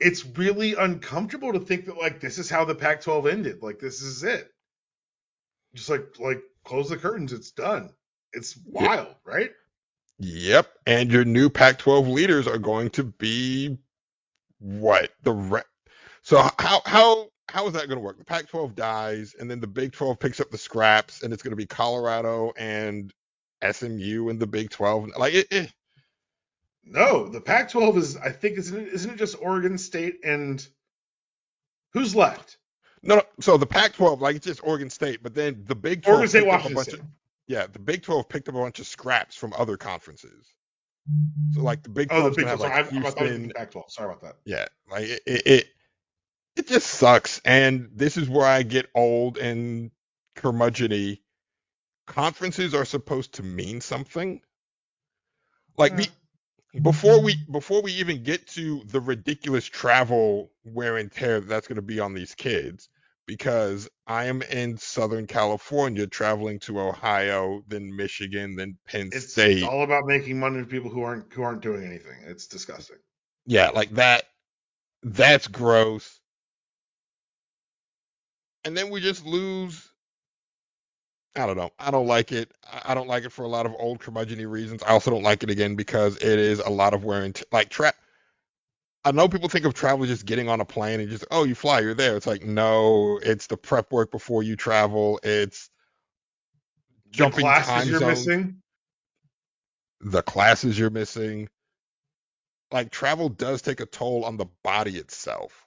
it's 0.00 0.24
really 0.26 0.74
uncomfortable 0.74 1.52
to 1.52 1.60
think 1.60 1.86
that 1.86 1.96
like 1.96 2.20
this 2.20 2.38
is 2.38 2.50
how 2.50 2.64
the 2.64 2.74
Pac-12 2.74 3.30
ended. 3.30 3.62
Like 3.62 3.78
this 3.78 4.02
is 4.02 4.22
it. 4.22 4.50
Just 5.74 5.88
like 5.88 6.18
like 6.18 6.42
close 6.64 6.88
the 6.88 6.96
curtains. 6.96 7.32
It's 7.32 7.50
done. 7.50 7.90
It's 8.32 8.58
wild, 8.66 9.08
yep. 9.08 9.18
right? 9.24 9.50
Yep. 10.18 10.68
And 10.86 11.10
your 11.10 11.24
new 11.24 11.50
Pac-12 11.50 12.12
leaders 12.12 12.46
are 12.46 12.58
going 12.58 12.90
to 12.90 13.04
be 13.04 13.78
what 14.58 15.10
the 15.22 15.32
re- 15.32 15.62
so 16.22 16.48
how 16.58 16.82
how 16.84 17.28
how 17.52 17.66
is 17.66 17.74
that 17.74 17.86
going 17.86 17.98
to 17.98 18.04
work? 18.04 18.18
The 18.18 18.24
Pac-12 18.24 18.74
dies, 18.74 19.34
and 19.38 19.50
then 19.50 19.60
the 19.60 19.66
Big 19.66 19.92
12 19.92 20.18
picks 20.18 20.40
up 20.40 20.50
the 20.50 20.56
scraps, 20.56 21.22
and 21.22 21.32
it's 21.32 21.42
going 21.42 21.52
to 21.52 21.56
be 21.56 21.66
Colorado 21.66 22.52
and 22.56 23.12
SMU 23.70 24.30
in 24.30 24.38
the 24.38 24.46
Big 24.46 24.70
12. 24.70 25.10
Like 25.18 25.34
it, 25.34 25.48
it 25.50 25.72
no, 26.84 27.28
the 27.28 27.40
Pac-12 27.40 27.96
is. 27.98 28.16
I 28.16 28.30
think 28.30 28.58
isn't 28.58 28.86
it, 28.86 28.88
isn't 28.88 29.10
it 29.12 29.16
just 29.18 29.36
Oregon 29.40 29.76
State 29.76 30.24
and 30.24 30.66
who's 31.92 32.16
left? 32.16 32.56
No, 33.02 33.16
no, 33.16 33.22
so 33.40 33.58
the 33.58 33.66
Pac-12, 33.66 34.20
like 34.20 34.36
it's 34.36 34.46
just 34.46 34.64
Oregon 34.64 34.88
State, 34.88 35.22
but 35.22 35.34
then 35.34 35.62
the 35.66 35.74
Big 35.74 36.02
12 36.02 36.14
Oregon 36.14 36.28
State, 36.30 36.46
Washington 36.46 36.82
State. 36.82 37.00
Of, 37.00 37.06
yeah, 37.48 37.66
the 37.70 37.78
Big 37.78 38.02
12 38.02 38.28
picked 38.30 38.48
up 38.48 38.54
a 38.54 38.58
bunch 38.58 38.78
of 38.78 38.86
scraps 38.86 39.36
from 39.36 39.52
other 39.58 39.76
conferences. 39.76 40.46
So 41.52 41.60
like 41.62 41.82
the 41.82 41.90
Big 41.90 42.08
12 42.08 42.24
oh, 42.24 42.30
the 42.30 42.36
Big 42.36 42.44
12 42.46 42.60
have, 42.60 42.70
like, 42.70 42.90
Houston, 42.90 43.52
Pac-12. 43.54 43.90
Sorry 43.90 44.08
about 44.08 44.22
that. 44.22 44.36
Yeah, 44.46 44.66
like 44.90 45.04
it, 45.04 45.22
it, 45.26 45.66
it, 46.56 46.68
just 46.68 46.86
sucks, 46.86 47.40
and 47.44 47.90
this 47.94 48.16
is 48.16 48.28
where 48.28 48.46
I 48.46 48.62
get 48.62 48.86
old 48.94 49.38
and 49.38 49.90
curmudgeony. 50.36 51.20
Conferences 52.06 52.74
are 52.74 52.84
supposed 52.84 53.34
to 53.34 53.42
mean 53.42 53.80
something. 53.80 54.40
Like 55.78 55.92
yeah. 55.92 56.06
Mm-hmm. 56.74 56.82
before 56.82 57.22
we 57.22 57.36
before 57.50 57.82
we 57.82 57.92
even 57.92 58.22
get 58.22 58.46
to 58.48 58.82
the 58.86 59.00
ridiculous 59.00 59.66
travel 59.66 60.50
wear 60.64 60.96
and 60.96 61.10
tear 61.10 61.40
that's 61.40 61.68
going 61.68 61.76
to 61.76 61.82
be 61.82 62.00
on 62.00 62.14
these 62.14 62.34
kids 62.34 62.88
because 63.26 63.88
I 64.06 64.24
am 64.24 64.42
in 64.42 64.76
Southern 64.78 65.26
California 65.26 66.06
traveling 66.06 66.58
to 66.60 66.80
Ohio, 66.80 67.62
then 67.68 67.94
Michigan, 67.94 68.56
then 68.56 68.76
Penn 68.86 69.10
it's 69.12 69.32
State. 69.32 69.58
It's 69.58 69.66
all 69.66 69.84
about 69.84 70.06
making 70.06 70.38
money 70.38 70.60
to 70.60 70.66
people 70.66 70.90
who 70.90 71.02
aren't 71.02 71.32
who 71.32 71.42
aren't 71.42 71.62
doing 71.62 71.84
anything. 71.84 72.22
It's 72.26 72.46
disgusting. 72.46 72.98
Yeah, 73.46 73.70
like 73.70 73.90
that 73.92 74.24
that's 75.02 75.48
gross. 75.48 76.20
And 78.64 78.76
then 78.76 78.90
we 78.90 79.00
just 79.00 79.26
lose 79.26 79.88
I 81.34 81.46
don't 81.46 81.56
know. 81.56 81.70
I 81.78 81.90
don't 81.90 82.06
like 82.06 82.30
it. 82.30 82.52
I 82.84 82.94
don't 82.94 83.08
like 83.08 83.24
it 83.24 83.32
for 83.32 83.44
a 83.44 83.48
lot 83.48 83.64
of 83.64 83.74
old 83.78 84.00
curmudgeony 84.00 84.48
reasons. 84.48 84.82
I 84.82 84.90
also 84.90 85.10
don't 85.10 85.22
like 85.22 85.42
it 85.42 85.48
again 85.48 85.76
because 85.76 86.16
it 86.18 86.38
is 86.38 86.58
a 86.58 86.68
lot 86.68 86.92
of 86.92 87.04
wearing. 87.04 87.32
t- 87.32 87.44
like 87.50 87.70
trap 87.70 87.96
I 89.04 89.10
know 89.10 89.28
people 89.28 89.48
think 89.48 89.64
of 89.64 89.74
travel 89.74 90.06
just 90.06 90.26
getting 90.26 90.48
on 90.48 90.60
a 90.60 90.64
plane 90.64 91.00
and 91.00 91.08
just 91.08 91.24
oh 91.30 91.44
you 91.44 91.54
fly 91.54 91.80
you're 91.80 91.94
there. 91.94 92.16
It's 92.16 92.26
like 92.26 92.44
no, 92.44 93.18
it's 93.22 93.48
the 93.48 93.56
prep 93.56 93.90
work 93.90 94.10
before 94.10 94.42
you 94.42 94.54
travel. 94.56 95.18
It's 95.22 95.70
jumping 97.10 97.44
the 97.44 97.52
classes 97.62 97.90
you're 97.90 98.00
zones. 98.00 98.26
missing. 98.26 98.62
The 100.00 100.22
classes 100.22 100.78
you're 100.78 100.90
missing. 100.90 101.48
Like 102.70 102.90
travel 102.90 103.28
does 103.28 103.62
take 103.62 103.80
a 103.80 103.86
toll 103.86 104.24
on 104.24 104.36
the 104.36 104.46
body 104.62 104.96
itself, 104.96 105.61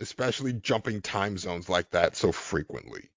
especially 0.00 0.52
jumping 0.52 1.00
time 1.00 1.38
zones 1.38 1.68
like 1.68 1.90
that 1.90 2.16
so 2.16 2.32
frequently. 2.32 3.10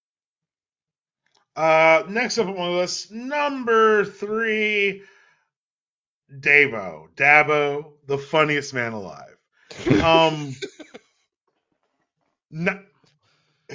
Uh, 1.55 2.03
next 2.07 2.37
up 2.37 2.47
on 2.47 2.57
my 2.57 2.69
list, 2.69 3.11
number 3.11 4.05
three, 4.05 5.03
Dabo, 6.33 7.09
Dabo, 7.15 7.93
the 8.07 8.17
funniest 8.17 8.73
man 8.73 8.93
alive. 8.93 9.37
Um, 10.03 10.55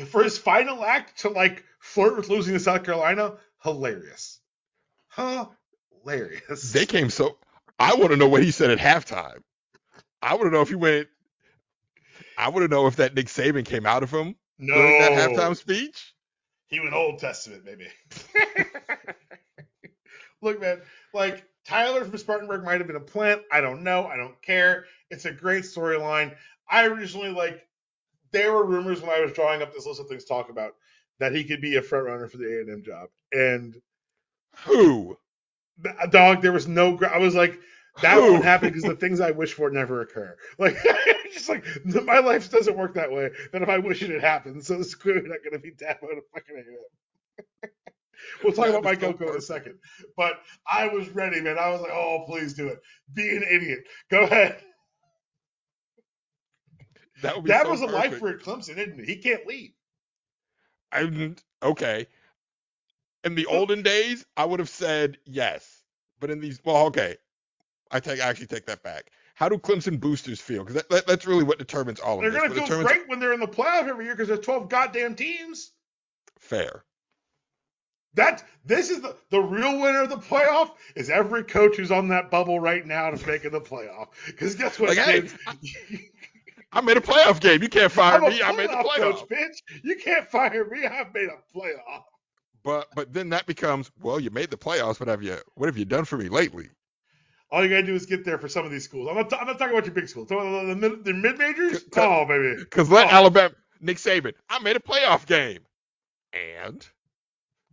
for 0.07 0.23
his 0.23 0.39
final 0.39 0.85
act 0.85 1.21
to 1.21 1.29
like 1.29 1.65
flirt 1.81 2.17
with 2.17 2.29
losing 2.29 2.55
to 2.55 2.61
South 2.61 2.85
Carolina, 2.85 3.35
hilarious, 3.63 4.41
huh? 5.09 5.47
hilarious. 6.07 6.73
They 6.73 6.87
came 6.87 7.11
so. 7.11 7.37
I 7.79 7.95
want 7.95 8.11
to 8.11 8.17
know 8.17 8.29
what 8.29 8.43
he 8.43 8.51
said 8.51 8.71
at 8.71 8.79
halftime. 8.79 9.43
I 10.23 10.35
want 10.35 10.47
to 10.47 10.51
know 10.51 10.63
if 10.63 10.69
he 10.69 10.75
went. 10.75 11.09
I 12.37 12.49
want 12.49 12.65
to 12.65 12.69
know 12.69 12.87
if 12.87 12.97
that 12.97 13.15
Nick 13.15 13.27
Saban 13.27 13.65
came 13.65 13.87
out 13.87 14.03
of 14.03 14.11
him 14.11 14.37
no. 14.59 14.75
during 14.75 15.01
that 15.01 15.13
halftime 15.13 15.57
speech. 15.57 16.15
He 16.67 16.81
went 16.81 16.95
Old 16.95 17.19
Testament, 17.19 17.65
maybe. 17.65 17.87
Look, 20.43 20.61
man, 20.61 20.81
like 21.15 21.45
Tyler 21.65 22.05
from 22.05 22.19
Spartanburg 22.19 22.65
might 22.65 22.79
have 22.79 22.87
been 22.87 22.97
a 22.97 23.01
plant. 23.01 23.43
I 23.51 23.61
don't 23.61 23.83
know. 23.83 24.07
I 24.07 24.17
don't 24.17 24.41
care. 24.43 24.85
It's 25.11 25.25
a 25.25 25.33
great 25.33 25.65
storyline. 25.65 26.35
I 26.69 26.87
originally 26.87 27.31
like 27.31 27.67
there 28.33 28.53
were 28.53 28.65
rumors 28.65 29.01
when 29.01 29.11
I 29.11 29.21
was 29.21 29.33
drawing 29.33 29.63
up 29.63 29.73
this 29.73 29.87
list 29.87 30.01
of 30.01 30.09
things 30.09 30.25
to 30.25 30.29
talk 30.29 30.51
about 30.51 30.75
that 31.19 31.35
he 31.35 31.45
could 31.45 31.61
be 31.61 31.77
a 31.77 31.83
front 31.83 32.07
runner 32.07 32.29
for 32.29 32.37
the 32.37 32.59
A 32.59 32.61
and 32.61 32.71
M 32.71 32.83
job. 32.83 33.09
And 33.33 33.81
who? 34.65 35.17
Dog, 36.11 36.43
there 36.43 36.53
was 36.53 36.67
no. 36.67 36.99
I 37.13 37.19
was 37.19 37.35
like, 37.35 37.59
that 38.03 38.19
won't 38.19 38.45
happen 38.45 38.69
because 38.69 38.83
the 38.83 38.97
things 38.97 39.21
I 39.21 39.31
wish 39.31 39.55
for 39.55 39.71
never 39.71 40.01
occur. 40.01 40.37
Like, 40.59 40.77
just 41.33 41.49
like 41.49 41.65
my 42.05 42.19
life 42.19 42.51
doesn't 42.51 42.77
work 42.77 42.95
that 42.95 43.13
way. 43.13 43.31
Then 43.53 43.63
if 43.63 43.69
I 43.69 43.79
wish 43.79 44.03
it, 44.03 44.11
it 44.11 44.21
happens. 44.21 44.67
So 44.67 44.77
it's 44.77 44.95
clearly 44.95 45.29
not 45.29 45.39
going 45.43 45.53
to 45.53 45.59
be 45.59 45.71
Dabo 45.73 46.01
to 46.01 46.23
fucking 46.33 46.57
A&M. 46.57 47.71
we'll 48.45 48.53
talk 48.53 48.69
about 48.69 48.85
Mike 48.85 49.03
Elko 49.03 49.31
in 49.31 49.37
a 49.37 49.41
second. 49.41 49.79
But 50.17 50.41
I 50.71 50.89
was 50.89 51.09
ready, 51.11 51.41
man. 51.41 51.59
I 51.59 51.71
was 51.71 51.81
like, 51.81 51.93
oh, 51.93 52.25
please 52.27 52.55
do 52.55 52.69
it. 52.69 52.81
Be 53.13 53.37
an 53.37 53.45
idiot. 53.51 53.85
Go 54.11 54.23
ahead. 54.23 54.61
That, 57.23 57.45
that 57.45 57.65
so 57.65 57.71
was 57.71 57.81
a 57.81 57.87
life 57.87 58.19
for 58.19 58.35
Clemson, 58.39 58.77
isn't 58.77 59.01
it? 59.01 59.09
He 59.09 59.17
can't 59.17 59.47
leave. 59.47 59.73
I'm 60.93 61.37
okay. 61.63 62.07
In 63.25 63.35
the 63.35 63.47
olden 63.47 63.83
days, 63.83 64.25
I 64.37 64.45
would 64.45 64.61
have 64.61 64.69
said 64.69 65.19
yes, 65.25 65.83
but 66.21 66.31
in 66.31 66.41
these, 66.41 66.61
well, 66.65 66.87
okay, 66.87 67.17
I 67.91 68.01
take 68.01 68.21
I 68.21 68.29
actually 68.29 68.47
take 68.49 68.67
that 68.67 68.83
back. 68.83 69.11
how 69.35 69.49
do 69.49 69.57
Clemson 69.59 69.99
boosters 70.01 70.41
feel? 70.41 70.61
Because 70.65 70.75
that, 70.77 70.89
that, 70.91 71.07
that's 71.07 71.27
really 71.27 71.45
what 71.45 71.59
determines 71.59 72.01
all 72.01 72.17
of 72.17 72.23
They're 72.23 72.31
this. 72.33 72.39
going 72.41 72.51
to 72.51 72.57
feel 72.57 72.65
determines- 72.67 72.91
great 72.93 73.09
when 73.09 73.21
they're 73.21 73.33
in 73.33 73.41
the 73.41 73.47
playoff 73.47 73.87
every 73.89 74.05
year 74.07 74.15
because 74.15 74.29
there's 74.29 74.41
12 74.41 74.69
goddamn 74.69 75.15
teams. 75.15 75.73
Fair. 76.39 76.85
That 78.15 78.43
this 78.65 78.89
is 78.89 79.03
the 79.03 79.15
the 79.31 79.41
real 79.41 79.79
winner 79.79 80.03
of 80.03 80.09
the 80.09 80.17
playoff 80.17 80.71
is 80.95 81.11
every 81.11 81.45
coach 81.45 81.77
who's 81.77 81.91
on 81.91 82.09
that 82.09 82.31
bubble 82.31 82.59
right 82.59 82.85
now 82.87 83.11
to 83.11 83.27
making 83.27 83.51
the 83.51 83.61
playoff. 83.61 84.07
Because 84.27 84.55
guess 84.55 84.79
what, 84.81 84.89
Like, 84.97 84.99
hey? 84.99 85.29
I 86.73 86.81
made 86.81 86.97
a 86.97 87.01
playoff 87.01 87.41
game. 87.41 87.63
You 87.63 87.69
can't 87.69 87.93
fire 87.93 88.21
me. 88.21 88.41
I 88.43 88.53
made 88.53 88.71
the 88.71 88.75
playoff 88.75 88.97
coach, 89.19 89.29
bitch. 89.29 89.59
You 89.85 89.97
can't 89.97 90.27
fire 90.31 90.65
me. 90.69 90.87
I've 90.87 91.13
made 91.13 91.29
a 91.29 91.59
playoff. 91.59 92.03
But 92.65 92.89
but 92.95 93.13
then 93.13 93.29
that 93.31 93.45
becomes 93.47 93.91
well, 94.01 94.19
you 94.19 94.31
made 94.31 94.51
the 94.51 94.57
playoffs. 94.57 94.99
What 94.99 95.09
have 95.11 95.23
you 95.23 95.37
what 95.55 95.67
have 95.67 95.77
you 95.77 95.85
done 95.85 96.07
for 96.07 96.17
me 96.17 96.29
lately? 96.31 96.69
All 97.51 97.63
you 97.63 97.71
gotta 97.71 97.85
do 97.85 97.95
is 97.95 98.07
get 98.07 98.25
there 98.25 98.39
for 98.39 98.49
some 98.49 98.65
of 98.65 98.73
these 98.73 98.85
schools. 98.85 99.09
I'm 99.09 99.15
not, 99.17 99.33
I'm 99.41 99.47
not 99.47 99.59
talking 99.59 99.75
about 99.75 99.87
your 99.87 99.95
big 99.95 100.09
schools. 100.09 100.31
I'm 100.31 100.39
talking 100.39 100.53
about 100.55 100.67
the, 100.67 100.77
mid, 100.77 101.05
the 101.05 101.15
mid 101.15 101.39
majors. 101.39 101.85
Oh, 101.97 102.25
baby. 102.27 102.57
Because 102.61 102.91
let 102.91 103.07
Oh. 103.07 103.11
Alabama 103.11 103.55
Nick 103.81 103.99
Saban, 103.99 104.33
I 104.49 104.59
made 104.61 104.77
a 104.77 104.81
playoff 104.81 105.27
game, 105.27 105.61
and 106.33 106.85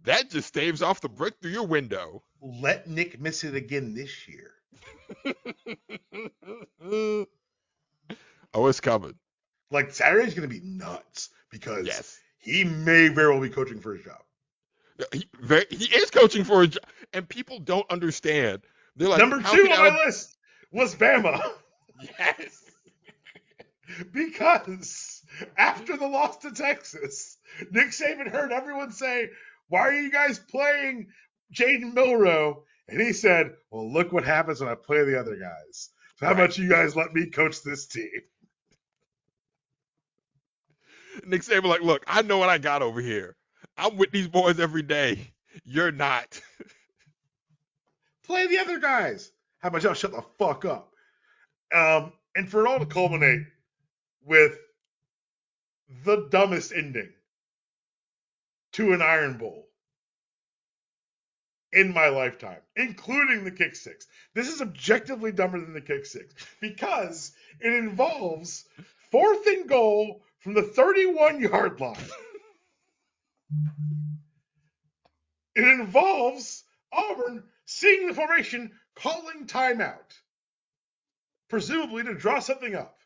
that 0.04 0.30
just 0.30 0.48
staves 0.50 0.82
off 0.82 1.02
the 1.02 1.10
brick 1.10 1.36
through 1.42 1.52
your 1.52 1.66
window. 1.66 2.22
Let 2.42 2.88
Nick 2.88 3.20
miss 3.20 3.44
it 3.44 3.56
again 3.56 3.94
this 3.96 4.28
year. 4.28 4.52
oh, 8.54 8.68
it's 8.68 8.80
coming. 8.82 9.16
Like 9.72 9.92
Saturday's 9.92 10.34
gonna 10.34 10.48
be 10.48 10.62
nuts 10.64 11.30
because 11.50 11.88
Yes. 11.88 12.20
he 12.38 12.64
may 12.64 13.08
very 13.08 13.32
well 13.32 13.42
be 13.42 13.50
coaching 13.50 13.80
for 13.80 13.96
his 13.96 14.06
job. 14.06 14.20
He, 15.12 15.28
very, 15.42 15.66
he 15.72 15.86
is 15.86 16.12
coaching 16.12 16.44
for 16.44 16.62
a 16.62 16.68
job, 16.68 16.84
and 17.14 17.28
people 17.28 17.60
don't 17.60 17.90
understand. 17.90 18.62
They're 18.96 19.10
like 19.10 19.20
Number 19.20 19.38
two 19.38 19.44
on 19.44 19.72
Alabama- 19.72 19.98
my 19.98 20.06
list 20.06 20.36
was 20.72 20.96
Bama. 20.96 21.42
Yes. 22.20 22.60
because 24.14 25.22
after 25.58 25.98
the 25.98 26.08
loss 26.08 26.38
to 26.38 26.52
Texas, 26.52 27.38
Nick 27.72 27.88
Saban 27.90 28.28
heard 28.32 28.52
everyone 28.52 28.92
say, 28.92 29.30
Why 29.68 29.80
are 29.82 29.94
you 29.94 30.12
guys 30.12 30.40
playing 30.40 31.08
Jalen 31.54 31.94
Milroe? 31.94 32.64
And 32.88 33.00
he 33.02 33.14
said, 33.14 33.54
Well, 33.72 33.92
look 33.92 34.12
what 34.12 34.24
happens 34.26 34.60
when 34.60 34.70
I 34.70 34.76
play 34.76 35.04
the 35.04 35.20
other 35.20 35.36
guys. 35.38 35.90
So 36.18 36.26
how 36.26 36.34
Right. 36.34 36.42
about 36.44 36.58
you 36.58 36.70
guys 36.70 36.96
let 36.96 37.14
me 37.14 37.28
coach 37.30 37.62
this 37.64 37.88
team? 37.88 38.10
Nick 41.26 41.42
Saban 41.42 41.66
like, 41.66 41.82
look, 41.82 42.04
I 42.08 42.22
know 42.24 42.38
what 42.38 42.50
I 42.50 42.58
got 42.58 42.82
over 42.82 43.00
here. 43.02 43.36
I'm 43.78 43.98
with 43.98 44.12
these 44.12 44.28
boys 44.28 44.60
every 44.60 44.82
day. 44.84 45.32
You're 45.64 45.92
not. 45.92 46.40
Play 48.26 48.48
the 48.48 48.60
other 48.60 48.80
guys. 48.80 49.32
How 49.60 49.70
about 49.70 49.84
y'all 49.84 49.94
shut 49.94 50.12
the 50.12 50.24
fuck 50.38 50.66
up? 50.66 50.94
Um, 51.74 52.14
and 52.36 52.50
for 52.50 52.66
it 52.66 52.70
all 52.70 52.80
to 52.80 52.86
culminate 52.86 53.46
with 54.26 54.58
the 56.06 56.28
dumbest 56.30 56.72
ending 56.74 57.12
to 58.74 58.94
an 58.94 59.02
Iron 59.02 59.38
Bowl 59.38 59.68
in 61.72 61.94
my 61.94 62.08
lifetime, 62.10 62.60
including 62.76 63.44
the 63.44 63.52
kick 63.52 63.76
six. 63.76 64.08
This 64.34 64.48
is 64.48 64.62
objectively 64.62 65.32
dumber 65.32 65.60
than 65.60 65.74
the 65.74 65.82
kick 65.82 66.06
six 66.06 66.34
because 66.62 67.34
it 67.60 67.74
involves 67.74 68.66
fourth 69.12 69.46
and 69.48 69.68
goal 69.68 70.24
from 70.40 70.54
the 70.54 70.62
31 70.64 71.42
yard 71.42 71.80
line. 71.80 71.98
It 75.56 75.68
involves 75.68 76.64
Auburn 76.92 77.44
seeing 77.74 78.08
the 78.08 78.14
formation, 78.14 78.72
calling 78.96 79.48
timeout, 79.48 80.14
presumably 81.50 82.04
to 82.04 82.14
draw 82.14 82.40
something 82.40 82.76
up. 82.76 82.98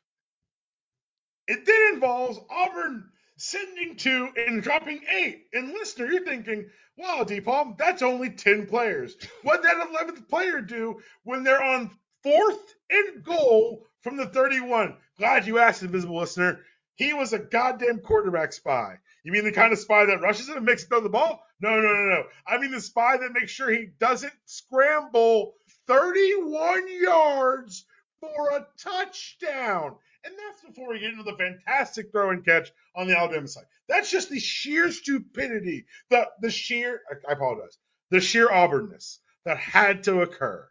It 1.47 1.65
then 1.65 1.93
involves 1.93 2.39
Auburn 2.49 3.09
sending 3.37 3.95
two 3.95 4.29
and 4.35 4.61
dropping 4.61 5.01
eight. 5.09 5.45
And 5.53 5.69
listener, 5.69 6.11
you're 6.11 6.25
thinking, 6.25 6.69
wow, 6.97 7.23
D 7.23 7.39
Palm, 7.39 7.75
that's 7.77 8.01
only 8.01 8.31
10 8.31 8.67
players. 8.67 9.15
What 9.43 9.61
did 9.61 9.71
that 9.71 9.87
11th 9.87 10.27
player 10.27 10.59
do 10.59 10.99
when 11.23 11.43
they're 11.43 11.63
on 11.63 11.91
fourth 12.23 12.75
and 12.89 13.23
goal 13.23 13.85
from 14.01 14.17
the 14.17 14.25
31? 14.25 14.97
Glad 15.17 15.47
you 15.47 15.59
asked, 15.59 15.83
invisible 15.83 16.19
listener. 16.19 16.59
He 16.95 17.13
was 17.13 17.31
a 17.31 17.39
goddamn 17.39 17.99
quarterback 17.99 18.51
spy. 18.51 18.97
You 19.23 19.31
mean 19.31 19.45
the 19.45 19.51
kind 19.53 19.71
of 19.71 19.79
spy 19.79 20.05
that 20.07 20.21
rushes 20.21 20.49
and 20.49 20.65
makes 20.65 20.83
throw 20.83 20.99
the 20.99 21.09
ball? 21.09 21.41
No, 21.59 21.79
no, 21.79 21.93
no, 21.93 22.05
no. 22.09 22.23
I 22.45 22.57
mean 22.59 22.71
the 22.71 22.81
spy 22.81 23.17
that 23.17 23.33
makes 23.33 23.51
sure 23.51 23.69
he 23.71 23.89
doesn't 23.99 24.33
scramble 24.45 25.55
31 25.87 26.83
yards 27.01 27.85
for 28.19 28.49
a 28.51 28.67
touchdown. 28.77 29.95
And 30.23 30.33
that's 30.37 30.61
before 30.61 30.89
we 30.91 30.99
get 30.99 31.11
into 31.11 31.23
the 31.23 31.37
fantastic 31.37 32.11
throw 32.11 32.31
and 32.31 32.43
catch 32.45 32.71
on 32.95 33.07
the 33.07 33.17
Alabama 33.17 33.47
side. 33.47 33.65
That's 33.87 34.11
just 34.11 34.29
the 34.29 34.39
sheer 34.39 34.91
stupidity, 34.91 35.85
the 36.09 36.27
the 36.41 36.51
sheer 36.51 37.01
I 37.27 37.31
apologize, 37.31 37.77
the 38.11 38.19
sheer 38.19 38.51
Auburnness 38.51 39.19
that 39.45 39.57
had 39.57 40.03
to 40.03 40.21
occur. 40.21 40.67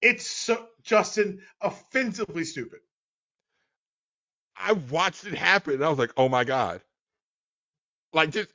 It's 0.00 0.26
so 0.26 0.66
Justin 0.82 1.42
offensively 1.60 2.44
stupid. 2.44 2.80
I 4.56 4.72
watched 4.72 5.26
it 5.26 5.34
happen 5.34 5.74
and 5.74 5.84
I 5.84 5.88
was 5.88 5.98
like, 5.98 6.12
oh 6.16 6.28
my 6.28 6.44
God. 6.44 6.80
Like 8.12 8.30
just 8.30 8.48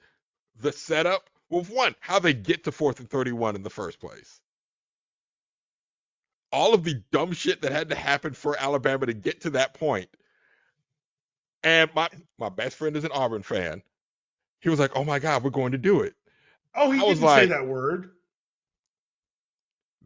the 0.60 0.72
setup. 0.72 1.30
Well, 1.50 1.64
one, 1.64 1.96
how 2.00 2.20
they 2.20 2.34
get 2.34 2.64
to 2.64 2.72
fourth 2.72 3.00
and 3.00 3.10
31 3.10 3.56
in 3.56 3.64
the 3.64 3.70
first 3.70 4.00
place. 4.00 4.40
All 6.52 6.74
of 6.74 6.84
the 6.84 7.02
dumb 7.12 7.34
shit 7.34 7.62
that 7.62 7.72
had 7.72 7.90
to 7.90 7.96
happen 7.96 8.34
for 8.34 8.60
Alabama 8.60 9.06
to 9.06 9.14
get 9.14 9.42
to 9.42 9.52
that 9.52 9.74
point. 9.74 10.10
And 11.64 11.94
my 11.94 12.10
my 12.40 12.50
best 12.50 12.76
friend 12.78 12.96
is 12.98 13.04
an 13.04 13.12
Auburn 13.14 13.44
fan. 13.44 13.84
He 14.60 14.70
was 14.70 14.80
like, 14.80 14.92
"Oh 14.96 15.04
my 15.04 15.20
God, 15.20 15.44
we're 15.44 15.50
going 15.52 15.74
to 15.74 15.78
do 15.78 16.02
it." 16.02 16.16
Oh, 16.76 16.92
he 16.92 17.00
I 17.00 17.04
didn't 17.04 17.18
say 17.18 17.24
like- 17.26 17.50
that 17.50 17.68
word. 17.68 18.12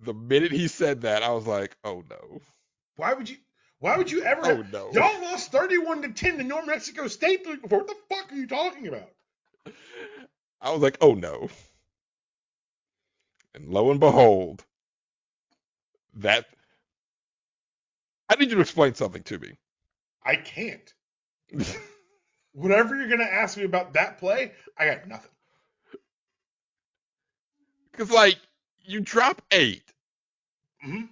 The 0.02 0.14
minute 0.14 0.52
he 0.52 0.68
said 0.68 1.02
that, 1.02 1.24
I 1.24 1.32
was 1.32 1.48
like, 1.48 1.76
"Oh 1.84 2.04
no, 2.10 2.42
Why 2.98 3.14
would 3.14 3.30
you? 3.30 3.38
Why 3.80 3.98
would 3.98 4.12
you 4.12 4.24
ever? 4.24 4.42
oh 4.46 4.66
no." 4.72 4.92
Y'all 4.92 5.22
lost 5.22 5.52
31 5.52 6.02
to 6.04 6.10
10 6.10 6.38
to 6.38 6.44
New 6.44 6.66
Mexico 6.66 7.08
State 7.08 7.44
before. 7.44 7.80
What 7.80 7.88
the 7.88 7.96
fuck 8.10 8.32
are 8.32 8.36
you 8.36 8.48
talking 8.48 8.88
about? 8.88 9.10
I 10.66 10.72
was 10.72 10.82
like, 10.82 10.98
"Oh 11.02 11.14
no." 11.14 11.50
And 13.54 13.70
lo 13.70 13.92
and 13.92 14.00
behold, 14.00 14.66
that 16.16 16.48
I 18.30 18.36
need 18.36 18.50
you 18.50 18.56
to 18.56 18.62
explain 18.62 18.96
something 18.96 19.24
to 19.24 19.40
me. 19.40 19.58
I 20.24 20.36
can't. 20.36 20.94
Whatever 22.54 22.96
you're 22.96 23.10
gonna 23.10 23.24
ask 23.26 23.58
me 23.58 23.64
about 23.64 23.94
that 23.94 24.18
play, 24.18 24.54
I 24.78 24.86
got 24.88 25.08
nothing. 25.08 25.32
Because, 27.92 28.12
like, 28.12 28.38
you 28.84 29.02
drop 29.02 29.42
eight. 29.52 29.84
Mhm. 30.86 31.10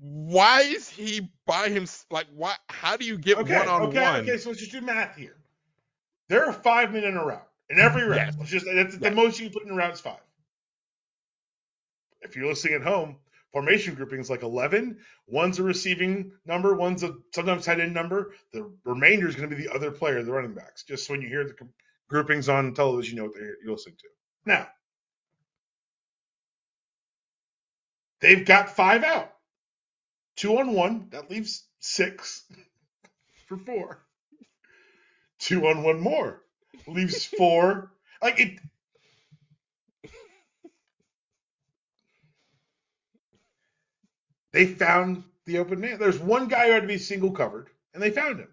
Why 0.00 0.62
is 0.62 0.88
he 0.88 1.28
by 1.46 1.68
him? 1.68 1.86
Like, 2.10 2.28
why? 2.34 2.56
How 2.68 2.96
do 2.96 3.04
you 3.04 3.18
get 3.18 3.38
Okay, 3.38 3.56
one 3.56 3.68
on 3.68 3.82
okay, 3.84 4.00
one? 4.00 4.22
okay. 4.22 4.38
So 4.38 4.50
let's 4.50 4.60
just 4.60 4.72
do 4.72 4.80
math 4.80 5.16
here. 5.16 5.36
There 6.28 6.46
are 6.46 6.52
five 6.52 6.92
men 6.92 7.04
in 7.04 7.16
a 7.16 7.24
route. 7.24 7.51
In 7.70 7.80
every 7.80 8.04
route, 8.04 8.26
Yes. 8.26 8.36
let's 8.38 8.50
just 8.50 8.66
that's 8.66 8.98
the 8.98 9.10
Yes. 9.10 9.12
most 9.12 9.40
you 9.40 9.50
put 9.50 9.64
in 9.64 9.76
route 9.76 9.98
five. 9.98 10.20
If 12.22 12.36
you're 12.36 12.46
listening 12.48 12.74
at 12.74 12.82
home, 12.82 13.16
formation 13.52 13.94
grouping 13.94 14.20
is 14.20 14.30
like 14.30 14.42
11. 14.42 14.98
One's 15.28 15.58
a 15.58 15.62
receiving 15.62 16.32
number, 16.46 16.74
one's 16.74 17.02
a 17.02 17.14
sometimes 17.34 17.66
tight 17.66 17.80
end 17.80 17.94
number. 17.94 18.34
The 18.52 18.70
remainder 18.84 19.28
is 19.28 19.36
going 19.36 19.50
to 19.50 19.56
be 19.56 19.64
the 19.64 19.74
other 19.74 19.90
player, 19.90 20.22
the 20.22 20.32
running 20.32 20.54
backs. 20.54 20.84
Just 20.84 21.10
when 21.10 21.22
you 21.22 21.28
hear 21.28 21.44
the 21.44 21.54
groupings 22.08 22.48
on 22.48 22.74
television, 22.74 23.16
you 23.16 23.22
know 23.22 23.28
what 23.28 23.36
they're, 23.38 23.56
you're 23.62 23.72
listening 23.72 23.96
to. 24.00 24.08
Now, 24.46 24.68
they've 28.20 28.46
got 28.46 28.70
five 28.70 29.04
out. 29.04 29.32
Two 30.36 30.58
on 30.58 30.74
one, 30.74 31.08
that 31.10 31.30
leaves 31.30 31.66
six 31.80 32.44
for 33.48 33.58
four. 33.58 34.00
Two 35.40 35.68
on 35.68 35.84
one 35.84 36.00
more 36.00 36.41
leaves 36.86 37.24
four. 37.24 37.92
Like 38.22 38.40
it. 38.40 38.58
They 44.52 44.66
found 44.66 45.24
the 45.46 45.58
open 45.58 45.80
man. 45.80 45.98
There's 45.98 46.18
one 46.18 46.48
guy 46.48 46.66
who 46.66 46.72
had 46.72 46.82
to 46.82 46.88
be 46.88 46.98
single 46.98 47.32
covered, 47.32 47.68
and 47.94 48.02
they 48.02 48.10
found 48.10 48.38
him, 48.38 48.48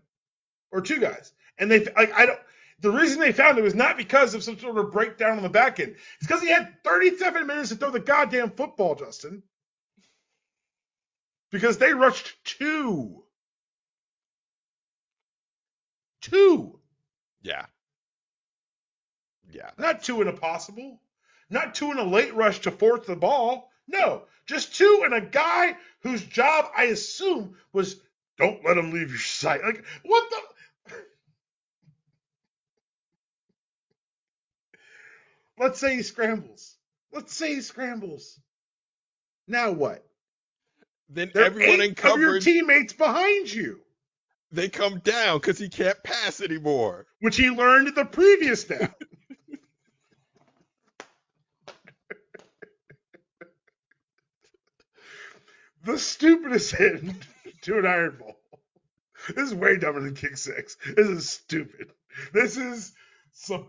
or 0.72 0.82
two 0.82 1.00
guys, 1.00 1.32
and 1.58 1.70
they 1.70 1.84
like 1.84 2.14
I 2.14 2.26
don't. 2.26 2.40
The 2.82 2.92
reason 2.92 3.20
they 3.20 3.34
found 3.34 3.58
him 3.58 3.66
is 3.66 3.76
not 3.76 3.98
because 3.98 4.34
of 4.34 4.44
some 4.44 4.58
sort 4.58 4.78
of 4.78 4.92
breakdown 4.92 5.36
on 5.36 5.44
the 5.44 5.50
back 5.50 5.80
end. 5.82 5.96
It's 6.20 6.28
because 6.28 6.42
he 6.42 6.50
had 6.50 6.82
37 6.86 7.46
minutes 7.46 7.70
to 7.70 7.76
throw 7.76 7.92
the 7.92 8.00
goddamn 8.00 8.52
football, 8.52 8.96
Justin. 8.96 9.44
Because 11.52 11.78
they 11.78 11.94
rushed 11.94 12.34
two. 12.46 13.24
Two. 16.22 16.80
Yeah. 17.42 17.66
Yeah. 19.52 19.72
Not 19.78 20.04
two 20.04 20.22
in 20.22 20.28
a 20.28 20.34
possible. 20.34 21.00
Not 21.50 21.76
two 21.76 21.92
in 21.92 21.98
a 21.98 22.04
late 22.04 22.36
rush 22.36 22.60
to 22.62 22.72
fourth 22.72 23.06
the 23.06 23.16
ball. 23.16 23.72
No, 23.88 24.24
just 24.46 24.76
two 24.76 25.02
and 25.04 25.14
a 25.14 25.22
guy 25.22 25.76
whose 26.02 26.24
job 26.24 26.66
I 26.76 26.86
assume 26.86 27.56
was 27.74 28.00
don't 28.38 28.64
let 28.64 28.78
him 28.78 28.92
leave 28.92 29.10
your 29.10 29.20
sight. 29.20 29.64
Like 29.64 29.84
what 30.04 30.30
the? 30.30 30.96
Let's 35.60 35.80
say 35.80 35.96
he 35.96 36.04
scrambles. 36.04 36.76
Let's 37.12 37.36
say 37.36 37.56
he 37.56 37.62
scrambles. 37.62 38.40
Now 39.48 39.72
what? 39.72 40.06
Then 41.10 41.32
There 41.34 41.46
everyone 41.46 41.82
in 41.82 41.96
of 42.04 42.20
your 42.20 42.40
teammates 42.40 42.94
behind 42.94 43.52
you, 43.52 43.80
they 44.52 44.70
come 44.70 45.00
down 45.00 45.40
because 45.40 45.58
he 45.58 45.68
can't 45.70 46.02
pass 46.04 46.40
anymore. 46.40 47.08
which 47.20 47.36
he 47.36 47.50
learned 47.50 47.96
the 47.96 48.06
previous 48.06 48.64
down. 48.64 48.94
The 55.90 56.00
stupidest 56.00 56.80
end 56.80 57.16
to 57.62 57.78
an 57.78 57.86
Iron 57.86 58.18
Bowl. 58.20 58.38
This 59.36 59.50
is 59.50 59.54
way 59.54 59.78
dumber 59.78 60.02
than 60.02 60.16
kick 60.16 60.38
six. 60.38 60.78
This 60.96 61.08
is 61.08 61.30
stupid. 61.30 61.92
This 62.34 62.58
is 62.58 62.94
so. 63.32 63.68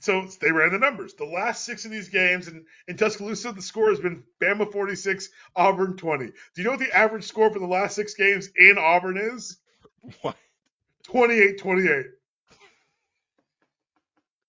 So 0.00 0.28
they 0.40 0.52
ran 0.52 0.72
the 0.72 0.78
numbers. 0.78 1.14
The 1.14 1.24
last 1.24 1.64
six 1.64 1.86
of 1.86 1.90
these 1.90 2.10
games 2.10 2.48
in, 2.48 2.66
in 2.86 2.96
Tuscaloosa, 2.96 3.52
the 3.52 3.62
score 3.62 3.88
has 3.88 3.98
been 3.98 4.24
Bama 4.40 4.70
46, 4.70 5.30
Auburn 5.56 5.96
20. 5.96 6.26
Do 6.26 6.32
you 6.56 6.64
know 6.64 6.72
what 6.72 6.80
the 6.80 6.94
average 6.94 7.24
score 7.24 7.50
for 7.50 7.58
the 7.58 7.66
last 7.66 7.96
six 7.96 8.14
games 8.14 8.50
in 8.56 8.76
Auburn 8.78 9.16
is? 9.16 9.56
What? 10.20 10.36
28 11.04 11.58
28. 11.58 12.06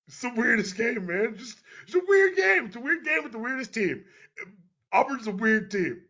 It's 0.08 0.22
the 0.22 0.30
weirdest 0.36 0.78
game, 0.78 1.06
man. 1.06 1.36
Just 1.38 1.58
it's 1.84 1.96
a 1.96 2.02
weird 2.06 2.36
game. 2.36 2.66
It's 2.66 2.76
a 2.76 2.82
weird 2.82 3.06
game 3.06 3.24
with 3.24 3.32
the 3.32 3.40
weirdest 3.40 3.74
team. 3.74 4.04
Auburn's 4.92 5.28
a 5.28 5.32
weird 5.32 5.72
team. 5.72 6.02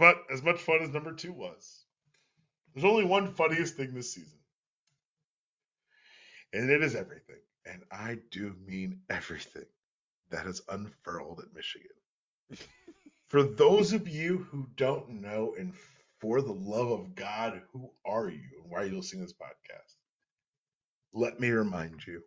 But 0.00 0.24
as 0.32 0.42
much 0.42 0.58
fun 0.62 0.80
as 0.80 0.88
number 0.88 1.12
two 1.12 1.30
was, 1.30 1.84
there's 2.72 2.86
only 2.86 3.04
one 3.04 3.34
funniest 3.34 3.76
thing 3.76 3.92
this 3.92 4.14
season. 4.14 4.38
And 6.54 6.70
it 6.70 6.82
is 6.82 6.96
everything. 6.96 7.36
And 7.66 7.82
I 7.92 8.16
do 8.30 8.56
mean 8.66 9.02
everything 9.10 9.66
that 10.30 10.46
has 10.46 10.62
unfurled 10.70 11.40
at 11.40 11.54
Michigan. 11.54 11.90
For 13.28 13.42
those 13.42 13.92
of 13.92 14.08
you 14.08 14.38
who 14.50 14.66
don't 14.74 15.20
know, 15.20 15.54
and 15.58 15.74
for 16.18 16.40
the 16.40 16.52
love 16.52 16.90
of 16.90 17.14
God, 17.14 17.60
who 17.72 17.90
are 18.04 18.28
you 18.28 18.48
and 18.62 18.70
why 18.70 18.80
are 18.80 18.86
you 18.86 18.96
listening 18.96 19.20
to 19.20 19.26
this 19.26 19.36
podcast? 19.36 19.94
Let 21.12 21.38
me 21.38 21.50
remind 21.50 22.06
you 22.06 22.22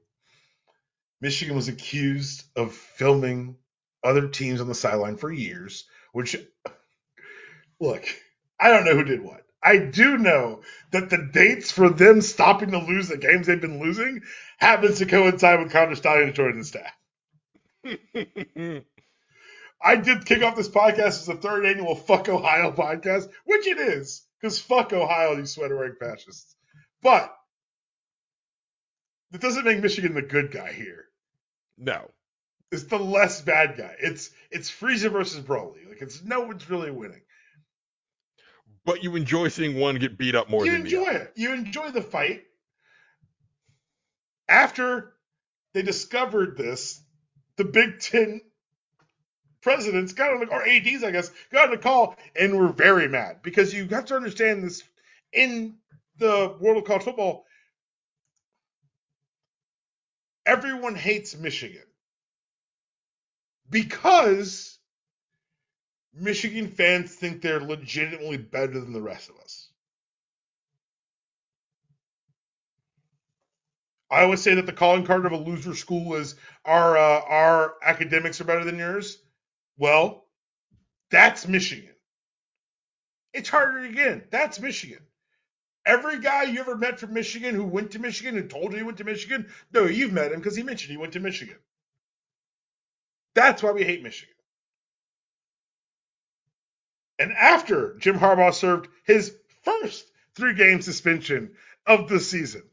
Michigan 1.22 1.56
was 1.56 1.68
accused 1.68 2.46
of 2.56 2.74
filming 2.74 3.58
other 4.04 4.28
teams 4.28 4.62
on 4.62 4.68
the 4.68 4.76
sideline 4.76 5.18
for 5.18 5.32
years, 5.32 5.86
which, 6.14 6.38
look, 7.84 8.06
I 8.60 8.70
don't 8.70 8.86
know 8.86 8.96
who 8.96 9.04
did 9.04 9.22
what. 9.22 9.42
I 9.62 9.78
do 9.78 10.18
know 10.18 10.62
that 10.92 11.10
the 11.10 11.30
dates 11.32 11.72
for 11.72 11.90
them 11.90 12.22
stopping 12.22 12.72
to 12.72 12.80
lose 12.80 13.08
the 13.08 13.18
games 13.18 13.48
they've 13.48 13.60
been 13.62 13.80
losing 13.80 14.22
happens 14.58 15.00
to 15.00 15.06
coincide 15.06 15.60
with 15.60 15.72
Connor 15.72 15.96
Stalions 15.96 16.36
joining 16.36 16.60
the 16.60 16.66
staff. 16.66 16.94
I 19.82 19.98
did 19.98 20.26
kick 20.26 20.44
off 20.44 20.56
this 20.56 20.70
podcast 20.70 21.08
as 21.08 21.26
the 21.26 21.36
third 21.36 21.66
annual 21.66 21.96
Fuck 21.96 22.30
Ohio 22.30 22.72
podcast, 22.72 23.30
which 23.46 23.68
it 23.68 23.78
is, 23.80 24.26
because 24.40 24.60
fuck 24.60 24.94
Ohio, 24.94 25.38
you 25.38 25.46
sweater 25.46 25.76
wearing 25.76 25.96
fascists. 26.00 26.56
But 27.02 27.34
it 29.34 29.42
doesn't 29.42 29.66
make 29.66 29.82
Michigan 29.82 30.14
the 30.14 30.22
good 30.22 30.52
guy 30.52 30.72
here. 30.72 31.06
no. 31.78 32.10
It's 32.72 32.86
the 32.86 32.98
less 32.98 33.40
bad 33.40 33.78
guy. 33.78 33.96
It's 34.00 34.32
it's 34.50 34.72
Frieza 34.72 35.12
versus 35.12 35.46
Broly. 35.46 35.88
Like 35.88 36.02
it's 36.02 36.24
no 36.24 36.40
one's 36.42 36.68
really 36.72 36.90
winning. 36.90 37.22
But 38.86 39.04
you 39.04 39.16
enjoy 39.16 39.48
seeing 39.48 39.80
one 39.80 39.96
get 39.96 40.18
beat 40.18 40.36
up 40.36 40.50
more 40.50 40.66
you 40.66 40.72
than 40.72 40.82
enjoy 40.82 41.06
the 41.06 41.10
other. 41.10 41.20
it. 41.20 41.34
You 41.36 41.54
enjoy 41.54 41.92
the 41.92 42.02
fight. 42.02 42.44
After 44.50 45.14
they 45.74 45.82
discovered 45.82 46.58
this, 46.58 47.02
the 47.56 47.64
Big 47.64 48.00
Ten 48.00 48.42
presidents 49.62 50.14
got 50.14 50.32
on 50.32 50.42
the 50.42 50.48
or 50.48 50.68
ads, 50.68 51.04
I 51.04 51.12
guess, 51.12 51.32
got 51.52 51.66
on 51.66 51.72
the 51.72 51.78
call 51.78 52.18
and 52.36 52.58
were 52.58 52.68
very 52.68 53.08
mad 53.08 53.42
because 53.42 53.74
you 53.74 53.88
have 53.88 54.06
to 54.06 54.16
understand 54.16 54.64
this 54.64 54.84
in 55.32 55.76
the 56.18 56.56
world 56.60 56.78
of 56.78 56.84
college 56.84 57.04
football. 57.04 57.46
Everyone 60.46 60.96
hates 60.96 61.38
Michigan 61.38 61.84
because 63.70 64.78
Michigan 66.16 66.68
fans 66.68 67.14
think 67.16 67.42
they're 67.42 67.60
legitimately 67.62 68.38
better 68.38 68.80
than 68.80 68.94
the 68.94 69.02
rest 69.02 69.30
of 69.30 69.38
us. 69.38 69.70
I 74.12 74.24
always 74.24 74.42
say 74.42 74.56
that 74.56 74.68
the 74.68 74.74
calling 74.74 75.06
card 75.06 75.26
of 75.26 75.32
a 75.32 75.38
loser 75.38 75.74
school 75.74 76.14
is 76.16 76.36
our 76.66 76.96
uh, 76.96 77.22
our 77.22 77.74
academics 77.84 78.40
are 78.40 78.44
better 78.46 78.64
than 78.64 78.78
yours. 78.78 79.18
Well, 79.78 80.28
that's 81.10 81.48
Michigan. 81.48 81.96
It's 83.34 83.50
harder 83.50 83.80
again. 83.80 84.24
That's 84.30 84.60
Michigan. 84.60 85.00
Every 85.86 86.20
guy 86.20 86.44
you 86.44 86.60
ever 86.60 86.78
met 86.78 87.00
from 87.00 87.14
Michigan 87.14 87.56
who 87.56 87.66
went 87.66 87.92
to 87.92 88.00
Michigan 88.00 88.38
and 88.38 88.50
told 88.50 88.72
you 88.72 88.78
he 88.78 88.84
went 88.84 89.00
to 89.00 89.04
Michigan, 89.04 89.52
no, 89.74 89.86
you've 89.86 90.14
met 90.14 90.32
him 90.32 90.40
because 90.40 90.56
he 90.56 90.64
mentioned 90.64 90.92
he 90.92 90.98
went 90.98 91.14
to 91.14 91.20
Michigan. 91.20 91.58
That's 93.34 93.64
why 93.64 93.72
we 93.72 93.84
hate 93.84 94.04
Michigan. 94.04 94.36
And 97.20 97.32
after 97.32 97.96
Jim 98.00 98.18
Harbaugh 98.18 98.54
served 98.54 98.90
his 99.06 99.36
first 99.64 100.06
three 100.36 100.54
game 100.54 100.82
suspension 100.82 101.52
of 101.86 102.10
the 102.10 102.20
season, 102.20 102.64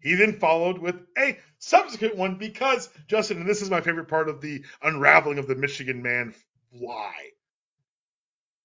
he 0.00 0.14
then 0.14 0.38
followed 0.38 0.78
with 0.78 0.96
a 1.18 1.38
subsequent 1.58 2.16
one 2.16 2.36
because, 2.36 2.88
Justin, 3.08 3.38
and 3.38 3.48
this 3.48 3.62
is 3.62 3.70
my 3.70 3.80
favorite 3.80 4.08
part 4.08 4.28
of 4.28 4.40
the 4.40 4.64
unraveling 4.82 5.38
of 5.38 5.46
the 5.48 5.54
Michigan 5.54 6.02
man 6.02 6.34
lie. 6.72 7.30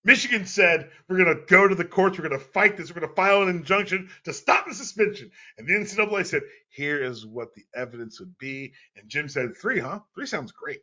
Michigan 0.03 0.45
said, 0.45 0.89
We're 1.07 1.23
going 1.23 1.37
to 1.37 1.45
go 1.45 1.67
to 1.67 1.75
the 1.75 1.85
courts, 1.85 2.17
we're 2.17 2.27
going 2.27 2.39
to 2.39 2.45
fight 2.45 2.75
this, 2.75 2.89
we're 2.89 2.99
going 2.99 3.09
to 3.09 3.15
file 3.15 3.43
an 3.43 3.49
injunction 3.49 4.09
to 4.25 4.33
stop 4.33 4.67
the 4.67 4.73
suspension. 4.73 5.31
And 5.57 5.67
the 5.67 5.73
NCAA 5.73 6.25
said, 6.25 6.41
Here 6.69 7.03
is 7.03 7.25
what 7.25 7.53
the 7.53 7.65
evidence 7.75 8.19
would 8.19 8.37
be. 8.37 8.73
And 8.95 9.07
Jim 9.07 9.29
said, 9.29 9.55
Three, 9.57 9.79
huh? 9.79 9.99
Three 10.15 10.25
sounds 10.25 10.51
great. 10.51 10.81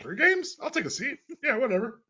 Three 0.00 0.16
games? 0.16 0.56
I'll 0.62 0.70
take 0.70 0.86
a 0.86 0.90
seat. 0.90 1.18
Yeah, 1.42 1.58
whatever. 1.58 2.00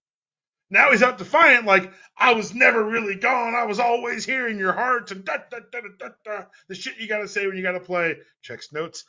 Now 0.70 0.90
he's 0.90 1.02
out 1.02 1.18
defiant, 1.18 1.66
like, 1.66 1.92
I 2.16 2.34
was 2.34 2.54
never 2.54 2.82
really 2.82 3.16
gone. 3.16 3.54
I 3.54 3.64
was 3.64 3.78
always 3.78 4.24
here 4.24 4.48
in 4.48 4.58
your 4.58 4.72
hearts. 4.72 5.12
And 5.12 5.24
da, 5.24 5.38
da, 5.50 5.58
da, 5.70 5.80
da, 5.98 6.08
da, 6.24 6.44
the 6.68 6.74
shit 6.74 6.98
you 6.98 7.08
got 7.08 7.18
to 7.18 7.28
say 7.28 7.46
when 7.46 7.56
you 7.56 7.62
got 7.62 7.72
to 7.72 7.80
play. 7.80 8.16
Checks 8.42 8.72
notes. 8.72 9.04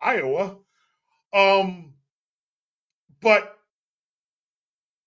Iowa. 0.00 0.56
Um, 1.32 1.94
but 3.20 3.56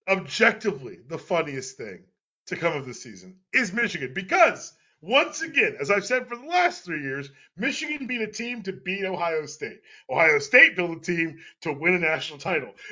objectively, 0.07 0.99
the 1.07 1.17
funniest 1.17 1.77
thing 1.77 2.03
to 2.47 2.55
come 2.55 2.73
of 2.73 2.85
this 2.85 3.03
season 3.03 3.37
is 3.53 3.73
Michigan 3.73 4.13
because 4.13 4.73
once 5.01 5.41
again, 5.41 5.77
as 5.79 5.91
I've 5.91 6.05
said 6.05 6.27
for 6.27 6.35
the 6.35 6.45
last 6.45 6.83
three 6.83 7.01
years, 7.01 7.29
Michigan 7.55 8.07
beat 8.07 8.21
a 8.21 8.27
team 8.31 8.63
to 8.63 8.73
beat 8.73 9.05
Ohio 9.05 9.45
State. 9.45 9.81
Ohio 10.09 10.39
State 10.39 10.75
built 10.75 10.97
a 10.97 10.99
team 10.99 11.37
to 11.61 11.71
win 11.71 11.93
a 11.93 11.99
national 11.99 12.39
title. 12.39 12.73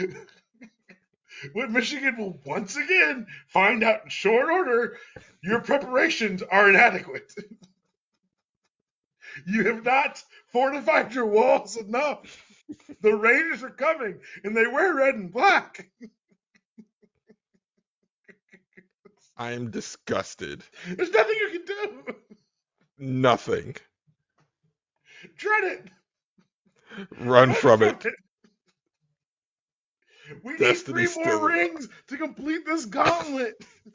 And 0.00 0.16
when 1.52 1.72
Michigan 1.72 2.16
will 2.18 2.40
once 2.44 2.76
again 2.76 3.26
find 3.48 3.84
out 3.84 4.04
in 4.04 4.10
short 4.10 4.50
order 4.50 4.96
your 5.42 5.60
preparations 5.60 6.42
are 6.42 6.68
inadequate. 6.68 7.32
you 9.46 9.64
have 9.64 9.84
not 9.84 10.22
fortified 10.48 11.14
your 11.14 11.26
walls 11.26 11.76
enough. 11.76 12.44
The 13.00 13.14
Raiders 13.14 13.62
are 13.62 13.70
coming 13.70 14.20
and 14.44 14.56
they 14.56 14.66
wear 14.66 14.94
red 14.94 15.14
and 15.14 15.32
black. 15.32 15.88
I 19.36 19.52
am 19.52 19.70
disgusted. 19.70 20.64
There's 20.86 21.10
nothing 21.12 21.36
you 21.40 21.50
can 21.50 21.64
do. 21.64 22.14
Nothing. 22.98 23.76
Dread 25.36 25.64
it. 25.64 25.84
Run 27.20 27.54
from 27.54 27.82
it. 27.82 28.06
We 30.42 30.52
need 30.52 30.58
Destiny's 30.60 31.14
three 31.14 31.24
more 31.24 31.34
still- 31.34 31.46
rings 31.48 31.88
to 32.08 32.16
complete 32.16 32.64
this 32.66 32.84
gauntlet. 32.86 33.54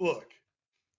Look, 0.00 0.26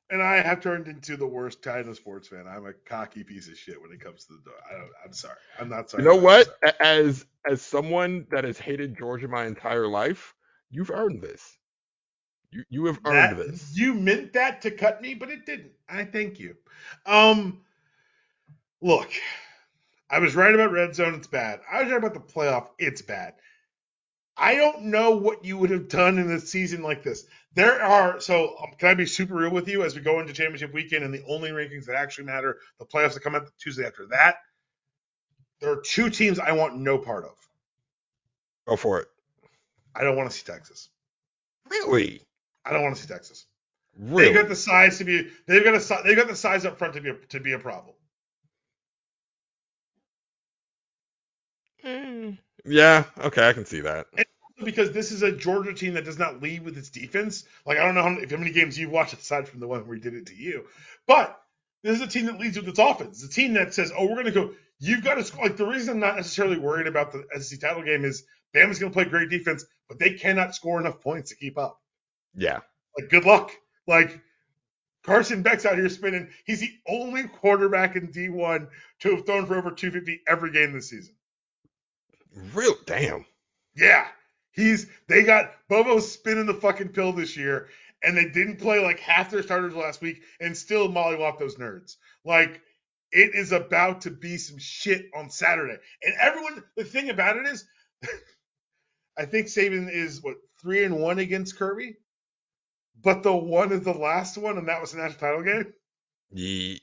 and 0.09 0.21
I 0.23 0.37
have 0.41 0.61
turned 0.61 0.87
into 0.87 1.17
the 1.17 1.27
worst 1.27 1.61
kind 1.61 1.87
of 1.87 1.95
sports 1.97 2.27
fan. 2.27 2.45
I'm 2.47 2.65
a 2.65 2.73
cocky 2.73 3.23
piece 3.23 3.47
of 3.47 3.57
shit 3.57 3.79
when 3.81 3.91
it 3.91 3.99
comes 3.99 4.25
to 4.25 4.33
the. 4.33 4.41
Door. 4.49 4.53
I 4.69 4.73
don't, 4.79 4.89
I'm 5.05 5.13
sorry. 5.13 5.35
I'm 5.59 5.69
not 5.69 5.89
sorry. 5.89 6.03
You 6.03 6.09
know 6.09 6.15
what? 6.15 6.47
sorry. 6.61 6.73
As 6.79 7.25
as 7.49 7.61
someone 7.61 8.25
that 8.31 8.43
has 8.43 8.57
hated 8.57 8.97
Georgia 8.97 9.27
my 9.27 9.45
entire 9.45 9.87
life, 9.87 10.33
you've 10.71 10.89
earned 10.91 11.21
this. 11.21 11.57
You 12.51 12.63
you 12.69 12.85
have 12.85 12.99
earned 13.05 13.37
That- 13.39 13.47
this. 13.51 13.77
You 13.77 13.93
meant 13.93 14.33
that 14.33 14.61
to 14.63 14.71
cut 14.71 15.01
me, 15.01 15.13
but 15.13 15.29
it 15.29 15.45
didn't. 15.45 15.73
I 15.87 16.03
thank 16.05 16.39
you. 16.39 16.55
Um, 17.05 17.61
look, 18.81 19.09
I 20.09 20.19
was 20.19 20.35
right 20.35 20.53
about 20.53 20.71
red 20.71 20.95
zone. 20.95 21.15
It's 21.15 21.27
bad. 21.27 21.59
I 21.69 21.83
was 21.83 21.91
right 21.91 22.03
about 22.03 22.13
the 22.13 22.19
playoff. 22.19 22.69
It's 22.79 23.01
bad. 23.01 23.33
I 24.37 24.55
don't 24.55 24.85
know 24.85 25.11
what 25.11 25.43
you 25.43 25.57
would 25.57 25.71
have 25.71 25.89
done 25.89 26.19
in 26.19 26.31
a 26.31 26.39
season 26.39 26.83
like 26.83 27.03
this. 27.03 27.25
There 27.55 27.81
are 27.81 28.19
so 28.21 28.55
um, 28.61 28.73
can 28.77 28.89
I 28.89 28.93
be 28.93 29.07
super 29.07 29.35
real 29.35 29.51
with 29.51 29.67
you 29.67 29.83
as 29.83 29.95
we 29.95 30.01
go 30.01 30.19
into 30.19 30.31
championship 30.31 30.73
weekend 30.73 31.03
and 31.03 31.13
the 31.13 31.23
only 31.27 31.49
rankings 31.49 31.85
that 31.85 31.95
actually 31.95 32.25
matter, 32.25 32.59
the 32.79 32.85
playoffs 32.85 33.15
that 33.15 33.23
come 33.23 33.35
out 33.35 33.49
Tuesday 33.59 33.85
after 33.85 34.05
that. 34.07 34.37
There 35.59 35.71
are 35.71 35.81
two 35.81 36.11
teams 36.11 36.37
I 36.37 36.51
want 36.51 36.77
no 36.77 36.99
part 36.99 37.25
of. 37.25 37.35
Go 38.67 38.75
for 38.75 38.99
it. 38.99 39.07
I 39.95 40.03
don't 40.03 40.15
want 40.15 40.29
to 40.29 40.37
see 40.37 40.45
Texas. 40.45 40.89
Really? 41.69 42.21
I 42.63 42.73
don't 42.73 42.83
want 42.83 42.95
to 42.95 43.01
see 43.01 43.07
Texas. 43.07 43.45
Really? 43.97 44.25
They've 44.25 44.35
got 44.35 44.49
the 44.49 44.55
size 44.55 44.99
to 44.99 45.03
be. 45.03 45.27
They've 45.47 45.63
got 45.63 45.73
a. 45.73 46.03
They've 46.03 46.15
got 46.15 46.27
the 46.27 46.35
size 46.35 46.65
up 46.65 46.77
front 46.77 46.93
to 46.93 47.01
be 47.01 47.09
a, 47.09 47.15
to 47.29 47.39
be 47.39 47.53
a 47.53 47.59
problem. 47.59 47.95
Mm, 51.87 52.37
yeah. 52.65 53.05
Okay, 53.19 53.47
I 53.47 53.53
can 53.53 53.65
see 53.65 53.81
that. 53.81 54.07
Because 54.63 54.91
this 54.91 55.11
is 55.11 55.21
a 55.21 55.31
Georgia 55.31 55.73
team 55.73 55.93
that 55.93 56.05
does 56.05 56.19
not 56.19 56.41
lead 56.41 56.63
with 56.63 56.77
its 56.77 56.89
defense. 56.89 57.45
Like 57.65 57.77
I 57.77 57.85
don't 57.85 57.95
know 57.95 58.03
how, 58.03 58.17
if 58.19 58.31
how 58.31 58.37
many 58.37 58.51
games 58.51 58.77
you've 58.77 58.91
watched 58.91 59.13
aside 59.13 59.47
from 59.47 59.59
the 59.59 59.67
one 59.67 59.81
where 59.81 59.91
we 59.91 59.99
did 59.99 60.15
it 60.15 60.27
to 60.27 60.35
you, 60.35 60.65
but 61.05 61.39
this 61.83 61.95
is 61.95 62.01
a 62.01 62.07
team 62.07 62.25
that 62.25 62.39
leads 62.39 62.57
with 62.57 62.67
its 62.67 62.79
offense. 62.79 63.21
The 63.21 63.29
team 63.29 63.53
that 63.53 63.73
says, 63.73 63.91
"Oh, 63.95 64.05
we're 64.05 64.21
going 64.21 64.25
to 64.25 64.31
go." 64.31 64.53
You've 64.79 65.03
got 65.03 65.15
to 65.15 65.23
score. 65.23 65.43
Like 65.43 65.57
the 65.57 65.65
reason 65.65 65.95
I'm 65.95 65.99
not 65.99 66.17
necessarily 66.17 66.57
worried 66.57 66.87
about 66.87 67.11
the 67.11 67.25
SEC 67.39 67.59
title 67.59 67.83
game 67.83 68.03
is 68.03 68.23
Bama's 68.55 68.79
going 68.79 68.91
to 68.91 68.95
play 68.95 69.05
great 69.05 69.29
defense, 69.29 69.65
but 69.87 69.99
they 69.99 70.13
cannot 70.13 70.55
score 70.55 70.79
enough 70.79 71.01
points 71.01 71.29
to 71.29 71.35
keep 71.35 71.57
up. 71.57 71.79
Yeah. 72.35 72.59
Like 72.97 73.09
good 73.09 73.25
luck. 73.25 73.51
Like 73.87 74.19
Carson 75.03 75.41
Beck's 75.41 75.65
out 75.65 75.77
here 75.77 75.89
spinning. 75.89 76.29
He's 76.45 76.59
the 76.59 76.71
only 76.87 77.23
quarterback 77.23 77.95
in 77.95 78.09
D1 78.09 78.67
to 78.99 79.15
have 79.15 79.25
thrown 79.25 79.45
for 79.45 79.57
over 79.57 79.71
250 79.71 80.21
every 80.27 80.51
game 80.51 80.73
this 80.73 80.89
season. 80.89 81.15
Real. 82.53 82.75
Damn. 82.85 83.25
Yeah. 83.75 84.07
He's 84.51 84.87
they 85.07 85.23
got 85.23 85.51
Bobo 85.69 85.99
spinning 85.99 86.47
the 86.47 86.53
fucking 86.53 86.89
pill 86.89 87.13
this 87.13 87.37
year, 87.37 87.67
and 88.03 88.17
they 88.17 88.25
didn't 88.29 88.57
play 88.57 88.79
like 88.79 88.99
half 88.99 89.29
their 89.29 89.43
starters 89.43 89.75
last 89.75 90.01
week 90.01 90.21
and 90.39 90.57
still 90.57 90.89
mollywop 90.89 91.37
those 91.37 91.55
nerds. 91.57 91.95
Like 92.25 92.61
it 93.11 93.35
is 93.35 93.51
about 93.51 94.01
to 94.01 94.11
be 94.11 94.37
some 94.37 94.57
shit 94.57 95.05
on 95.15 95.29
Saturday. 95.29 95.77
And 96.03 96.15
everyone 96.19 96.63
the 96.75 96.83
thing 96.83 97.09
about 97.09 97.37
it 97.37 97.47
is 97.47 97.65
I 99.17 99.25
think 99.25 99.47
Saban 99.47 99.91
is 99.91 100.23
what 100.23 100.37
three 100.61 100.83
and 100.83 100.99
one 100.99 101.19
against 101.19 101.57
Kirby. 101.57 101.97
But 103.03 103.21
the 103.21 103.35
one 103.35 103.71
is 103.71 103.81
the 103.81 103.93
last 103.93 104.37
one, 104.37 104.57
and 104.57 104.67
that 104.67 104.81
was 104.81 104.91
the 104.91 104.97
national 104.97 105.19
title 105.19 105.43
game 105.43 105.73
Ye- 106.31 106.81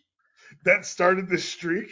that 0.64 0.86
started 0.86 1.28
the 1.28 1.38
streak. 1.38 1.90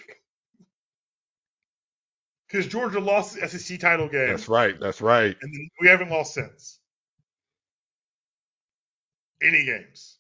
Because 2.52 2.66
Georgia 2.66 3.00
lost 3.00 3.40
the 3.40 3.48
SEC 3.48 3.80
title 3.80 4.08
game. 4.08 4.28
That's 4.28 4.46
right. 4.46 4.78
That's 4.78 5.00
right. 5.00 5.34
and 5.40 5.54
then 5.54 5.70
we 5.80 5.88
haven't 5.88 6.10
lost 6.10 6.34
since. 6.34 6.78
Any 9.42 9.64
games? 9.64 10.18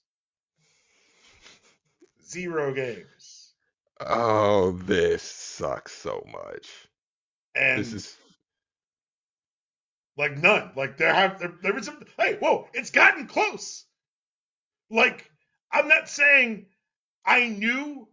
Zero 2.26 2.72
games. 2.72 3.52
Oh, 4.00 4.72
this 4.72 5.22
sucks 5.22 5.92
so 5.92 6.26
much. 6.32 6.68
And 7.54 7.78
This 7.78 7.92
is 7.92 8.16
like 10.16 10.38
none. 10.38 10.70
Like 10.74 10.96
there 10.96 11.12
have 11.12 11.38
there, 11.38 11.52
there 11.62 11.74
been 11.74 11.82
some 11.82 12.02
hey, 12.18 12.38
whoa, 12.40 12.66
it's 12.72 12.90
gotten 12.90 13.26
close. 13.26 13.84
Like, 14.90 15.30
I'm 15.70 15.88
not 15.88 16.08
saying 16.08 16.66
I 17.26 17.48
knew 17.48 18.08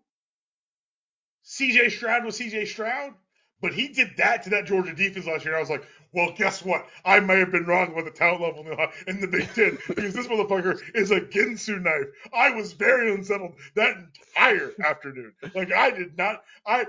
CJ 1.46 1.92
Stroud 1.92 2.26
was 2.26 2.38
CJ 2.38 2.68
Stroud, 2.68 3.14
but 3.62 3.74
he 3.74 3.90
did 3.90 4.12
that 4.18 4.44
to 4.44 4.50
that 4.52 4.66
Georgia 4.66 4.94
defense 4.94 5.26
last 5.26 5.46
year. 5.46 5.56
I 5.56 5.60
was 5.60 5.70
like, 5.70 5.86
well, 6.12 6.34
guess 6.36 6.64
what? 6.64 6.88
I 7.06 7.20
may 7.20 7.40
have 7.40 7.52
been 7.52 7.66
wrong 7.66 7.92
about 7.92 8.06
the 8.06 8.12
talent 8.12 8.42
level 8.42 8.66
in 9.08 9.22
the, 9.22 9.28
Big 9.28 9.54
Ten 9.54 9.78
because 9.88 10.14
this 10.14 10.28
motherfucker 10.28 10.80
is 10.96 11.12
a 11.12 11.22
Ginsu 11.22 11.82
knife. 11.82 12.08
I 12.34 12.52
was 12.52 12.74
very 12.74 13.14
unsettled 13.14 13.56
that 13.76 13.96
entire 13.98 14.72
afternoon. 14.84 15.34
Like, 15.54 15.72
I 15.74 15.92
did 15.92 16.18
not, 16.18 16.44
I, 16.66 16.86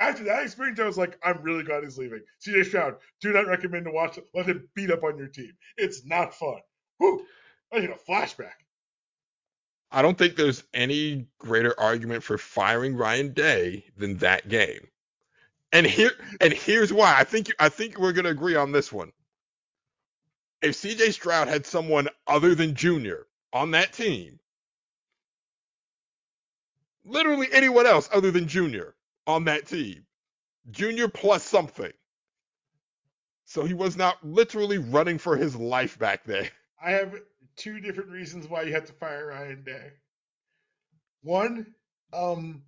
after 0.00 0.24
that 0.24 0.42
experience, 0.42 0.80
I 0.80 0.86
was 0.86 0.98
like, 0.98 1.18
I'm 1.22 1.42
really 1.42 1.62
glad 1.62 1.84
he's 1.84 1.98
leaving. 1.98 2.22
CJ 2.44 2.66
Stroud, 2.66 2.96
do 3.20 3.32
not 3.32 3.46
recommend 3.46 3.84
to 3.84 3.90
watch. 3.90 4.18
Let 4.34 4.46
him 4.46 4.68
beat 4.74 4.90
up 4.90 5.04
on 5.04 5.18
your 5.18 5.28
team. 5.28 5.52
It's 5.76 6.04
not 6.04 6.34
fun. 6.34 6.60
Whew. 6.98 7.26
I 7.72 7.80
need 7.80 7.90
a 7.90 7.98
flashback. 8.10 8.52
I 9.90 10.02
don't 10.02 10.18
think 10.18 10.34
there's 10.34 10.64
any 10.74 11.28
greater 11.38 11.78
argument 11.78 12.24
for 12.24 12.38
firing 12.38 12.96
Ryan 12.96 13.32
Day 13.32 13.84
than 13.96 14.18
that 14.18 14.48
game. 14.48 14.88
And 15.74 15.86
here 15.86 16.12
and 16.40 16.52
here's 16.52 16.92
why. 16.92 17.16
I 17.18 17.24
think 17.24 17.52
I 17.58 17.68
think 17.68 17.98
we're 17.98 18.12
gonna 18.12 18.30
agree 18.30 18.56
on 18.56 18.72
this 18.72 18.92
one. 18.92 19.12
If 20.62 20.76
CJ 20.76 21.12
Stroud 21.12 21.48
had 21.48 21.66
someone 21.66 22.08
other 22.28 22.54
than 22.54 22.76
Junior 22.76 23.26
on 23.52 23.72
that 23.72 23.92
team, 23.92 24.38
literally 27.04 27.48
anyone 27.52 27.86
else 27.86 28.08
other 28.12 28.30
than 28.30 28.48
Junior 28.48 28.94
on 29.26 29.46
that 29.46 29.66
team, 29.66 30.06
Junior 30.70 31.08
plus 31.08 31.42
something. 31.42 31.92
So 33.46 33.64
he 33.64 33.74
was 33.74 33.96
not 33.96 34.24
literally 34.24 34.78
running 34.78 35.18
for 35.18 35.36
his 35.36 35.56
life 35.56 35.98
back 35.98 36.24
there. 36.24 36.50
I 36.82 36.92
have 36.92 37.14
two 37.56 37.80
different 37.80 38.10
reasons 38.10 38.48
why 38.48 38.62
you 38.62 38.72
have 38.74 38.86
to 38.86 38.92
fire 38.92 39.26
Ryan 39.26 39.64
Day. 39.64 39.90
One, 41.22 41.74
um, 42.12 42.62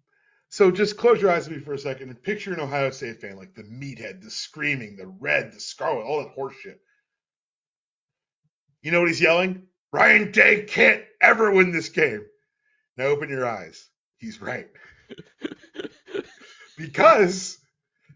so 0.56 0.70
just 0.70 0.96
close 0.96 1.20
your 1.20 1.30
eyes 1.30 1.46
with 1.46 1.58
me 1.58 1.62
for 1.62 1.74
a 1.74 1.78
second 1.78 2.08
and 2.08 2.22
picture 2.22 2.54
an 2.54 2.60
Ohio 2.60 2.88
State 2.88 3.20
fan, 3.20 3.36
like 3.36 3.54
the 3.54 3.62
meathead, 3.62 4.22
the 4.22 4.30
screaming, 4.30 4.96
the 4.96 5.06
red, 5.06 5.52
the 5.52 5.60
scarlet, 5.60 6.04
all 6.04 6.22
that 6.22 6.30
horse 6.30 6.54
shit. 6.54 6.80
You 8.80 8.90
know 8.90 9.00
what 9.00 9.08
he's 9.08 9.20
yelling? 9.20 9.64
Ryan 9.92 10.32
Day 10.32 10.62
can't 10.62 11.02
ever 11.20 11.50
win 11.50 11.72
this 11.72 11.90
game. 11.90 12.24
Now 12.96 13.04
open 13.04 13.28
your 13.28 13.46
eyes. 13.46 13.86
He's 14.16 14.40
right. 14.40 14.66
because 16.78 17.58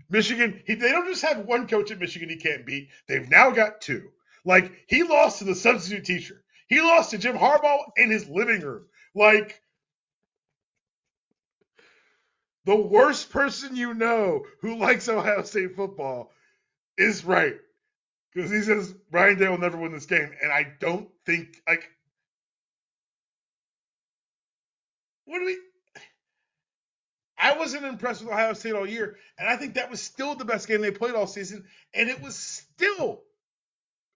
Michigan, 0.09 0.62
he, 0.66 0.76
they 0.76 0.93
don't 0.93 1.09
just 1.09 1.26
have 1.26 1.45
one 1.45 1.68
coach 1.68 1.91
at 1.91 2.01
Michigan 2.01 2.30
he 2.30 2.36
can't 2.36 2.64
beat. 2.64 2.88
They've 3.07 3.28
now 3.28 3.51
got 3.51 3.82
two. 3.82 4.09
Like 4.47 4.72
he 4.86 5.03
lost 5.03 5.41
to 5.41 5.45
the 5.45 5.55
substitute 5.55 6.07
teacher. 6.07 6.43
He 6.68 6.80
lost 6.80 7.11
to 7.11 7.18
Jim 7.18 7.36
Harbaugh 7.36 7.82
in 7.99 8.11
his 8.11 8.30
living 8.30 8.62
room. 8.62 8.86
Like 9.14 9.61
the 12.71 12.77
worst 12.77 13.31
person 13.31 13.75
you 13.75 13.95
know 13.95 14.47
who 14.61 14.79
likes 14.79 15.09
Ohio 15.09 15.43
State 15.43 15.75
football 15.75 16.31
is 16.97 17.25
right. 17.25 17.57
Because 18.33 18.49
he 18.49 18.62
says 18.62 18.95
Ryan 19.11 19.39
Day 19.41 19.49
will 19.49 19.59
never 19.59 19.77
win 19.77 19.91
this 19.91 20.07
game. 20.07 20.31
And 20.41 20.53
I 20.53 20.68
don't 20.79 21.09
think 21.27 21.61
like 21.66 21.83
what 25.25 25.41
do 25.41 25.47
we 25.47 25.59
I 27.37 27.59
wasn't 27.59 27.87
impressed 27.87 28.23
with 28.23 28.31
Ohio 28.31 28.53
State 28.53 28.75
all 28.75 28.89
year, 28.89 29.16
and 29.37 29.49
I 29.49 29.57
think 29.57 29.75
that 29.75 29.91
was 29.91 30.01
still 30.01 30.37
the 30.37 30.45
best 30.45 30.68
game 30.68 30.81
they 30.81 30.93
played 30.93 31.16
all 31.16 31.27
season, 31.27 31.64
and 31.93 32.09
it 32.09 32.23
was 32.23 32.37
still 32.37 33.21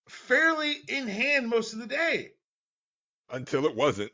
fairly 0.09 0.76
in 0.86 1.09
hand 1.09 1.48
most 1.48 1.72
of 1.72 1.80
the 1.80 1.86
day. 1.86 2.30
Until 3.30 3.64
it 3.64 3.74
wasn't. 3.74 4.12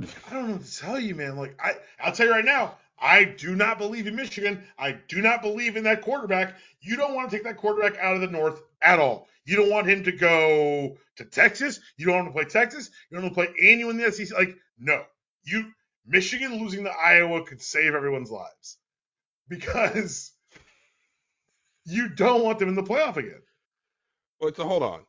I 0.00 0.34
don't 0.34 0.48
know 0.48 0.52
what 0.54 0.64
to 0.64 0.78
tell 0.78 1.00
you, 1.00 1.14
man. 1.14 1.36
Like 1.36 1.58
I, 1.62 1.72
I'll 2.02 2.12
tell 2.12 2.26
you 2.26 2.32
right 2.32 2.44
now, 2.44 2.76
I 3.00 3.24
do 3.24 3.54
not 3.54 3.78
believe 3.78 4.06
in 4.06 4.16
Michigan. 4.16 4.62
I 4.78 4.92
do 5.08 5.20
not 5.22 5.42
believe 5.42 5.76
in 5.76 5.84
that 5.84 6.02
quarterback. 6.02 6.56
You 6.80 6.96
don't 6.96 7.14
want 7.14 7.30
to 7.30 7.36
take 7.36 7.44
that 7.44 7.56
quarterback 7.56 7.98
out 7.98 8.14
of 8.14 8.20
the 8.20 8.26
North 8.28 8.62
at 8.82 8.98
all. 8.98 9.28
You 9.44 9.56
don't 9.56 9.70
want 9.70 9.88
him 9.88 10.04
to 10.04 10.12
go 10.12 10.96
to 11.16 11.24
Texas. 11.24 11.80
You 11.96 12.06
don't 12.06 12.16
want 12.16 12.28
to 12.28 12.32
play 12.32 12.44
Texas. 12.44 12.90
You 13.10 13.16
don't 13.16 13.24
want 13.24 13.34
to 13.34 13.52
play 13.52 13.70
anyone 13.70 13.98
in 13.98 14.04
the 14.04 14.12
SEC. 14.12 14.36
Like 14.36 14.56
no, 14.78 15.02
you 15.44 15.72
Michigan 16.06 16.60
losing 16.60 16.84
to 16.84 16.90
Iowa 16.90 17.44
could 17.44 17.62
save 17.62 17.94
everyone's 17.94 18.30
lives 18.30 18.78
because 19.48 20.32
you 21.84 22.08
don't 22.08 22.44
want 22.44 22.58
them 22.58 22.68
in 22.68 22.74
the 22.74 22.82
playoff 22.82 23.16
again. 23.16 23.42
Wait, 24.40 24.56
so 24.56 24.66
hold 24.66 24.82
on. 24.82 25.00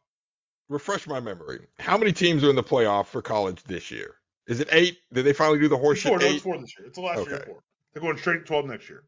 Refresh 0.69 1.07
my 1.07 1.19
memory. 1.19 1.67
How 1.79 1.97
many 1.97 2.13
teams 2.13 2.43
are 2.43 2.49
in 2.49 2.55
the 2.55 2.63
playoff 2.63 3.07
for 3.07 3.21
college 3.21 3.63
this 3.63 3.91
year? 3.91 4.15
Is 4.51 4.59
it 4.59 4.67
eight? 4.73 4.97
Did 5.13 5.23
they 5.23 5.31
finally 5.31 5.59
do 5.59 5.69
the 5.69 5.77
It's 5.77 6.01
four, 6.01 6.19
no, 6.19 6.25
it's 6.25 6.43
four 6.43 6.57
this 6.57 6.77
year. 6.77 6.85
It's 6.85 6.97
the 6.97 7.03
last 7.03 7.25
year 7.25 7.37
of 7.37 7.45
four. 7.45 7.63
They're 7.93 8.01
going 8.01 8.17
straight 8.17 8.39
to 8.39 8.43
twelve 8.43 8.65
next 8.65 8.89
year. 8.89 9.03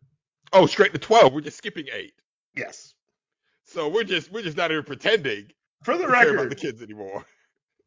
Oh, 0.54 0.66
straight 0.68 0.94
to 0.94 1.00
twelve. 1.00 1.34
We're 1.34 1.42
just 1.42 1.58
skipping 1.58 1.88
eight. 1.94 2.14
Yes. 2.56 2.94
So 3.66 3.90
we're 3.90 4.06
just 4.06 4.32
we're 4.32 4.44
just 4.44 4.56
not 4.56 4.72
even 4.72 4.86
pretending 4.86 5.48
For 5.84 5.98
the 5.98 6.08
care 6.08 6.34
about 6.34 6.50
the 6.50 6.56
kids 6.56 6.82
anymore. 6.82 7.26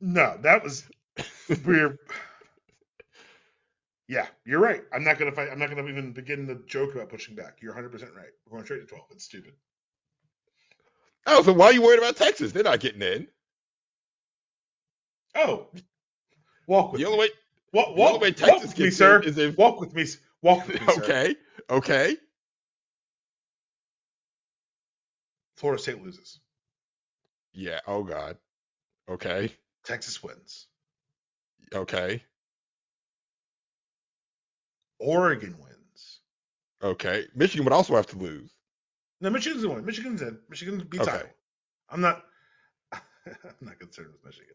No, 0.03 0.37
that 0.43 0.63
was 0.63 0.85
we're. 1.65 1.97
Yeah, 4.07 4.27
you're 4.45 4.61
right. 4.61 4.83
I'm 4.93 5.03
not 5.03 5.19
gonna 5.19 5.33
fight. 5.33 5.49
I'm 5.51 5.59
not 5.59 5.71
gonna 5.71 5.89
even 5.89 6.13
begin 6.13 6.47
the 6.47 6.63
joke 6.67 6.95
about 6.95 7.09
pushing 7.09 7.35
back. 7.37 7.57
You're 7.63 7.73
100 7.73 7.89
percent 7.91 8.11
right. 8.15 8.29
We're 8.45 8.59
going 8.59 8.65
straight 8.67 8.81
to 8.81 8.87
12. 8.87 9.05
It's 9.13 9.25
stupid. 9.25 9.55
Oh, 11.27 11.43
so 11.43 11.55
why 11.55 11.67
are 11.67 11.73
you 11.73 11.81
worried 11.81 12.01
about 12.01 12.17
Texas? 12.17 12.53
They're 12.53 12.63
not 12.63 12.81
getting 12.81 13.01
in. 13.01 13.27
Oh, 15.35 15.69
walk 16.67 16.93
with 16.93 17.01
The 17.01 17.07
me. 17.07 17.13
only 17.13 17.19
way, 17.27 17.29
Walk, 17.77 17.95
walk, 17.95 18.21
way 18.23 18.29
walk 18.31 18.37
Texas 18.37 18.71
with 18.71 18.79
me, 18.79 18.91
sir. 18.91 19.21
is 19.21 19.37
if 19.37 19.59
Walk 19.59 19.81
with 19.81 19.93
me. 19.95 20.07
Walk 20.41 20.67
with 20.67 20.81
me, 20.81 20.95
sir. 20.95 21.03
okay, 21.03 21.37
okay. 21.69 22.17
Florida 25.57 25.83
State 25.83 26.03
loses. 26.03 26.41
Yeah. 27.53 27.81
Oh 27.87 28.03
God. 28.03 28.39
Okay. 29.11 29.53
Texas 29.85 30.23
wins. 30.23 30.69
Okay. 31.75 32.23
Oregon 34.99 35.57
wins. 35.59 36.21
Okay. 36.83 37.27
Michigan 37.35 37.65
would 37.65 37.75
also 37.75 37.95
have 37.95 38.07
to 38.07 38.17
lose. 38.17 38.51
No, 39.21 39.29
Michigan's 39.29 39.61
the 39.61 39.69
one. 39.69 39.85
Michigan's 39.85 40.23
in. 40.23 40.39
Michigan 40.49 40.79
beats 40.89 41.07
Okay. 41.07 41.19
Iowa. 41.19 41.29
I'm 41.91 42.01
not. 42.01 42.25
I'm 42.93 43.03
not 43.61 43.79
concerned 43.79 44.13
with 44.13 44.25
Michigan. 44.25 44.55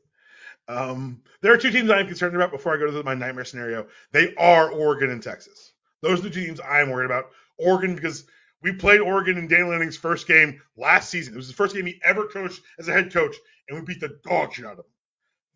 Um, 0.71 1.21
there 1.41 1.53
are 1.53 1.57
two 1.57 1.71
teams 1.71 1.89
I'm 1.89 2.07
concerned 2.07 2.35
about 2.35 2.51
before 2.51 2.73
I 2.73 2.77
go 2.77 2.89
to 2.89 3.03
my 3.03 3.13
nightmare 3.13 3.43
scenario. 3.43 3.87
They 4.13 4.33
are 4.35 4.71
Oregon 4.71 5.09
and 5.09 5.21
Texas. 5.21 5.73
Those 6.01 6.19
are 6.19 6.23
the 6.23 6.29
two 6.29 6.45
teams 6.45 6.61
I'm 6.61 6.89
worried 6.89 7.05
about. 7.05 7.31
Oregon 7.57 7.93
because 7.93 8.25
we 8.63 8.71
played 8.71 9.01
Oregon 9.01 9.37
in 9.37 9.47
Dan 9.47 9.67
Lanning's 9.67 9.97
first 9.97 10.27
game 10.27 10.61
last 10.77 11.09
season. 11.09 11.33
It 11.33 11.37
was 11.37 11.49
the 11.49 11.53
first 11.53 11.75
game 11.75 11.85
he 11.85 11.99
ever 12.03 12.25
coached 12.27 12.61
as 12.79 12.87
a 12.87 12.93
head 12.93 13.11
coach, 13.11 13.35
and 13.67 13.77
we 13.77 13.85
beat 13.85 13.99
the 13.99 14.19
dog 14.23 14.53
shit 14.53 14.65
out 14.65 14.71
of 14.71 14.77
them. 14.77 14.85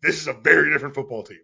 This 0.02 0.20
is 0.20 0.26
a 0.26 0.34
very 0.34 0.70
different 0.70 0.94
football 0.94 1.22
team. 1.22 1.40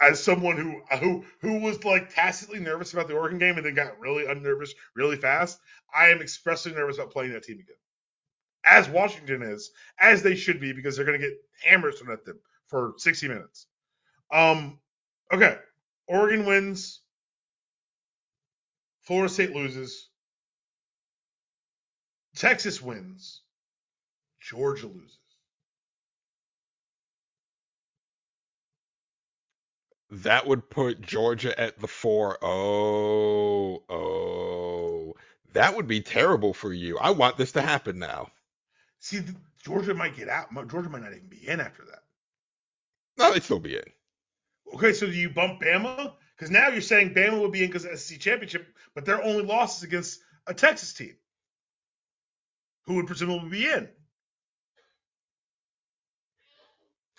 As 0.00 0.22
someone 0.22 0.56
who 0.56 0.80
who 0.98 1.24
who 1.40 1.60
was 1.60 1.84
like 1.84 2.14
tacitly 2.14 2.58
nervous 2.58 2.92
about 2.92 3.08
the 3.08 3.16
Oregon 3.16 3.38
game 3.38 3.56
and 3.56 3.66
then 3.66 3.74
got 3.74 4.00
really 4.00 4.26
unnervous 4.26 4.74
really 4.96 5.16
fast, 5.16 5.60
I 5.94 6.08
am 6.08 6.22
expressly 6.22 6.72
nervous 6.72 6.96
about 6.96 7.12
playing 7.12 7.32
that 7.32 7.44
team 7.44 7.58
again. 7.60 7.76
As 8.64 8.88
Washington 8.88 9.42
is, 9.42 9.70
as 9.98 10.22
they 10.22 10.34
should 10.34 10.60
be, 10.60 10.72
because 10.72 10.96
they're 10.96 11.04
going 11.04 11.20
to 11.20 11.26
get 11.26 11.36
hammers 11.64 11.98
thrown 11.98 12.12
at 12.12 12.24
them 12.24 12.38
for 12.68 12.94
60 12.98 13.28
minutes. 13.28 13.66
Um, 14.32 14.78
okay, 15.32 15.58
Oregon 16.08 16.46
wins. 16.46 17.00
Florida 19.02 19.32
State 19.32 19.54
loses. 19.54 20.08
Texas 22.36 22.82
wins. 22.82 23.42
Georgia 24.40 24.86
loses. 24.86 25.18
That 30.10 30.46
would 30.46 30.70
put 30.70 31.00
Georgia 31.00 31.58
at 31.58 31.80
the 31.80 31.88
four. 31.88 32.38
Oh, 32.42 33.82
oh. 33.88 35.14
That 35.52 35.76
would 35.76 35.88
be 35.88 36.00
terrible 36.00 36.54
for 36.54 36.72
you. 36.72 36.98
I 36.98 37.10
want 37.10 37.36
this 37.36 37.52
to 37.52 37.62
happen 37.62 37.98
now. 37.98 38.28
See, 39.04 39.20
Georgia 39.62 39.92
might 39.92 40.16
get 40.16 40.30
out. 40.30 40.48
Georgia 40.66 40.88
might 40.88 41.02
not 41.02 41.12
even 41.12 41.28
be 41.28 41.46
in 41.46 41.60
after 41.60 41.84
that. 41.84 42.04
No, 43.18 43.34
they'd 43.34 43.42
still 43.42 43.58
be 43.60 43.76
in. 43.76 43.82
Okay, 44.72 44.94
so 44.94 45.04
do 45.04 45.12
you 45.12 45.28
bump 45.28 45.60
Bama? 45.60 46.14
Because 46.34 46.50
now 46.50 46.68
you're 46.68 46.80
saying 46.80 47.12
Bama 47.12 47.38
would 47.38 47.52
be 47.52 47.62
in 47.64 47.68
because 47.68 47.84
of 47.84 47.90
the 47.90 47.98
SEC 47.98 48.18
championship, 48.18 48.66
but 48.94 49.04
their 49.04 49.22
only 49.22 49.44
losses 49.44 49.82
against 49.82 50.20
a 50.46 50.54
Texas 50.54 50.94
team, 50.94 51.14
who 52.86 52.94
would 52.94 53.06
presumably 53.06 53.50
be 53.50 53.70
in. 53.70 53.90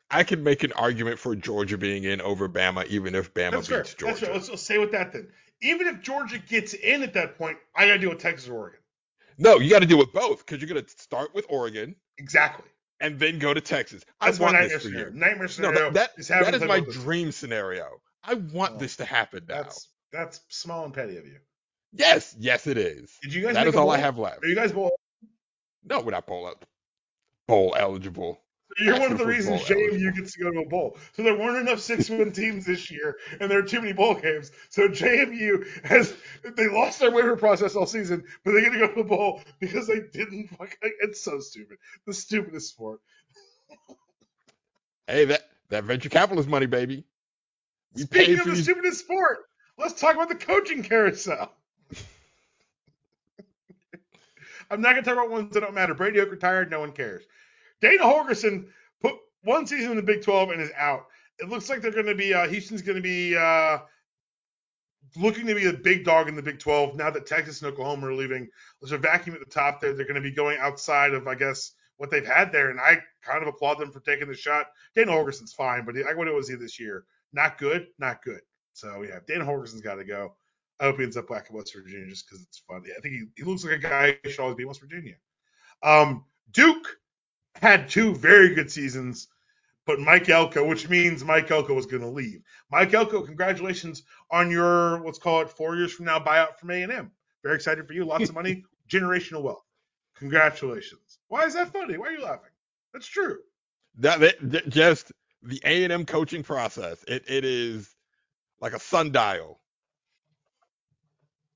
I 0.10 0.24
can 0.24 0.42
make 0.42 0.64
an 0.64 0.74
argument 0.74 1.20
for 1.20 1.36
Georgia 1.36 1.78
being 1.78 2.04
in 2.04 2.20
over 2.20 2.50
Bama, 2.50 2.88
even 2.88 3.14
if 3.14 3.32
Bama 3.36 3.52
That's 3.52 3.68
fair. 3.68 3.84
beats 3.84 3.90
That's 3.94 4.00
Georgia. 4.00 4.26
fair. 4.26 4.34
Let's, 4.34 4.50
let's 4.50 4.64
say 4.64 4.80
with 4.80 4.94
that 4.94 5.14
then. 5.14 5.28
Even 5.62 5.86
if 5.86 6.02
Georgia 6.02 6.40
gets 6.40 6.74
in 6.74 7.04
at 7.04 7.14
that 7.14 7.38
point, 7.38 7.60
I 7.76 7.86
got 7.86 7.94
to 7.94 8.00
deal 8.00 8.10
with 8.10 8.20
Texas 8.20 8.50
or 8.50 8.56
Oregon. 8.56 8.80
No, 9.38 9.58
you 9.60 9.70
got 9.70 9.80
to 9.82 9.86
deal 9.88 9.98
with 9.98 10.14
both 10.14 10.46
because 10.46 10.62
you're 10.62 10.70
going 10.70 10.84
to 10.84 10.90
start 10.90 11.34
with 11.36 11.46
Oregon 11.50 11.96
Exactly. 12.18 12.66
and 13.00 13.20
then 13.20 13.40
go 13.40 13.54
to 13.54 13.62
Texas. 13.62 14.04
I 14.22 14.28
That's 14.28 14.40
my 14.40 14.46
want 14.46 14.54
nightmare 14.54 14.70
this 14.70 14.84
for 14.84 14.90
scenario. 14.90 15.14
you. 15.14 15.20
Nightmare 15.20 15.42
No, 15.42 15.48
scenario 15.48 15.80
that, 15.92 15.94
that, 15.94 16.12
is 16.20 16.28
that 16.30 16.54
is 16.54 16.64
my 16.64 16.80
dream 16.80 17.32
scenario. 17.32 18.02
I 18.24 18.36
want 18.36 18.74
Oh, 18.76 18.78
this 18.78 18.96
to 18.98 19.06
happen 19.06 19.46
now. 19.48 19.64
That's 19.64 19.90
that's 20.12 20.40
small 20.50 20.86
and 20.86 20.94
petty 20.94 21.18
of 21.18 21.26
you. 21.26 21.38
Yes, 21.94 22.36
yes, 22.40 22.68
it 22.68 22.78
is. 22.78 23.18
Did 23.22 23.34
you 23.34 23.42
guys? 23.44 23.54
That 23.56 23.68
is 23.68 23.76
all 23.76 23.90
I 23.90 23.98
have 23.98 24.18
left. 24.18 24.44
Are 24.44 24.48
you 24.48 24.56
guys 24.56 24.72
bowl? 24.72 24.98
No, 25.84 26.02
we're 26.02 26.12
not 26.12 26.26
bowl 26.26 26.52
bowl 27.48 27.76
eligible. 27.78 28.40
You're 28.78 29.00
one 29.00 29.12
of 29.14 29.18
the 29.18 29.26
reasons 29.26 29.62
JMU 29.62 30.14
gets 30.16 30.34
to 30.34 30.40
go 30.44 30.52
to 30.52 30.60
a 30.60 30.66
bowl. 30.66 30.98
So 31.14 31.24
there 31.24 31.38
weren't 31.38 31.66
enough 31.68 31.80
six-win 31.80 32.34
teams 32.34 32.66
this 32.66 32.92
year, 32.92 33.16
and 33.40 33.50
there 33.50 33.60
are 33.60 33.64
too 33.64 33.80
many 33.80 33.94
bowl 33.94 34.16
games. 34.16 34.52
So 34.70 34.90
JMU 34.90 35.86
has 35.86 36.14
they 36.58 36.68
lost 36.68 37.00
their 37.00 37.12
waiver 37.12 37.38
process 37.38 37.76
all 37.76 37.86
season, 37.86 38.26
but 38.44 38.52
they 38.52 38.62
get 38.62 38.74
to 38.74 38.80
go 38.80 38.88
to 38.90 38.96
the 38.96 39.04
bowl 39.08 39.42
because 39.60 39.88
they 39.88 40.02
didn't. 40.12 40.50
fuck- 40.50 40.78
It's 40.82 41.22
so 41.22 41.40
stupid. 41.40 41.78
The 42.06 42.14
stupidest 42.14 42.70
sport. 42.70 43.00
Hey, 45.08 45.26
that 45.26 45.42
that 45.70 45.84
venture 45.86 46.10
capitalist 46.10 46.50
money, 46.50 46.66
baby. 46.66 47.06
We 47.96 48.02
Speaking 48.02 48.40
of 48.40 48.46
the 48.46 48.52
these. 48.52 48.64
stupidest 48.64 49.00
sport, 49.00 49.40
let's 49.78 49.94
talk 50.00 50.16
about 50.16 50.30
the 50.30 50.36
coaching 50.36 50.84
carousel. 50.84 51.52
I'm 54.70 54.82
not 54.82 54.92
going 54.94 55.04
to 55.04 55.10
talk 55.10 55.18
about 55.18 55.30
ones 55.32 55.54
that 55.54 55.62
don't 55.62 55.74
matter. 55.76 55.94
Brady 55.94 56.20
Hoke 56.20 56.32
retired. 56.32 56.70
No 56.72 56.80
one 56.82 56.92
cares. 56.92 57.24
Dana 57.86 58.04
Holgorsen 58.04 58.66
put 59.02 59.16
one 59.44 59.68
season 59.68 59.92
in 59.92 59.98
the 59.98 60.04
Big 60.04 60.24
12 60.24 60.50
and 60.50 60.62
is 60.62 60.72
out. 60.76 61.06
It 61.40 61.50
looks 61.50 61.70
like 61.70 61.82
they're 61.82 61.92
going 61.92 62.06
to 62.08 62.16
be, 62.16 62.34
uh, 62.34 62.48
Houston's 62.48 62.82
going 62.82 62.96
to 62.96 63.02
be 63.02 63.36
uh, 63.36 63.80
looking 65.16 65.46
to 65.46 65.56
be 65.56 65.68
a 65.68 65.74
big 65.74 66.04
dog 66.04 66.28
in 66.28 66.36
the 66.36 66.42
Big 66.42 66.60
12 66.60 66.96
now 66.96 67.12
that 67.12 67.28
Texas 67.28 67.62
and 67.62 67.72
Oklahoma 67.72 68.08
are 68.08 68.14
leaving. 68.14 68.48
There's 68.82 68.92
a 68.92 68.98
vacuum 68.98 69.36
at 69.36 69.42
the 69.42 69.54
top 69.54 69.82
there. 69.82 69.94
They're 69.94 70.08
going 70.08 70.16
to 70.16 70.22
be 70.22 70.32
going 70.32 70.58
outside 70.60 71.14
of, 71.14 71.28
I 71.28 71.36
guess, 71.36 71.74
what 71.98 72.10
they've 72.10 72.26
had 72.26 72.52
there. 72.52 72.72
And 72.72 72.80
I 72.80 72.98
kind 73.22 73.44
of 73.44 73.48
applaud 73.48 73.80
them 73.80 73.92
for 73.92 74.00
taking 74.00 74.28
the 74.28 74.36
shot. 74.36 74.68
Dana 74.96 75.12
Holgorsen's 75.12 75.54
fine, 75.54 75.86
but 75.86 75.96
I 75.96 76.16
what 76.16 76.34
was 76.34 76.50
he 76.50 76.56
this 76.56 76.80
year? 76.80 77.06
Not 77.34 77.60
good, 77.60 77.88
not 78.00 78.24
good. 78.24 78.42
So 78.74 79.04
yeah, 79.04 79.20
Dana 79.28 79.46
Holgorsen's 79.46 79.82
got 79.82 79.96
to 79.96 80.06
go. 80.06 80.36
I 80.80 80.86
hope 80.86 80.98
he 80.98 81.04
ends 81.04 81.18
up 81.18 81.30
back 81.30 81.50
in 81.50 81.56
West 81.56 81.74
Virginia 81.74 82.08
just 82.08 82.28
because 82.28 82.44
it's 82.44 82.58
fun. 82.68 82.84
I 82.86 83.00
think 83.02 83.14
he, 83.14 83.24
he 83.38 83.44
looks 83.44 83.64
like 83.64 83.76
a 83.76 83.80
guy 83.80 84.18
who 84.24 84.30
should 84.30 84.42
always 84.42 84.58
be 84.58 84.66
West 84.66 84.82
Virginia. 84.82 85.16
Um, 85.84 86.26
Duke 86.52 86.88
had 87.62 87.90
two 87.90 88.16
very 88.16 88.56
good 88.56 88.72
seasons, 88.72 89.28
but 89.86 90.00
Mike 90.00 90.30
Elko, 90.30 90.68
which 90.68 90.90
means 90.90 91.24
Mike 91.24 91.52
Elko 91.52 91.74
was 91.74 91.86
going 91.88 92.04
to 92.04 92.10
leave. 92.10 92.42
Mike 92.72 92.94
Elko, 92.94 93.24
congratulations 93.24 94.04
on 94.32 94.52
your 94.52 95.02
let's 95.06 95.20
call 95.20 95.42
it 95.42 95.50
four 95.50 95.76
years 95.76 95.94
from 95.94 96.06
now 96.06 96.20
buyout 96.20 96.58
from 96.58 96.72
A 96.72 96.84
and 96.84 96.92
M. 96.92 97.12
Very 97.44 97.56
excited 97.56 97.88
for 97.88 97.94
you. 97.94 98.06
Lots 98.06 98.30
of 98.30 98.36
money, 98.36 98.64
generational 98.92 99.44
wealth. 99.44 99.64
Congratulations. 100.18 101.20
Why 101.30 101.46
is 101.46 101.56
that 101.56 101.74
funny? 101.74 101.98
Why 101.98 102.08
are 102.08 102.12
you 102.14 102.24
laughing? 102.24 102.52
That's 102.94 103.08
true. 103.08 103.40
That, 104.00 104.20
that, 104.22 104.36
that- 104.52 104.70
just 104.70 105.12
the 105.44 105.62
A 105.66 105.84
and 105.84 105.94
M 105.94 106.06
coaching 106.06 106.44
process. 106.44 107.04
It 107.08 107.26
it 107.30 107.46
is 107.46 107.94
like 108.62 108.74
a 108.74 108.80
sundial. 108.80 109.60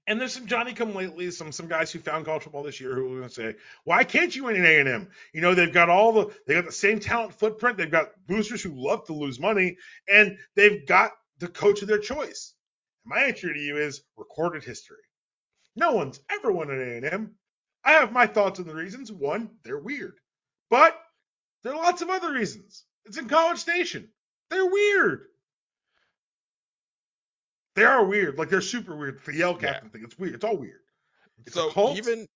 And 0.09 0.19
there's 0.19 0.33
some 0.33 0.47
Johnny 0.47 0.73
come 0.73 0.95
lately, 0.95 1.29
some 1.29 1.51
some 1.51 1.67
guys 1.67 1.91
who 1.91 1.99
found 1.99 2.25
college 2.25 2.41
football 2.41 2.63
this 2.63 2.81
year 2.81 2.95
who 2.95 3.13
are 3.13 3.17
going 3.19 3.29
to 3.29 3.33
say, 3.33 3.55
"Why 3.83 4.03
can't 4.03 4.35
you 4.35 4.45
win 4.45 4.55
an 4.55 4.65
A 4.65 4.79
and 4.79 4.89
M? 4.89 5.11
You 5.33 5.41
know 5.41 5.53
they've 5.53 5.71
got 5.71 5.87
all 5.87 6.11
the 6.11 6.35
they 6.47 6.55
got 6.55 6.65
the 6.65 6.71
same 6.71 6.99
talent 6.99 7.35
footprint. 7.35 7.77
They've 7.77 7.91
got 7.91 8.13
boosters 8.25 8.63
who 8.63 8.71
love 8.73 9.05
to 9.05 9.13
lose 9.13 9.39
money, 9.39 9.77
and 10.07 10.39
they've 10.55 10.87
got 10.87 11.11
the 11.37 11.47
coach 11.47 11.83
of 11.83 11.87
their 11.87 11.99
choice." 11.99 12.55
My 13.05 13.25
answer 13.25 13.53
to 13.53 13.59
you 13.59 13.77
is 13.77 14.01
recorded 14.17 14.63
history. 14.63 14.97
No 15.75 15.91
one's 15.91 16.19
ever 16.31 16.51
won 16.51 16.71
an 16.71 16.81
A 16.81 16.95
and 16.97 17.05
M. 17.05 17.35
I 17.83 17.91
have 17.91 18.11
my 18.11 18.25
thoughts 18.25 18.59
on 18.59 18.65
the 18.65 18.73
reasons. 18.73 19.11
One, 19.11 19.59
they're 19.63 19.77
weird, 19.77 20.19
but 20.71 20.99
there 21.63 21.73
are 21.73 21.83
lots 21.83 22.01
of 22.01 22.09
other 22.09 22.33
reasons. 22.33 22.83
It's 23.05 23.17
in 23.17 23.29
College 23.29 23.59
Station. 23.59 24.09
They're 24.49 24.65
weird. 24.65 25.27
They 27.79 27.85
are 27.85 28.03
weird. 28.03 28.37
Like 28.37 28.49
they're 28.49 28.59
super 28.59 28.93
weird. 28.93 29.21
The 29.25 29.33
Yell 29.35 29.53
Yeah. 29.61 29.71
captain 29.71 29.89
thing. 29.89 30.03
It's 30.03 30.19
weird. 30.19 30.35
It's 30.35 30.43
all 30.43 30.57
weird. 30.57 30.81
It's 31.45 31.55
a 31.55 31.59
so 31.61 31.71
cult. 31.71 31.97
even 31.97 32.27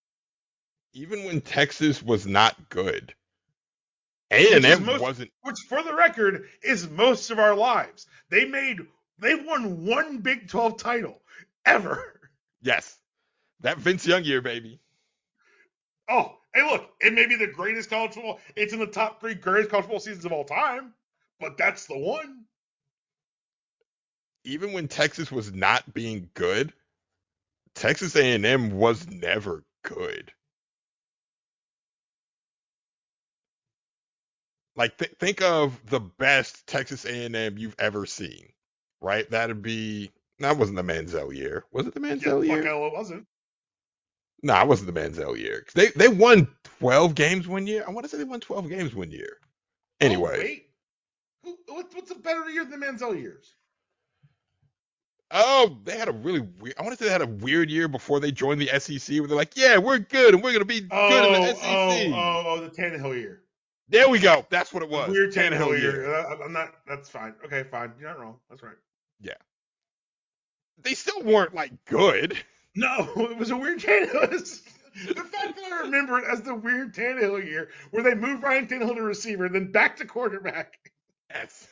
even 0.93 1.25
when 1.25 1.41
Texas 1.41 2.01
was 2.01 2.25
not 2.25 2.69
good, 2.69 3.13
A 4.31 4.53
and 4.55 4.63
M 4.63 4.85
most- 4.85 5.01
wasn't. 5.01 5.31
which 5.41 5.57
for 5.67 5.83
the 5.83 5.93
record 5.93 6.47
is 6.61 6.87
most 6.87 7.29
of 7.29 7.39
our 7.39 7.55
lives. 7.55 8.07
They 8.29 8.45
made 8.45 8.79
they 9.17 9.35
won 9.35 9.85
one 9.85 10.19
Big 10.19 10.47
12 10.47 10.77
title 10.77 11.21
ever. 11.65 12.21
Yes, 12.61 12.97
that 13.59 13.77
Vince 13.79 14.07
Young 14.07 14.23
year, 14.23 14.41
baby. 14.41 14.79
Oh, 16.07 16.37
hey, 16.53 16.63
look, 16.63 16.89
it 17.01 17.11
may 17.11 17.25
be 17.25 17.35
the 17.35 17.47
greatest 17.47 17.89
college 17.89 18.13
football. 18.13 18.39
It's 18.55 18.71
in 18.71 18.79
the 18.79 18.87
top 18.87 19.19
three 19.19 19.33
greatest 19.35 19.71
college 19.71 19.83
football 19.87 19.99
seasons 19.99 20.23
of 20.23 20.31
all 20.31 20.45
time, 20.45 20.93
but 21.41 21.57
that's 21.57 21.85
the 21.85 21.97
one. 21.97 22.45
Even 24.45 24.73
when 24.73 24.87
Texas 24.89 25.31
was 25.31 25.53
not 25.53 25.93
being 25.93 26.29
good, 26.35 26.73
Texas 27.75 28.15
A 28.15 28.33
and 28.33 28.45
M 28.45 28.71
was 28.71 29.07
never 29.09 29.63
good. 29.83 30.33
Like 34.75 34.97
th- 34.97 35.13
think 35.19 35.41
of 35.43 35.79
the 35.89 36.01
best 36.01 36.67
Texas 36.67 37.05
A 37.05 37.25
and 37.25 37.35
M 37.35 37.57
you've 37.59 37.77
ever 37.79 38.05
seen, 38.07 38.49
right? 39.01 39.29
That'd 39.31 39.61
be 39.63 40.11
that 40.39 40.57
wasn't 40.57 40.77
the 40.77 40.83
Manziel 40.83 41.35
year, 41.35 41.65
was 41.73 41.87
it 41.87 41.95
the 41.95 42.01
Yeah, 42.19 42.35
Manziel 42.35 42.45
fuck 42.47 42.63
year? 42.63 42.63
hell, 42.63 42.87
it 42.87 42.93
wasn't. 42.93 43.27
No, 44.43 44.61
it 44.61 44.67
wasn't 44.67 44.93
the 44.93 44.99
Manziel 45.01 45.37
year. 45.37 45.65
They 45.75 45.89
they 45.89 46.09
won 46.09 46.47
twelve 46.79 47.15
games 47.15 47.47
one 47.47 47.67
year. 47.67 47.83
I 47.87 47.91
want 47.91 48.05
to 48.05 48.09
say 48.09 48.17
they 48.17 48.25
won 48.25 48.41
twelve 48.41 48.69
games 48.69 48.95
one 48.95 49.11
year. 49.11 49.37
Oh, 50.03 50.21
Anyway, 50.21 50.37
wait. 50.37 50.67
Who, 51.43 51.57
what's, 51.69 51.95
what's 51.95 52.11
a 52.11 52.15
better 52.15 52.49
year 52.49 52.65
than 52.65 52.79
the 52.79 52.85
Manziel 52.85 53.19
years? 53.19 53.55
Oh, 55.35 55.79
they 55.83 55.97
had 55.97 56.07
a 56.07 56.11
really 56.11 56.41
weird. 56.41 56.75
I 56.77 56.83
want 56.83 56.95
to 56.95 57.03
say 57.03 57.09
they 57.09 57.11
had 57.11 57.23
a 57.23 57.27
weird 57.27 57.71
year 57.71 57.87
before 57.87 58.19
they 58.19 58.31
joined 58.31 58.61
the 58.61 58.67
SEC, 58.79 59.17
where 59.17 59.27
they're 59.27 59.35
like, 59.35 59.57
"Yeah, 59.57 59.79
we're 59.79 59.97
good, 59.97 60.35
and 60.35 60.43
we're 60.43 60.53
gonna 60.53 60.63
be 60.63 60.81
good 60.81 61.25
in 61.25 61.41
the 61.41 61.55
SEC." 61.55 61.63
Oh, 61.65 62.13
oh, 62.13 62.43
oh, 62.45 62.61
the 62.61 62.69
Tannehill 62.69 63.15
year. 63.15 63.41
There 63.89 64.07
we 64.09 64.19
go. 64.19 64.45
That's 64.49 64.71
what 64.71 64.83
it 64.83 64.89
was. 64.89 65.09
Weird 65.09 65.33
Tannehill, 65.33 65.79
year. 65.79 66.13
Uh, 66.13 66.37
I'm 66.43 66.53
not. 66.53 66.75
That's 66.87 67.09
fine. 67.09 67.33
Okay, 67.43 67.63
fine. 67.63 67.93
You're 67.99 68.09
not 68.09 68.19
wrong. 68.19 68.37
That's 68.49 68.61
right. 68.61 68.75
Yeah. 69.21 69.33
They 70.81 70.93
still 70.93 71.21
weren't 71.23 71.53
like 71.53 71.85
good. 71.85 72.37
No, 72.75 73.07
it 73.17 73.37
was 73.37 73.51
a 73.51 73.55
weird 73.55 73.77
Tannehill. 73.77 74.31
the 75.07 75.13
fact 75.13 75.57
that 75.57 75.71
I 75.71 75.81
remember 75.81 76.17
it 76.17 76.25
as 76.27 76.41
the 76.41 76.55
weird 76.55 76.95
Tannehill 76.95 77.45
year, 77.45 77.69
where 77.91 78.01
they 78.01 78.15
moved 78.15 78.41
Ryan 78.41 78.65
Tannehill 78.65 78.95
to 78.95 79.03
receiver, 79.03 79.47
then 79.47 79.71
back 79.71 79.97
to 79.97 80.05
quarterback. 80.05 80.79
Yes. 81.29 81.67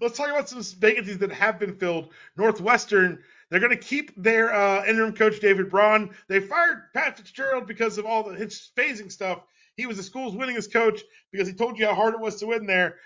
Let's 0.00 0.16
talk 0.16 0.30
about 0.30 0.48
some 0.48 0.62
vacancies 0.80 1.18
that 1.18 1.32
have 1.32 1.58
been 1.58 1.76
filled. 1.76 2.12
Northwestern, 2.36 3.22
they're 3.50 3.60
going 3.60 3.70
to 3.70 3.76
keep 3.76 4.12
their 4.16 4.54
uh, 4.54 4.84
interim 4.86 5.14
coach 5.14 5.40
David 5.40 5.70
Braun. 5.70 6.14
They 6.28 6.40
fired 6.40 6.92
Pat 6.94 7.16
Fitzgerald 7.16 7.66
because 7.66 7.98
of 7.98 8.06
all 8.06 8.22
the 8.22 8.34
his 8.34 8.70
phasing 8.76 9.10
stuff. 9.12 9.42
He 9.76 9.86
was 9.86 9.96
the 9.96 10.02
school's 10.02 10.34
winningest 10.34 10.72
coach 10.72 11.02
because 11.30 11.48
he 11.48 11.54
told 11.54 11.78
you 11.78 11.86
how 11.86 11.94
hard 11.94 12.14
it 12.14 12.20
was 12.20 12.36
to 12.36 12.46
win 12.46 12.66
there. 12.66 12.96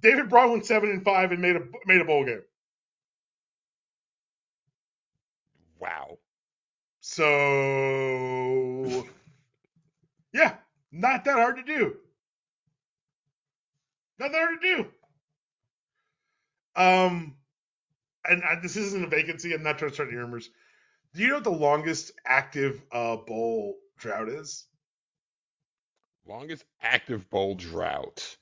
David 0.00 0.28
Braun 0.28 0.50
went 0.50 0.66
seven 0.66 0.90
and 0.90 1.04
five 1.04 1.32
and 1.32 1.40
made 1.40 1.56
a 1.56 1.62
made 1.86 2.00
a 2.00 2.04
bowl 2.04 2.24
game. 2.24 2.42
Wow. 5.78 6.18
So 7.00 7.24
yeah, 10.32 10.54
not 10.90 11.24
that 11.24 11.36
hard 11.36 11.56
to 11.56 11.62
do. 11.62 11.96
Not 14.18 14.32
that 14.32 14.38
hard 14.38 14.60
to 14.60 14.76
do. 14.76 14.86
Um, 16.76 17.36
and 18.24 18.42
I, 18.42 18.60
this 18.60 18.76
isn't 18.76 19.04
a 19.04 19.08
vacancy. 19.08 19.54
I'm 19.54 19.62
not 19.62 19.78
trying 19.78 19.90
to 19.90 19.94
start 19.94 20.08
any 20.08 20.18
rumors. 20.18 20.50
Do 21.14 21.22
you 21.22 21.28
know 21.28 21.34
what 21.34 21.44
the 21.44 21.50
longest 21.50 22.12
active 22.26 22.82
uh, 22.90 23.16
bowl 23.16 23.76
drought 23.98 24.28
is? 24.28 24.66
Longest 26.26 26.64
active 26.82 27.28
bowl 27.30 27.54
drought. 27.54 28.36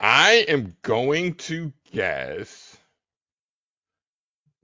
I 0.00 0.46
am 0.48 0.76
going 0.82 1.34
to 1.34 1.72
guess 1.92 2.76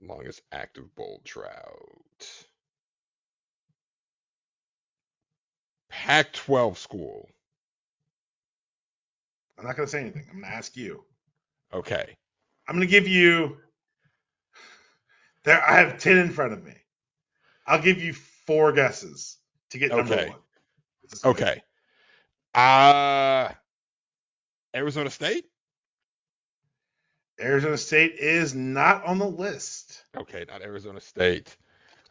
longest 0.01 0.41
active 0.51 0.93
bowl 0.95 1.21
drought. 1.23 2.45
Pac 5.89 6.33
12 6.33 6.77
school. 6.77 7.29
I'm 9.57 9.65
not 9.65 9.75
going 9.75 9.87
to 9.87 9.91
say 9.91 10.01
anything. 10.01 10.25
I'm 10.29 10.41
going 10.41 10.51
to 10.51 10.57
ask 10.57 10.75
you. 10.75 11.03
Okay. 11.73 12.15
I'm 12.67 12.75
going 12.75 12.87
to 12.87 12.91
give 12.91 13.07
you. 13.07 13.57
There, 15.43 15.61
I 15.63 15.77
have 15.79 15.97
ten 15.99 16.17
in 16.17 16.29
front 16.31 16.53
of 16.53 16.63
me. 16.63 16.73
I'll 17.65 17.81
give 17.81 18.01
you 18.01 18.13
four 18.13 18.71
guesses 18.73 19.37
to 19.71 19.77
get 19.77 19.91
number 19.91 20.13
Okay. 20.13 20.29
one. 20.29 20.39
Okay. 21.23 21.61
Uh 22.55 23.49
Arizona 24.75 25.09
State? 25.09 25.45
Arizona 27.39 27.77
State 27.77 28.13
is 28.15 28.55
not 28.55 29.05
on 29.05 29.19
the 29.19 29.27
list. 29.27 30.03
Okay, 30.17 30.45
not 30.47 30.61
Arizona 30.61 30.99
State. 30.99 31.55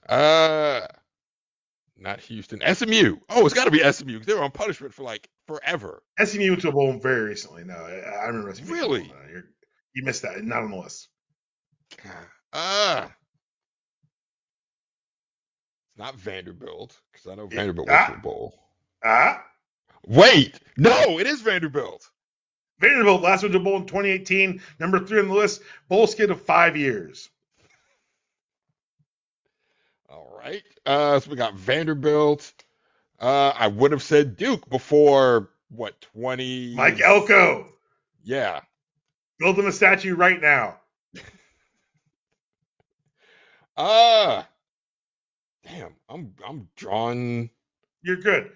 Uh 0.09 0.87
not 1.99 2.21
Houston. 2.21 2.61
SMU. 2.75 3.17
Oh, 3.31 3.45
it's 3.47 3.55
got 3.55 3.65
to 3.65 3.71
be 3.71 3.81
SMU 3.81 4.13
because 4.13 4.27
they 4.27 4.35
were 4.35 4.45
on 4.45 4.51
punishment 4.51 4.93
for 4.95 5.03
like 5.03 5.29
forever. 5.47 6.03
SMU 6.23 6.51
went 6.51 6.63
to 6.63 6.69
a 6.69 6.73
bowl 6.73 6.93
very 6.99 7.23
recently. 7.23 7.65
No, 7.65 7.75
I, 7.75 7.99
I 8.01 8.27
remember 8.27 8.55
SMU. 8.55 8.73
Really? 8.73 9.13
You're- 9.31 9.43
you 9.97 10.05
missed 10.05 10.23
that. 10.23 10.43
Not 10.45 10.63
on 10.63 10.71
the 10.71 10.77
list. 10.77 11.09
Uh 12.53 13.09
it's 15.89 15.99
not 15.99 16.15
Vanderbilt 16.17 16.97
because 17.13 17.27
I 17.27 17.35
know. 17.35 17.47
Vanderbilt 17.47 17.89
went 17.89 18.07
to 18.09 18.15
Ah. 18.15 18.21
bowl. 18.21 18.55
Ah, 19.05 19.45
Wait, 20.07 20.61
no, 20.77 21.19
it 21.19 21.27
is 21.27 21.41
Vanderbilt. 21.41 22.09
Vanderbilt 22.79 23.23
last 23.23 23.43
went 23.43 23.53
to 23.55 23.59
bowl 23.61 23.77
in 23.79 23.87
2018. 23.87 24.61
Number 24.79 25.01
three 25.05 25.21
on 25.21 25.29
the 25.29 25.35
list. 25.35 25.63
Bowl 25.89 26.07
skid 26.07 26.31
of 26.31 26.43
five 26.43 26.77
years. 26.77 27.29
All 30.09 30.37
right. 30.39 30.63
Uh, 30.85 31.19
so 31.19 31.31
we 31.31 31.37
got 31.37 31.55
Vanderbilt. 31.55 32.53
Uh, 33.19 33.53
I 33.57 33.67
would 33.69 33.93
have 33.93 34.03
said 34.03 34.37
Duke 34.37 34.69
before 34.69 35.51
what 35.71 36.01
twenty? 36.01 36.75
Mike 36.75 37.01
Elko. 37.01 37.67
Yeah. 38.23 38.61
Build 39.39 39.59
him 39.59 39.67
a 39.67 39.73
statue 39.73 40.15
right 40.15 40.41
now. 40.41 40.81
Uh 43.77 44.43
damn. 45.65 45.95
I'm 46.09 46.35
I'm 46.47 46.69
drawn. 46.77 47.51
You're 48.03 48.17
good. 48.17 48.51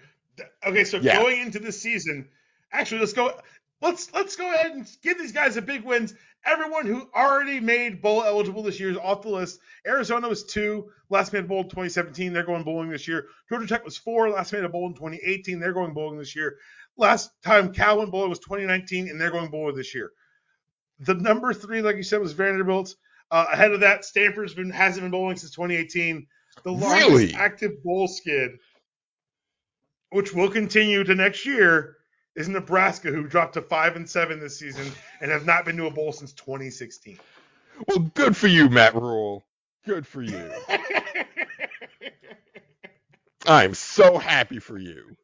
Okay, 0.65 0.83
so 0.83 0.97
Yeah. 0.97 1.17
going 1.17 1.41
into 1.41 1.59
this 1.59 1.81
season, 1.81 2.29
actually, 2.71 2.99
let's 3.01 3.13
go. 3.13 3.39
Let's 3.81 4.13
let's 4.13 4.35
go 4.35 4.51
ahead 4.53 4.71
and 4.71 4.87
give 5.03 5.17
these 5.19 5.31
guys 5.31 5.57
a 5.57 5.61
big 5.61 5.83
wins. 5.83 6.13
Everyone 6.43 6.87
who 6.87 7.07
already 7.15 7.59
made 7.59 8.01
bowl 8.01 8.23
eligible 8.23 8.63
this 8.63 8.79
year 8.79 8.89
is 8.89 8.97
off 8.97 9.21
the 9.21 9.29
list. 9.29 9.59
Arizona 9.85 10.27
was 10.27 10.43
two, 10.43 10.89
last 11.09 11.33
made 11.33 11.43
a 11.43 11.47
bowl 11.47 11.59
in 11.61 11.65
2017. 11.69 12.33
They're 12.33 12.43
going 12.43 12.63
bowling 12.63 12.89
this 12.89 13.07
year. 13.07 13.27
Georgia 13.49 13.67
Tech 13.67 13.85
was 13.85 13.97
four, 13.97 14.29
last 14.29 14.51
made 14.53 14.63
a 14.63 14.69
bowl 14.69 14.87
in 14.87 14.93
2018. 14.95 15.59
They're 15.59 15.73
going 15.73 15.93
bowling 15.93 16.17
this 16.17 16.35
year. 16.35 16.57
Last 16.97 17.31
time 17.43 17.73
Cal 17.73 17.99
went 17.99 18.11
bowling 18.11 18.29
was 18.29 18.39
2019, 18.39 19.09
and 19.09 19.21
they're 19.21 19.29
going 19.31 19.49
bowling 19.51 19.75
this 19.75 19.93
year. 19.93 20.11
The 21.01 21.15
number 21.15 21.53
three, 21.53 21.81
like 21.81 21.97
you 21.97 22.03
said, 22.03 22.19
was 22.21 22.33
Vanderbilt. 22.33 22.95
Uh, 23.29 23.45
ahead 23.51 23.71
of 23.71 23.79
that, 23.81 24.05
Stanford's 24.05 24.53
been 24.53 24.69
hasn't 24.69 25.03
been 25.03 25.11
bowling 25.11 25.37
since 25.37 25.51
2018. 25.51 26.27
The 26.63 26.71
longest 26.71 27.09
Really? 27.09 27.33
active 27.33 27.83
bowl 27.83 28.07
skid, 28.07 28.51
which 30.11 30.33
will 30.33 30.49
continue 30.49 31.03
to 31.03 31.15
next 31.15 31.45
year, 31.45 31.97
is 32.35 32.47
Nebraska, 32.49 33.09
who 33.09 33.27
dropped 33.27 33.53
to 33.55 33.61
five 33.61 33.95
and 33.95 34.09
seven 34.09 34.39
this 34.39 34.59
season 34.59 34.91
and 35.21 35.31
have 35.31 35.45
not 35.45 35.65
been 35.65 35.77
to 35.77 35.85
a 35.87 35.91
bowl 35.91 36.11
since 36.11 36.33
2016. 36.33 37.19
Well, 37.87 37.99
good 38.13 38.35
for 38.37 38.47
you, 38.47 38.69
Matt 38.69 38.95
Rhule. 38.95 39.43
Good 39.85 40.05
for 40.05 40.21
you. 40.21 40.51
I'm 43.47 43.73
so 43.73 44.17
happy 44.17 44.59
for 44.59 44.77
you. 44.77 45.15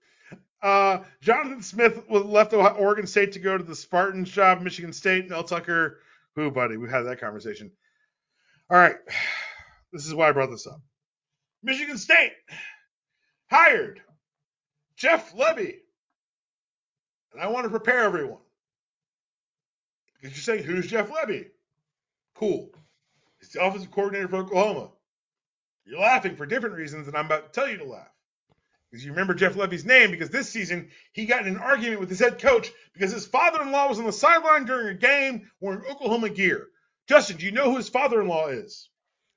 Uh, 0.61 0.99
Jonathan 1.21 1.61
Smith 1.61 2.03
left 2.09 2.53
Oregon 2.53 3.07
State 3.07 3.33
to 3.33 3.39
go 3.39 3.57
to 3.57 3.63
the 3.63 3.75
Spartans 3.75 4.29
job, 4.29 4.61
Michigan 4.61 4.93
State. 4.93 5.29
Mel 5.29 5.43
Tucker, 5.43 5.99
who, 6.35 6.51
buddy? 6.51 6.77
We've 6.77 6.89
had 6.89 7.03
that 7.03 7.19
conversation. 7.19 7.71
All 8.69 8.77
right. 8.77 8.95
This 9.93 10.05
is 10.05 10.13
why 10.13 10.27
I 10.27 10.33
brought 10.33 10.49
this 10.51 10.67
up. 10.67 10.81
Michigan 11.63 11.97
State 11.97 12.33
hired 13.49 14.01
Jeff 14.97 15.33
Lebby. 15.33 15.75
And 17.31 17.41
I 17.41 17.47
want 17.47 17.63
to 17.63 17.69
prepare 17.69 17.99
everyone. 17.99 18.41
Because 20.21 20.35
you're 20.35 20.57
saying, 20.57 20.65
who's 20.65 20.87
Jeff 20.87 21.09
Lebby? 21.09 21.45
Cool. 22.35 22.69
He's 23.39 23.49
the 23.49 23.63
offensive 23.63 23.91
coordinator 23.91 24.27
for 24.27 24.37
Oklahoma. 24.37 24.89
You're 25.85 26.01
laughing 26.01 26.35
for 26.35 26.45
different 26.45 26.75
reasons, 26.75 27.07
and 27.07 27.15
I'm 27.15 27.27
about 27.27 27.53
to 27.53 27.59
tell 27.59 27.69
you 27.69 27.77
to 27.77 27.85
laugh. 27.85 28.11
Because 28.89 29.03
you 29.03 29.11
remember 29.11 29.33
Jeff 29.33 29.55
Lebby's 29.55 29.85
name 29.85 30.11
because 30.11 30.29
this 30.29 30.49
season 30.49 30.89
he 31.11 31.25
got 31.25 31.45
in 31.45 31.55
an 31.55 31.61
argument 31.61 31.99
with 31.99 32.09
his 32.09 32.19
head 32.19 32.39
coach 32.39 32.71
because 32.93 33.11
his 33.11 33.25
father-in-law 33.25 33.89
was 33.89 33.99
on 33.99 34.05
the 34.05 34.13
sideline 34.13 34.65
during 34.65 34.87
a 34.87 34.93
game 34.93 35.49
wearing 35.59 35.83
Oklahoma 35.89 36.29
gear. 36.29 36.67
Justin, 37.07 37.37
do 37.37 37.45
you 37.45 37.51
know 37.51 37.69
who 37.71 37.77
his 37.77 37.89
father-in-law 37.89 38.47
is? 38.47 38.89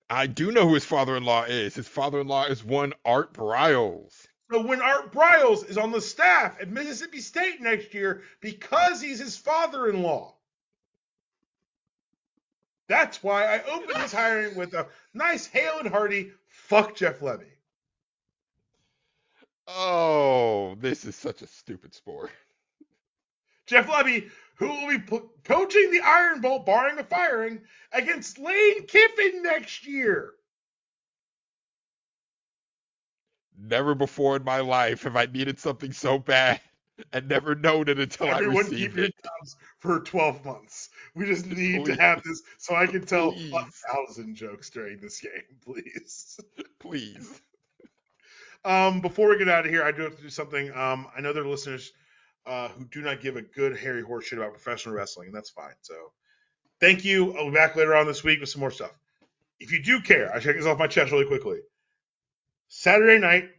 I 0.09 0.26
do 0.26 0.51
know 0.51 0.66
who 0.66 0.74
his 0.74 0.84
father-in-law 0.84 1.44
is. 1.44 1.74
His 1.74 1.88
father-in-law 1.88 2.46
is 2.46 2.64
one 2.64 2.92
Art 3.05 3.32
Briles. 3.32 4.26
So 4.51 4.66
when 4.66 4.82
Art 4.82 5.12
Briles 5.12 5.68
is 5.68 5.78
on 5.78 5.92
the 5.92 6.01
staff 6.01 6.61
at 6.61 6.68
Mississippi 6.68 7.20
State 7.20 7.61
next 7.61 7.94
year 7.94 8.22
because 8.40 9.01
he's 9.01 9.20
his 9.20 9.36
father-in-law. 9.36 10.34
That's 12.88 13.22
why 13.22 13.44
I 13.44 13.62
opened 13.62 14.03
this 14.03 14.12
hiring 14.12 14.57
with 14.57 14.74
a 14.74 14.88
nice 15.14 15.46
hail 15.46 15.78
and 15.78 15.88
hearty 15.88 16.32
fuck 16.48 16.96
Jeff 16.96 17.20
Lebby. 17.20 17.49
Oh, 19.72 20.74
this 20.80 21.04
is 21.04 21.14
such 21.14 21.42
a 21.42 21.46
stupid 21.46 21.94
sport. 21.94 22.30
Jeff 23.66 23.86
Lebby, 23.86 24.28
who 24.56 24.68
will 24.68 24.88
be 24.88 24.98
po- 24.98 25.30
coaching 25.44 25.90
the 25.92 26.00
Iron 26.00 26.40
Bowl, 26.40 26.58
barring 26.60 26.98
a 26.98 27.04
firing, 27.04 27.60
against 27.92 28.38
Lane 28.38 28.86
Kiffin 28.86 29.42
next 29.42 29.86
year. 29.86 30.32
Never 33.56 33.94
before 33.94 34.36
in 34.36 34.44
my 34.44 34.60
life 34.60 35.04
have 35.04 35.16
I 35.16 35.26
needed 35.26 35.58
something 35.58 35.92
so 35.92 36.18
bad 36.18 36.60
and 37.12 37.28
never 37.28 37.54
known 37.54 37.88
it 37.88 37.98
until 37.98 38.28
I 38.28 38.38
received 38.40 38.42
it. 38.42 38.46
Everyone 38.46 38.64
I 38.64 38.68
keep 38.68 38.72
received 38.72 38.96
your 38.96 39.04
it. 39.06 39.14
jobs 39.22 39.56
for 39.78 40.00
12 40.00 40.44
months. 40.44 40.88
We 41.14 41.26
just 41.26 41.46
need 41.46 41.84
Please. 41.84 41.96
to 41.96 42.02
have 42.02 42.22
this 42.22 42.42
so 42.58 42.74
I 42.74 42.86
can 42.86 43.04
tell 43.04 43.30
a 43.30 43.64
thousand 43.92 44.34
jokes 44.34 44.70
during 44.70 44.98
this 44.98 45.20
game, 45.20 45.30
please. 45.64 46.40
Please. 46.80 47.40
Um, 48.64 49.00
before 49.00 49.28
we 49.28 49.38
get 49.38 49.48
out 49.48 49.64
of 49.64 49.70
here, 49.70 49.82
I 49.82 49.92
do 49.92 50.02
have 50.02 50.16
to 50.16 50.22
do 50.22 50.28
something. 50.28 50.70
Um, 50.72 51.06
I 51.16 51.20
know 51.20 51.32
there 51.32 51.44
are 51.44 51.48
listeners 51.48 51.92
uh, 52.46 52.68
who 52.68 52.84
do 52.84 53.00
not 53.00 53.20
give 53.20 53.36
a 53.36 53.42
good 53.42 53.76
hairy 53.76 54.02
horse 54.02 54.26
shit 54.26 54.38
about 54.38 54.52
professional 54.52 54.94
wrestling, 54.94 55.28
and 55.28 55.34
that's 55.34 55.50
fine. 55.50 55.74
So, 55.80 55.94
thank 56.80 57.04
you. 57.04 57.36
I'll 57.36 57.50
be 57.50 57.54
back 57.54 57.76
later 57.76 57.94
on 57.94 58.06
this 58.06 58.22
week 58.22 58.40
with 58.40 58.48
some 58.48 58.61
more 58.61 58.70
stuff. 58.70 58.92
If 59.58 59.72
you 59.72 59.82
do 59.82 60.00
care, 60.00 60.34
I 60.34 60.40
check 60.40 60.56
this 60.56 60.66
off 60.66 60.78
my 60.78 60.86
chest 60.86 61.12
really 61.12 61.26
quickly. 61.26 61.58
Saturday 62.68 63.18
night, 63.18 63.50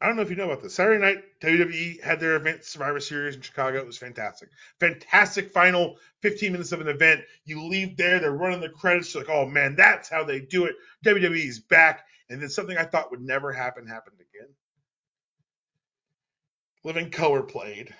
I 0.00 0.06
don't 0.06 0.16
know 0.16 0.22
if 0.22 0.30
you 0.30 0.36
know 0.36 0.44
about 0.44 0.62
this. 0.62 0.74
Saturday 0.74 1.04
night, 1.04 1.24
WWE 1.40 2.02
had 2.02 2.20
their 2.20 2.36
event 2.36 2.64
Survivor 2.64 3.00
Series 3.00 3.34
in 3.34 3.42
Chicago. 3.42 3.78
It 3.78 3.86
was 3.86 3.98
fantastic. 3.98 4.48
Fantastic 4.78 5.50
final 5.50 5.96
15 6.22 6.52
minutes 6.52 6.70
of 6.70 6.80
an 6.80 6.88
event. 6.88 7.22
You 7.44 7.66
leave 7.66 7.96
there, 7.96 8.20
they're 8.20 8.30
running 8.30 8.60
the 8.60 8.68
credits. 8.68 9.12
You're 9.12 9.24
like, 9.24 9.32
oh 9.32 9.46
man, 9.46 9.74
that's 9.74 10.08
how 10.08 10.22
they 10.22 10.40
do 10.40 10.66
it. 10.66 10.76
WWE's 11.04 11.58
back. 11.58 12.06
And 12.30 12.42
then 12.42 12.48
something 12.50 12.76
I 12.76 12.84
thought 12.84 13.10
would 13.10 13.22
never 13.22 13.52
happen 13.52 13.86
happened 13.86 14.18
again. 14.20 14.54
Living 16.84 17.10
Colour 17.10 17.42
played. 17.42 17.94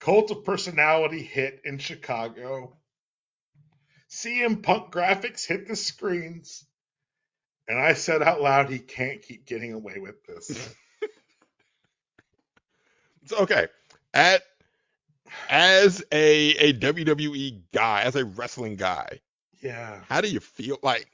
Cult 0.00 0.30
of 0.32 0.44
Personality 0.44 1.22
hit 1.22 1.60
in 1.64 1.78
Chicago. 1.78 2.76
CM 4.10 4.62
Punk 4.62 4.92
graphics 4.92 5.46
hit 5.46 5.68
the 5.68 5.76
screens. 5.76 6.64
And 7.68 7.78
I 7.78 7.94
said 7.94 8.22
out 8.22 8.40
loud, 8.40 8.68
he 8.68 8.80
can't 8.80 9.22
keep 9.22 9.46
getting 9.46 9.72
away 9.72 9.98
with 9.98 10.24
this. 10.26 10.50
it's 13.22 13.32
okay. 13.32 13.68
At 14.12 14.42
as 15.48 16.02
a 16.12 16.50
a 16.50 16.72
WWE 16.74 17.62
guy, 17.72 18.02
as 18.02 18.16
a 18.16 18.24
wrestling 18.24 18.76
guy, 18.76 19.20
yeah. 19.62 20.00
How 20.08 20.20
do 20.20 20.28
you 20.28 20.40
feel 20.40 20.78
like 20.82 21.06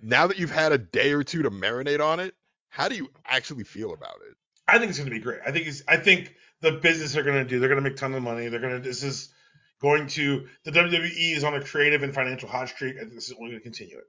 now 0.00 0.26
that 0.26 0.38
you've 0.38 0.50
had 0.50 0.72
a 0.72 0.78
day 0.78 1.12
or 1.12 1.22
two 1.22 1.42
to 1.42 1.50
marinate 1.50 2.00
on 2.00 2.20
it? 2.20 2.34
How 2.68 2.88
do 2.88 2.96
you 2.96 3.08
actually 3.24 3.64
feel 3.64 3.92
about 3.92 4.16
it? 4.28 4.36
I 4.66 4.78
think 4.78 4.90
it's 4.90 4.98
going 4.98 5.10
to 5.10 5.14
be 5.14 5.22
great. 5.22 5.40
I 5.46 5.52
think 5.52 5.66
it's, 5.66 5.82
I 5.86 5.96
think 5.96 6.34
the 6.60 6.72
business 6.72 7.12
they're 7.12 7.22
going 7.22 7.42
to 7.42 7.48
do, 7.48 7.60
they're 7.60 7.68
going 7.68 7.82
to 7.82 7.88
make 7.88 7.96
ton 7.96 8.14
of 8.14 8.22
money. 8.22 8.48
They're 8.48 8.60
going 8.60 8.74
to 8.74 8.80
this 8.80 9.02
is 9.02 9.32
going 9.80 10.06
to 10.08 10.46
the 10.64 10.70
WWE 10.70 11.36
is 11.36 11.44
on 11.44 11.54
a 11.54 11.62
creative 11.62 12.02
and 12.02 12.14
financial 12.14 12.48
hot 12.48 12.68
streak. 12.68 12.96
I 12.96 13.00
think 13.00 13.14
this 13.14 13.28
is 13.28 13.34
only 13.38 13.50
going 13.50 13.60
to 13.60 13.64
continue 13.64 13.98
it. 13.98 14.04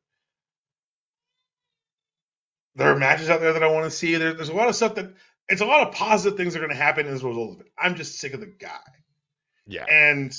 There 2.75 2.89
are 2.89 2.95
matches 2.95 3.29
out 3.29 3.39
there 3.39 3.53
that 3.53 3.63
I 3.63 3.71
want 3.71 3.85
to 3.85 3.91
see. 3.91 4.15
There, 4.15 4.33
there's 4.33 4.49
a 4.49 4.53
lot 4.53 4.67
of 4.67 4.75
stuff 4.75 4.95
that 4.95 5.13
it's 5.47 5.61
a 5.61 5.65
lot 5.65 5.87
of 5.87 5.93
positive 5.93 6.37
things 6.37 6.53
that 6.53 6.59
are 6.59 6.65
going 6.65 6.75
to 6.75 6.83
happen 6.83 7.07
as 7.07 7.23
a 7.23 7.27
result 7.27 7.55
of 7.55 7.61
it. 7.61 7.71
I'm 7.77 7.95
just 7.95 8.19
sick 8.19 8.33
of 8.33 8.39
the 8.39 8.47
guy. 8.47 8.79
Yeah. 9.67 9.85
And 9.89 10.33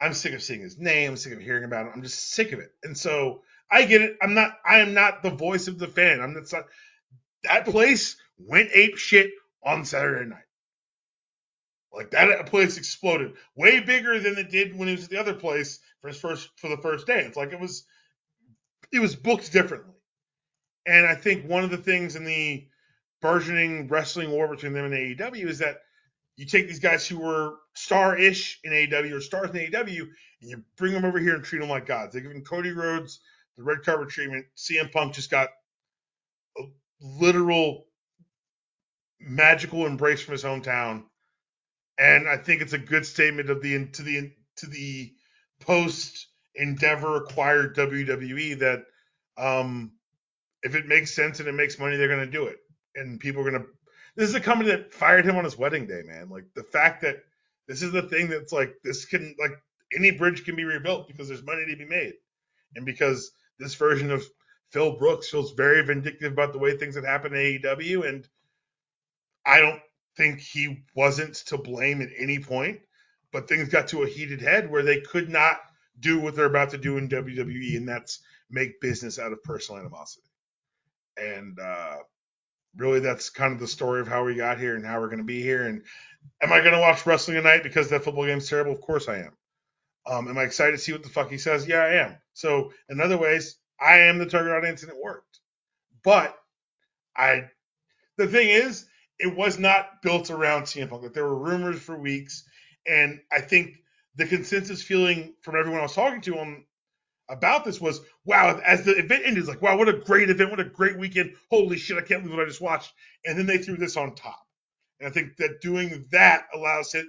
I'm 0.00 0.14
sick 0.14 0.34
of 0.34 0.42
seeing 0.42 0.60
his 0.60 0.78
name. 0.78 1.10
I'm 1.12 1.16
sick 1.16 1.32
of 1.32 1.40
hearing 1.40 1.64
about 1.64 1.86
him. 1.86 1.92
I'm 1.94 2.02
just 2.02 2.32
sick 2.32 2.52
of 2.52 2.60
it. 2.60 2.72
And 2.82 2.96
so 2.96 3.42
I 3.70 3.84
get 3.84 4.02
it. 4.02 4.16
I'm 4.22 4.34
not. 4.34 4.52
I 4.64 4.78
am 4.78 4.94
not 4.94 5.22
the 5.22 5.30
voice 5.30 5.68
of 5.68 5.78
the 5.78 5.88
fan. 5.88 6.20
I'm 6.20 6.34
not. 6.34 6.64
That 7.44 7.66
place 7.66 8.16
went 8.38 8.70
ape 8.72 8.96
shit 8.96 9.30
on 9.64 9.84
Saturday 9.84 10.28
night. 10.28 10.42
Like 11.92 12.10
that 12.10 12.46
place 12.46 12.76
exploded 12.76 13.34
way 13.56 13.80
bigger 13.80 14.20
than 14.20 14.36
it 14.38 14.50
did 14.50 14.76
when 14.76 14.88
it 14.88 14.92
was 14.92 15.04
at 15.04 15.10
the 15.10 15.20
other 15.20 15.34
place 15.34 15.80
for 16.00 16.08
his 16.08 16.20
first 16.20 16.50
for 16.56 16.68
the 16.68 16.76
first 16.76 17.06
day. 17.06 17.24
It's 17.24 17.36
like 17.36 17.52
it 17.52 17.60
was 17.60 17.84
it 18.92 19.00
was 19.00 19.16
booked 19.16 19.52
differently. 19.52 19.94
And 20.86 21.06
I 21.06 21.14
think 21.14 21.46
one 21.46 21.64
of 21.64 21.70
the 21.70 21.76
things 21.76 22.16
in 22.16 22.24
the 22.24 22.66
burgeoning 23.20 23.88
wrestling 23.88 24.30
war 24.30 24.48
between 24.48 24.72
them 24.72 24.86
and 24.86 24.94
AEW 24.94 25.46
is 25.46 25.58
that 25.58 25.78
you 26.36 26.46
take 26.46 26.68
these 26.68 26.78
guys 26.78 27.06
who 27.06 27.18
were 27.18 27.56
star-ish 27.74 28.60
in 28.62 28.72
AEW 28.72 29.12
or 29.12 29.20
stars 29.20 29.50
in 29.50 29.56
AEW, 29.56 30.02
and 30.40 30.50
you 30.50 30.62
bring 30.76 30.92
them 30.92 31.04
over 31.04 31.18
here 31.18 31.34
and 31.34 31.44
treat 31.44 31.58
them 31.58 31.68
like 31.68 31.86
gods. 31.86 32.12
They're 32.12 32.22
giving 32.22 32.44
Cody 32.44 32.70
Rhodes 32.70 33.20
the 33.58 33.64
red 33.64 33.82
carpet 33.84 34.08
treatment. 34.08 34.46
CM 34.56 34.90
Punk 34.90 35.12
just 35.12 35.30
got 35.30 35.50
a 36.56 36.62
literal 37.02 37.84
magical 39.20 39.84
embrace 39.84 40.22
from 40.22 40.32
his 40.32 40.44
hometown, 40.44 41.02
and 41.98 42.28
I 42.28 42.36
think 42.36 42.62
it's 42.62 42.72
a 42.72 42.78
good 42.78 43.04
statement 43.04 43.50
of 43.50 43.60
the 43.60 43.86
to 43.86 44.02
the 44.02 44.32
to 44.56 44.66
the 44.66 45.12
post 45.60 46.28
Endeavor 46.54 47.16
acquired 47.16 47.76
WWE 47.76 48.60
that 48.60 48.84
um, 49.36 49.92
if 50.62 50.74
it 50.74 50.86
makes 50.86 51.14
sense 51.14 51.40
and 51.40 51.48
it 51.48 51.52
makes 51.52 51.78
money, 51.78 51.96
they're 51.96 52.08
going 52.08 52.24
to 52.24 52.30
do 52.30 52.46
it, 52.46 52.58
and 52.94 53.20
people 53.20 53.42
are 53.42 53.50
going 53.50 53.62
to. 53.62 53.68
This 54.16 54.28
is 54.28 54.34
a 54.34 54.40
company 54.40 54.70
that 54.70 54.94
fired 54.94 55.24
him 55.24 55.36
on 55.36 55.44
his 55.44 55.58
wedding 55.58 55.86
day, 55.86 56.02
man. 56.04 56.28
Like 56.30 56.44
the 56.54 56.64
fact 56.64 57.02
that 57.02 57.18
this 57.66 57.82
is 57.82 57.92
the 57.92 58.02
thing 58.02 58.28
that's 58.28 58.52
like 58.52 58.74
this 58.84 59.04
can 59.04 59.34
like 59.38 59.52
any 59.96 60.12
bridge 60.12 60.44
can 60.44 60.54
be 60.54 60.64
rebuilt 60.64 61.08
because 61.08 61.26
there's 61.26 61.42
money 61.42 61.66
to 61.66 61.76
be 61.76 61.84
made, 61.84 62.14
and 62.76 62.86
because 62.86 63.32
this 63.58 63.74
version 63.74 64.10
of 64.10 64.24
Phil 64.70 64.96
Brooks 64.96 65.30
feels 65.30 65.52
very 65.52 65.84
vindictive 65.84 66.32
about 66.32 66.52
the 66.52 66.58
way 66.58 66.76
things 66.76 66.94
had 66.94 67.04
happened 67.04 67.34
in 67.34 67.60
AEW, 67.60 68.08
and 68.08 68.28
I 69.46 69.60
don't 69.60 69.80
think 70.16 70.40
he 70.40 70.84
wasn't 70.94 71.34
to 71.46 71.58
blame 71.58 72.02
at 72.02 72.10
any 72.18 72.38
point, 72.38 72.80
but 73.32 73.48
things 73.48 73.68
got 73.68 73.88
to 73.88 74.02
a 74.02 74.08
heated 74.08 74.40
head 74.42 74.70
where 74.70 74.82
they 74.82 75.00
could 75.00 75.28
not 75.28 75.58
do 76.00 76.20
what 76.20 76.36
they're 76.36 76.44
about 76.44 76.70
to 76.70 76.78
do 76.78 76.98
in 76.98 77.08
WWE, 77.08 77.76
and 77.76 77.88
that's 77.88 78.20
make 78.50 78.80
business 78.80 79.18
out 79.18 79.32
of 79.32 79.42
personal 79.42 79.80
animosity. 79.80 80.26
And 81.16 81.58
uh, 81.58 81.96
really, 82.76 83.00
that's 83.00 83.30
kind 83.30 83.52
of 83.52 83.60
the 83.60 83.66
story 83.66 84.00
of 84.00 84.08
how 84.08 84.24
we 84.24 84.34
got 84.34 84.58
here 84.58 84.76
and 84.76 84.84
how 84.84 85.00
we're 85.00 85.08
going 85.08 85.18
to 85.18 85.24
be 85.24 85.42
here. 85.42 85.66
And 85.66 85.82
am 86.42 86.52
I 86.52 86.60
going 86.60 86.74
to 86.74 86.80
watch 86.80 87.06
wrestling 87.06 87.36
tonight 87.36 87.62
because 87.62 87.90
that 87.90 88.04
football 88.04 88.26
game's 88.26 88.48
terrible? 88.48 88.72
Of 88.72 88.80
course 88.80 89.08
I 89.08 89.18
am. 89.18 89.37
Um, 90.08 90.28
am 90.28 90.38
I 90.38 90.44
excited 90.44 90.72
to 90.72 90.78
see 90.78 90.92
what 90.92 91.02
the 91.02 91.10
fuck 91.10 91.30
he 91.30 91.38
says? 91.38 91.66
Yeah, 91.66 91.80
I 91.80 91.94
am. 92.06 92.16
So 92.32 92.72
in 92.88 93.00
other 93.00 93.18
ways, 93.18 93.56
I 93.80 93.98
am 93.98 94.18
the 94.18 94.26
target 94.26 94.52
audience 94.52 94.82
and 94.82 94.90
it 94.90 95.02
worked. 95.02 95.40
But 96.02 96.36
I, 97.16 97.50
the 98.16 98.26
thing 98.26 98.48
is, 98.48 98.86
it 99.18 99.36
was 99.36 99.58
not 99.58 100.02
built 100.02 100.30
around 100.30 100.62
CM 100.62 100.88
Punk. 100.88 101.02
Like 101.02 101.12
there 101.12 101.24
were 101.24 101.38
rumors 101.38 101.80
for 101.80 101.98
weeks, 101.98 102.44
and 102.86 103.20
I 103.32 103.40
think 103.40 103.76
the 104.14 104.26
consensus 104.26 104.82
feeling 104.82 105.34
from 105.42 105.56
everyone 105.56 105.80
I 105.80 105.84
was 105.84 105.94
talking 105.94 106.20
to 106.22 106.38
on 106.38 106.64
about 107.28 107.64
this 107.64 107.80
was, 107.80 108.00
wow, 108.24 108.58
as 108.64 108.84
the 108.84 108.92
event 108.92 109.22
ended, 109.26 109.38
it's 109.38 109.48
like, 109.48 109.60
wow, 109.60 109.76
what 109.76 109.88
a 109.88 109.92
great 109.92 110.30
event, 110.30 110.50
what 110.50 110.60
a 110.60 110.64
great 110.64 110.98
weekend. 110.98 111.34
Holy 111.50 111.76
shit, 111.76 111.98
I 111.98 112.00
can't 112.00 112.22
believe 112.22 112.38
what 112.38 112.44
I 112.44 112.48
just 112.48 112.60
watched. 112.60 112.92
And 113.26 113.38
then 113.38 113.46
they 113.46 113.58
threw 113.58 113.76
this 113.76 113.96
on 113.96 114.14
top. 114.14 114.40
And 114.98 115.08
I 115.08 115.12
think 115.12 115.36
that 115.36 115.60
doing 115.60 116.06
that 116.10 116.46
allows 116.54 116.94
it 116.94 117.06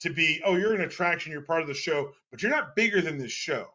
to 0.00 0.10
be, 0.10 0.40
oh, 0.44 0.56
you're 0.56 0.74
an 0.74 0.80
attraction, 0.80 1.32
you're 1.32 1.42
part 1.42 1.62
of 1.62 1.68
the 1.68 1.74
show, 1.74 2.12
but 2.30 2.42
you're 2.42 2.50
not 2.50 2.74
bigger 2.74 3.00
than 3.00 3.18
this 3.18 3.32
show. 3.32 3.68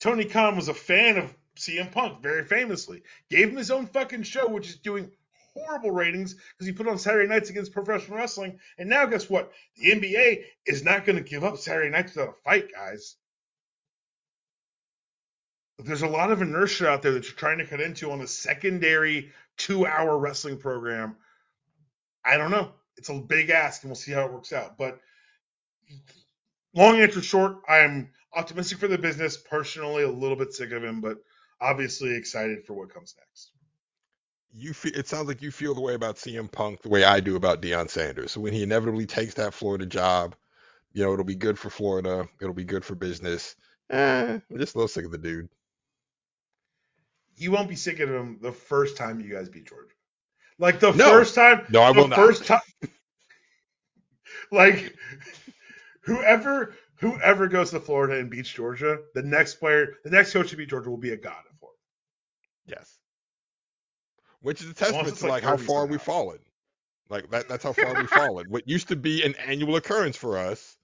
Tony 0.00 0.24
Khan 0.24 0.56
was 0.56 0.68
a 0.68 0.74
fan 0.74 1.18
of 1.18 1.34
CM 1.56 1.90
Punk, 1.90 2.22
very 2.22 2.44
famously. 2.44 3.02
Gave 3.30 3.48
him 3.50 3.56
his 3.56 3.70
own 3.70 3.86
fucking 3.86 4.22
show, 4.22 4.48
which 4.48 4.68
is 4.68 4.76
doing 4.76 5.10
horrible 5.54 5.90
ratings 5.90 6.34
because 6.34 6.66
he 6.66 6.72
put 6.72 6.88
on 6.88 6.98
Saturday 6.98 7.28
nights 7.28 7.50
against 7.50 7.72
professional 7.72 8.18
wrestling. 8.18 8.58
And 8.78 8.88
now, 8.88 9.06
guess 9.06 9.28
what? 9.28 9.52
The 9.76 9.90
NBA 9.90 10.44
is 10.66 10.84
not 10.84 11.04
going 11.04 11.16
to 11.16 11.28
give 11.28 11.44
up 11.44 11.58
Saturday 11.58 11.90
nights 11.90 12.14
without 12.14 12.30
a 12.30 12.42
fight, 12.44 12.72
guys. 12.72 13.16
There's 15.80 16.02
a 16.02 16.08
lot 16.08 16.32
of 16.32 16.42
inertia 16.42 16.88
out 16.88 17.02
there 17.02 17.12
that 17.12 17.24
you're 17.24 17.34
trying 17.34 17.58
to 17.58 17.66
cut 17.66 17.80
into 17.80 18.10
on 18.10 18.20
a 18.20 18.26
secondary 18.26 19.32
two 19.56 19.86
hour 19.86 20.16
wrestling 20.16 20.58
program. 20.58 21.16
I 22.24 22.36
don't 22.36 22.50
know. 22.50 22.72
It's 22.98 23.08
a 23.08 23.14
big 23.14 23.50
ask, 23.50 23.82
and 23.82 23.90
we'll 23.90 23.96
see 23.96 24.12
how 24.12 24.26
it 24.26 24.32
works 24.32 24.52
out. 24.52 24.76
But 24.76 25.00
long 26.74 27.00
answer 27.00 27.22
short, 27.22 27.58
I'm 27.68 28.10
optimistic 28.34 28.78
for 28.78 28.88
the 28.88 28.98
business. 28.98 29.36
Personally, 29.36 30.02
a 30.02 30.10
little 30.10 30.36
bit 30.36 30.52
sick 30.52 30.72
of 30.72 30.84
him, 30.84 31.00
but 31.00 31.18
obviously 31.60 32.16
excited 32.16 32.64
for 32.66 32.74
what 32.74 32.92
comes 32.92 33.14
next. 33.18 33.52
You 34.52 34.72
feel 34.72 34.92
it 34.94 35.06
sounds 35.06 35.28
like 35.28 35.42
you 35.42 35.50
feel 35.50 35.74
the 35.74 35.80
way 35.80 35.94
about 35.94 36.16
CM 36.16 36.50
Punk 36.50 36.82
the 36.82 36.88
way 36.88 37.04
I 37.04 37.20
do 37.20 37.36
about 37.36 37.62
Deion 37.62 37.88
Sanders. 37.90 38.32
So 38.32 38.40
when 38.40 38.52
he 38.52 38.62
inevitably 38.62 39.06
takes 39.06 39.34
that 39.34 39.54
Florida 39.54 39.86
job, 39.86 40.34
you 40.92 41.04
know, 41.04 41.12
it'll 41.12 41.24
be 41.24 41.34
good 41.34 41.58
for 41.58 41.70
Florida. 41.70 42.28
It'll 42.40 42.54
be 42.54 42.64
good 42.64 42.84
for 42.84 42.94
business. 42.94 43.54
Eh, 43.90 44.38
I'm 44.50 44.58
just 44.58 44.74
a 44.74 44.78
little 44.78 44.88
sick 44.88 45.04
of 45.04 45.12
the 45.12 45.18
dude. 45.18 45.48
You 47.36 47.52
won't 47.52 47.68
be 47.68 47.76
sick 47.76 48.00
of 48.00 48.08
him 48.08 48.38
the 48.42 48.52
first 48.52 48.96
time 48.96 49.20
you 49.20 49.32
guys 49.32 49.48
beat 49.48 49.68
Georgia. 49.68 49.94
Like 50.58 50.80
the 50.80 50.92
no. 50.92 51.10
first 51.10 51.34
time. 51.34 51.66
No, 51.70 51.82
I 51.82 51.90
will 51.90 52.08
not. 52.08 52.16
First 52.16 52.46
time. 52.46 52.60
like 54.52 54.94
whoever 56.02 56.74
whoever 56.96 57.46
goes 57.46 57.70
to 57.70 57.80
Florida 57.80 58.18
and 58.18 58.30
beats 58.30 58.50
Georgia, 58.50 58.98
the 59.14 59.22
next 59.22 59.56
player, 59.56 59.94
the 60.04 60.10
next 60.10 60.32
coach 60.32 60.50
to 60.50 60.56
beat 60.56 60.68
Georgia 60.68 60.90
will 60.90 60.96
be 60.96 61.12
a 61.12 61.16
god 61.16 61.42
in 61.50 61.56
Florida. 61.58 61.78
Yes. 62.66 62.98
Which 64.40 64.60
is 64.62 64.70
a 64.70 64.74
testament 64.74 65.16
to 65.16 65.24
like, 65.24 65.42
like 65.42 65.42
how 65.44 65.56
far 65.56 65.86
we've 65.86 66.02
fallen. 66.02 66.38
Like 67.08 67.30
that 67.30 67.48
that's 67.48 67.62
how 67.62 67.72
far 67.72 67.94
we've 67.94 68.10
fallen. 68.10 68.46
What 68.48 68.68
used 68.68 68.88
to 68.88 68.96
be 68.96 69.24
an 69.24 69.34
annual 69.46 69.76
occurrence 69.76 70.16
for 70.16 70.38
us 70.38 70.76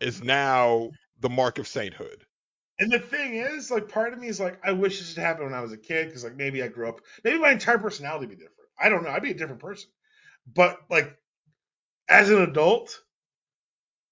is 0.00 0.22
now 0.22 0.90
the 1.20 1.30
mark 1.30 1.58
of 1.58 1.66
sainthood. 1.66 2.24
And 2.80 2.90
the 2.90 2.98
thing 2.98 3.36
is, 3.36 3.70
like, 3.70 3.88
part 3.88 4.12
of 4.12 4.18
me 4.18 4.26
is 4.26 4.40
like, 4.40 4.58
I 4.64 4.72
wish 4.72 4.98
this 4.98 5.14
had 5.14 5.22
happened 5.22 5.46
when 5.46 5.54
I 5.54 5.60
was 5.60 5.70
a 5.70 5.76
kid 5.76 6.06
because, 6.06 6.24
like, 6.24 6.34
maybe 6.34 6.60
I 6.60 6.66
grew 6.66 6.88
up, 6.88 7.00
maybe 7.22 7.38
my 7.38 7.52
entire 7.52 7.78
personality 7.78 8.26
would 8.26 8.36
be 8.36 8.44
different. 8.44 8.63
I 8.78 8.88
don't 8.88 9.04
know. 9.04 9.10
I'd 9.10 9.22
be 9.22 9.30
a 9.30 9.34
different 9.34 9.60
person. 9.60 9.90
But, 10.46 10.78
like, 10.90 11.16
as 12.08 12.30
an 12.30 12.42
adult, 12.42 13.02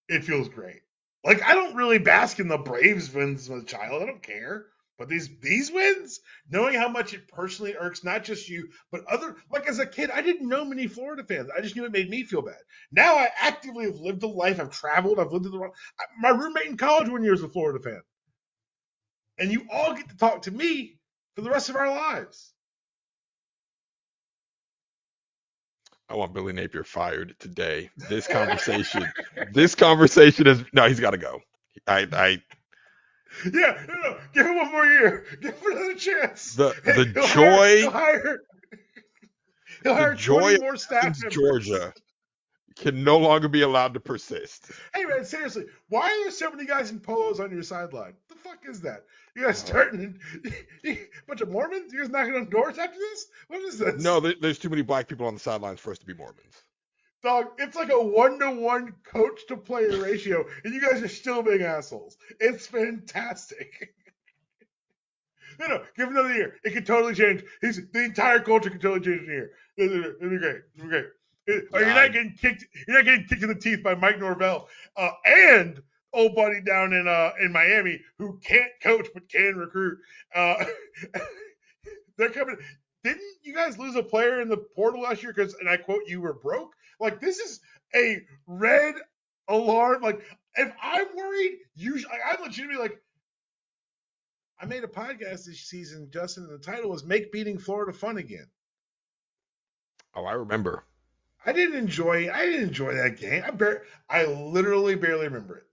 it 0.08 0.24
feels 0.24 0.48
great. 0.48 0.80
Like 1.24 1.42
I 1.42 1.54
don't 1.54 1.76
really 1.76 1.98
bask 1.98 2.38
in 2.40 2.48
the 2.48 2.58
Braves 2.58 3.12
wins 3.12 3.50
as 3.50 3.62
a 3.62 3.64
child. 3.66 4.02
I 4.02 4.06
don't 4.06 4.22
care. 4.22 4.66
But 4.98 5.08
these 5.08 5.28
these 5.40 5.70
wins, 5.72 6.20
knowing 6.50 6.74
how 6.74 6.88
much 6.88 7.14
it 7.14 7.26
personally 7.28 7.74
irks 7.76 8.04
not 8.04 8.22
just 8.24 8.48
you, 8.48 8.68
but 8.92 9.04
other 9.06 9.36
like 9.50 9.66
as 9.66 9.78
a 9.78 9.86
kid, 9.86 10.10
I 10.10 10.22
didn't 10.22 10.48
know 10.48 10.64
many 10.64 10.86
Florida 10.86 11.24
fans. 11.24 11.50
I 11.56 11.60
just 11.60 11.74
knew 11.74 11.84
it 11.84 11.92
made 11.92 12.10
me 12.10 12.24
feel 12.24 12.42
bad. 12.42 12.60
Now 12.92 13.16
I 13.16 13.30
actively 13.36 13.86
have 13.86 13.98
lived 14.00 14.22
a 14.22 14.28
life. 14.28 14.60
I've 14.60 14.70
traveled. 14.70 15.18
I've 15.18 15.32
lived 15.32 15.46
in 15.46 15.52
the 15.52 15.58
world. 15.58 15.74
My 16.20 16.30
roommate 16.30 16.66
in 16.66 16.76
college 16.76 17.08
one 17.08 17.22
year 17.22 17.32
was 17.32 17.42
a 17.42 17.48
Florida 17.48 17.82
fan, 17.82 18.02
and 19.38 19.50
you 19.52 19.66
all 19.70 19.94
get 19.94 20.08
to 20.08 20.16
talk 20.16 20.42
to 20.42 20.50
me 20.50 20.98
for 21.34 21.42
the 21.42 21.50
rest 21.50 21.68
of 21.68 21.76
our 21.76 21.90
lives. 21.90 22.54
I 26.12 26.14
want 26.16 26.34
Billy 26.34 26.52
Napier 26.52 26.84
fired 26.84 27.34
today. 27.38 27.88
This 28.10 28.26
conversation, 28.28 29.10
this 29.52 29.74
conversation 29.74 30.46
is 30.46 30.62
no, 30.74 30.86
he's 30.86 31.00
got 31.00 31.12
to 31.12 31.16
go. 31.16 31.40
I, 31.86 32.06
I, 32.12 32.42
yeah, 33.50 33.86
no, 33.88 34.18
give 34.34 34.46
him 34.46 34.56
one 34.56 34.70
more 34.70 34.84
year. 34.84 35.24
Give 35.40 35.58
him 35.58 35.72
another 35.72 35.94
chance. 35.94 36.54
The 36.54 36.74
the 36.84 37.12
he'll 37.14 37.26
joy, 37.28 37.32
hire, 37.34 37.80
he'll 37.80 37.90
hire, 37.90 38.40
he'll 39.84 39.94
hire 39.94 40.10
the 40.10 40.16
joy 40.18 40.56
more 40.60 40.76
staff 40.76 41.04
members. 41.04 41.34
Georgia 41.34 41.94
can 42.76 43.04
no 43.04 43.18
longer 43.18 43.48
be 43.48 43.62
allowed 43.62 43.94
to 43.94 44.00
persist. 44.00 44.70
Hey 44.94 45.04
man, 45.04 45.24
seriously, 45.24 45.66
why 45.88 46.02
are 46.06 46.24
there 46.24 46.30
so 46.30 46.50
many 46.50 46.64
guys 46.66 46.90
in 46.90 47.00
polos 47.00 47.40
on 47.40 47.50
your 47.52 47.62
sideline? 47.62 48.14
The 48.28 48.34
fuck 48.36 48.58
is 48.68 48.80
that? 48.82 49.04
You 49.34 49.42
guys 49.44 49.62
uh, 49.62 49.66
starting 49.66 50.20
a 50.84 50.98
bunch 51.28 51.40
of 51.40 51.50
Mormons? 51.50 51.92
You 51.92 52.00
guys 52.00 52.10
knocking 52.10 52.34
on 52.34 52.50
doors 52.50 52.78
after 52.78 52.98
this? 52.98 53.26
What 53.48 53.60
is 53.62 53.78
this? 53.78 54.02
No, 54.02 54.20
there, 54.20 54.34
there's 54.40 54.58
too 54.58 54.70
many 54.70 54.82
black 54.82 55.08
people 55.08 55.26
on 55.26 55.34
the 55.34 55.40
sidelines 55.40 55.80
for 55.80 55.92
us 55.92 55.98
to 55.98 56.06
be 56.06 56.14
Mormons. 56.14 56.62
dog. 57.22 57.46
It's 57.58 57.76
like 57.76 57.90
a 57.90 58.02
one 58.02 58.38
to 58.40 58.50
one 58.50 58.94
coach 59.04 59.46
to 59.48 59.56
player 59.56 59.96
ratio, 60.02 60.44
and 60.64 60.74
you 60.74 60.80
guys 60.80 61.02
are 61.02 61.08
still 61.08 61.42
being 61.42 61.62
assholes. 61.62 62.16
It's 62.40 62.66
fantastic. 62.66 63.94
no, 65.60 65.66
no, 65.68 65.82
give 65.96 66.08
another 66.08 66.34
year. 66.34 66.56
It 66.64 66.72
could 66.74 66.86
totally 66.86 67.14
change. 67.14 67.44
He's 67.60 67.80
the 67.92 68.04
entire 68.04 68.40
culture 68.40 68.70
could 68.70 68.80
totally 68.82 69.00
change 69.04 69.22
in 69.22 69.30
a 69.30 69.32
year. 69.32 69.50
It'll 69.76 70.30
be 70.30 70.38
great. 70.38 70.62
It'll 70.76 70.84
be 70.84 70.90
great. 70.90 71.06
Or 71.48 71.80
you're 71.80 71.88
not 71.88 72.12
getting 72.12 72.34
kicked. 72.40 72.64
You're 72.86 72.96
not 72.98 73.04
getting 73.04 73.24
kicked 73.26 73.42
in 73.42 73.48
the 73.48 73.54
teeth 73.54 73.82
by 73.82 73.94
Mike 73.94 74.18
Norvell 74.18 74.68
uh, 74.96 75.10
and 75.24 75.82
old 76.12 76.34
buddy 76.34 76.60
down 76.60 76.92
in 76.92 77.08
uh 77.08 77.30
in 77.40 77.52
Miami 77.52 78.00
who 78.18 78.38
can't 78.44 78.70
coach 78.82 79.08
but 79.14 79.28
can 79.28 79.56
recruit. 79.56 79.98
Uh, 80.34 80.64
they're 82.16 82.30
coming. 82.30 82.56
Didn't 83.02 83.22
you 83.42 83.54
guys 83.54 83.78
lose 83.78 83.96
a 83.96 84.02
player 84.02 84.40
in 84.40 84.48
the 84.48 84.56
portal 84.56 85.02
last 85.02 85.22
year? 85.22 85.32
Because 85.32 85.54
and 85.54 85.68
I 85.68 85.76
quote, 85.76 86.02
you 86.06 86.20
were 86.20 86.34
broke. 86.34 86.72
Like 87.00 87.20
this 87.20 87.38
is 87.38 87.60
a 87.94 88.20
red 88.46 88.94
alarm. 89.48 90.02
Like 90.02 90.22
if 90.54 90.72
I'm 90.82 91.06
worried, 91.16 91.58
usually 91.74 92.12
I'm 92.24 92.42
legitimately 92.42 92.82
like. 92.82 92.98
I 94.60 94.64
made 94.64 94.84
a 94.84 94.88
podcast 94.88 95.46
this 95.46 95.58
season, 95.62 96.08
Justin, 96.12 96.44
and 96.44 96.52
the 96.52 96.64
title 96.64 96.90
was 96.90 97.02
"Make 97.02 97.32
Beating 97.32 97.58
Florida 97.58 97.92
Fun 97.92 98.18
Again." 98.18 98.46
Oh, 100.14 100.24
I 100.24 100.34
remember. 100.34 100.84
I 101.44 101.52
didn't 101.52 101.76
enjoy. 101.76 102.30
I 102.32 102.46
didn't 102.46 102.68
enjoy 102.68 102.94
that 102.94 103.18
game. 103.18 103.42
I 103.46 103.50
bar- 103.50 103.82
I 104.08 104.24
literally 104.26 104.94
barely 104.96 105.26
remember 105.26 105.58
it. 105.58 105.64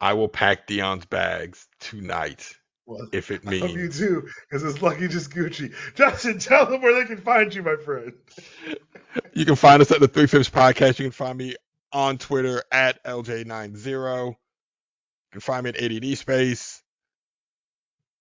I 0.00 0.14
will 0.14 0.28
pack 0.28 0.66
Deion's 0.66 1.06
bags 1.06 1.66
tonight 1.80 2.54
Well, 2.86 3.08
if 3.12 3.30
it 3.30 3.44
I 3.46 3.50
hope 3.52 3.76
you 3.76 3.88
means. 3.88 3.98
do, 3.98 4.28
because 4.48 4.64
it's 4.64 4.82
lucky 4.82 5.08
just 5.08 5.30
Gucci. 5.30 5.74
Justin, 5.94 6.38
tell 6.40 6.66
them 6.66 6.82
where 6.82 6.94
they 7.00 7.06
can 7.06 7.22
find 7.22 7.54
you, 7.54 7.62
my 7.62 7.76
friend. 7.76 8.12
You 9.34 9.44
can 9.44 9.56
find 9.56 9.82
us 9.82 9.90
at 9.90 10.00
the 10.00 10.08
Three 10.08 10.26
Fifths 10.26 10.50
Podcast. 10.50 10.98
You 10.98 11.04
can 11.06 11.12
find 11.12 11.36
me 11.38 11.56
on 11.92 12.18
Twitter 12.18 12.62
at 12.70 13.02
Ljay90. 13.04 13.86
You 14.28 14.36
can 15.32 15.40
find 15.40 15.64
me 15.64 15.70
at 15.70 15.80
ADD 15.82 16.18
Space. 16.18 16.82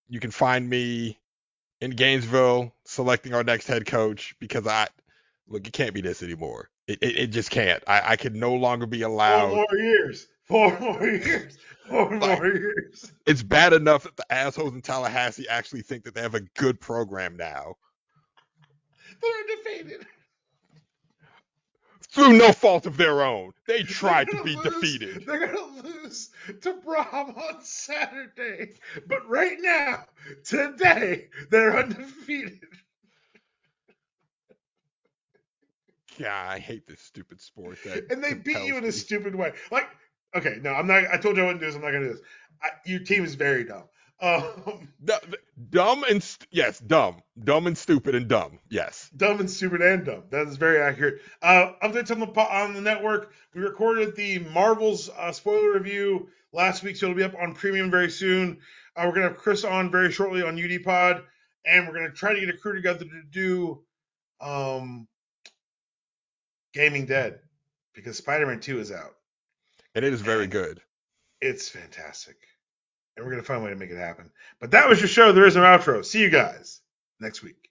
You 0.10 0.20
can 0.20 0.32
find 0.32 0.68
me 0.70 1.20
in 1.82 1.92
Gainesville 1.92 2.74
selecting 2.86 3.34
our 3.34 3.44
next 3.44 3.68
head 3.68 3.86
coach 3.86 4.36
because 4.40 4.68
I 4.68 4.88
look, 5.48 5.68
it 5.68 5.74
can't 5.74 5.94
be 5.94 6.02
this 6.02 6.24
anymore. 6.24 6.70
It, 6.88 7.00
it, 7.02 7.18
it 7.18 7.28
just 7.28 7.52
can't. 7.52 7.84
I, 7.88 8.14
I 8.14 8.16
can 8.16 8.40
no 8.40 8.54
longer 8.56 8.86
be 8.86 9.02
allowed. 9.02 9.50
Four 9.50 9.66
more 9.70 9.80
years. 9.80 10.28
Four 10.46 10.80
more 10.80 11.04
years. 11.08 11.58
Four 11.90 12.12
more 12.12 12.46
years. 12.46 13.12
It's 13.26 13.44
bad 13.44 13.74
enough 13.74 14.04
that 14.04 14.18
the 14.18 14.32
assholes 14.32 14.74
in 14.74 14.82
Tallahassee 14.82 15.48
actually 15.50 15.82
think 15.82 16.04
that 16.04 16.16
they 16.16 16.22
have 16.22 16.36
a 16.36 16.42
good 16.42 16.80
program 16.80 17.38
now 17.38 17.76
They're 19.22 19.58
defeated. 19.58 20.06
Through 22.18 22.34
no 22.38 22.54
fault 22.54 22.88
of 22.88 22.98
their 22.98 23.24
own. 23.24 23.54
They 23.68 23.84
tried 23.84 24.32
to 24.32 24.38
be 24.46 24.56
lose- 24.56 24.64
defeated. 24.64 25.26
They're 25.28 25.48
gonna 25.48 25.84
lose 25.84 26.32
to 26.62 26.74
Brahm 26.76 27.32
on 27.38 27.64
Saturday, 27.64 28.74
but 29.08 29.28
right 29.30 29.58
now, 29.62 30.06
today, 30.46 31.30
they're 31.52 31.78
undefeated. 31.78 32.62
God, 36.20 36.54
I 36.54 36.60
hate 36.60 36.88
this 36.88 37.02
stupid 37.02 37.42
sport. 37.42 37.80
And 38.12 38.24
they 38.24 38.36
beat 38.36 38.64
you 38.68 38.78
in 38.78 38.86
a 38.86 38.88
me. 38.88 38.92
stupid 38.92 39.36
way. 39.36 39.54
Like, 39.72 39.88
okay, 40.36 40.60
no, 40.62 40.74
I'm 40.74 40.88
not. 40.88 41.06
I 41.14 41.18
told 41.18 41.38
you 41.38 41.44
I 41.44 41.48
wouldn't 41.48 41.62
do 41.62 41.68
this. 41.68 41.76
I'm 41.76 41.84
not 41.84 41.92
gonna 41.92 42.08
do 42.08 42.14
this. 42.14 42.24
I, 42.64 42.70
your 42.86 43.02
team 43.02 43.26
is 43.26 43.36
very 43.36 43.66
dumb. 43.66 43.86
Um, 44.20 44.90
dumb 45.70 46.04
and 46.10 46.24
st- 46.24 46.48
yes, 46.52 46.80
dumb, 46.80 47.22
dumb 47.44 47.68
and 47.68 47.78
stupid 47.78 48.16
and 48.16 48.28
dumb. 48.28 48.60
Yes. 48.70 49.10
dumb 49.16 49.40
and 49.40 49.50
stupid 49.50 49.82
and 49.82 50.06
dumb. 50.06 50.24
That 50.32 50.48
is 50.48 50.58
very 50.58 50.82
accurate. 50.82 51.22
Uh, 51.42 51.74
updates 51.84 52.10
on 52.12 52.20
the 52.20 52.28
on 52.28 52.74
the 52.74 52.82
network. 52.82 53.32
We 53.54 53.62
recorded 53.62 54.16
the 54.16 54.40
Marvels 54.40 55.10
uh, 55.16 55.32
spoiler 55.32 55.74
review 55.74 56.30
last 56.52 56.84
week, 56.84 56.96
so 56.96 57.06
it'll 57.08 57.16
be 57.18 57.24
up 57.24 57.36
on 57.40 57.54
Premium 57.54 57.92
very 57.92 58.10
soon. 58.10 58.60
Uh, 58.96 59.04
we're 59.06 59.14
gonna 59.14 59.28
have 59.28 59.38
Chris 59.38 59.64
on 59.64 59.92
very 59.92 60.12
shortly 60.12 60.42
on 60.42 60.62
UD 60.62 60.84
Pod, 60.84 61.24
and 61.66 61.88
we're 61.88 61.94
gonna 61.94 62.12
try 62.12 62.34
to 62.34 62.40
get 62.40 62.50
a 62.50 62.58
crew 62.58 62.74
together 62.74 63.06
to 63.06 63.24
do 63.30 63.84
um, 64.42 65.08
Gaming 66.74 67.06
Dead 67.06 67.40
because 67.94 68.18
Spider-Man 68.18 68.60
2 68.60 68.80
is 68.80 68.92
out. 68.92 69.16
And 69.96 70.06
it 70.06 70.14
is 70.14 70.22
very 70.22 70.48
good. 70.48 70.82
It's 71.42 71.70
fantastic. 71.70 72.36
And 73.18 73.26
we're 73.26 73.32
going 73.32 73.44
to 73.44 73.48
find 73.48 73.62
a 73.62 73.66
way 73.66 73.72
to 73.72 73.76
make 73.76 73.90
it 73.90 73.98
happen. 73.98 74.32
But 74.62 74.72
that 74.72 74.88
was 74.88 75.00
your 75.00 75.10
show. 75.10 75.32
There 75.32 75.48
is 75.48 75.56
no 75.56 75.64
outro. 75.64 76.06
See 76.06 76.22
you 76.22 76.30
guys 76.30 76.82
next 77.20 77.44
week. 77.44 77.67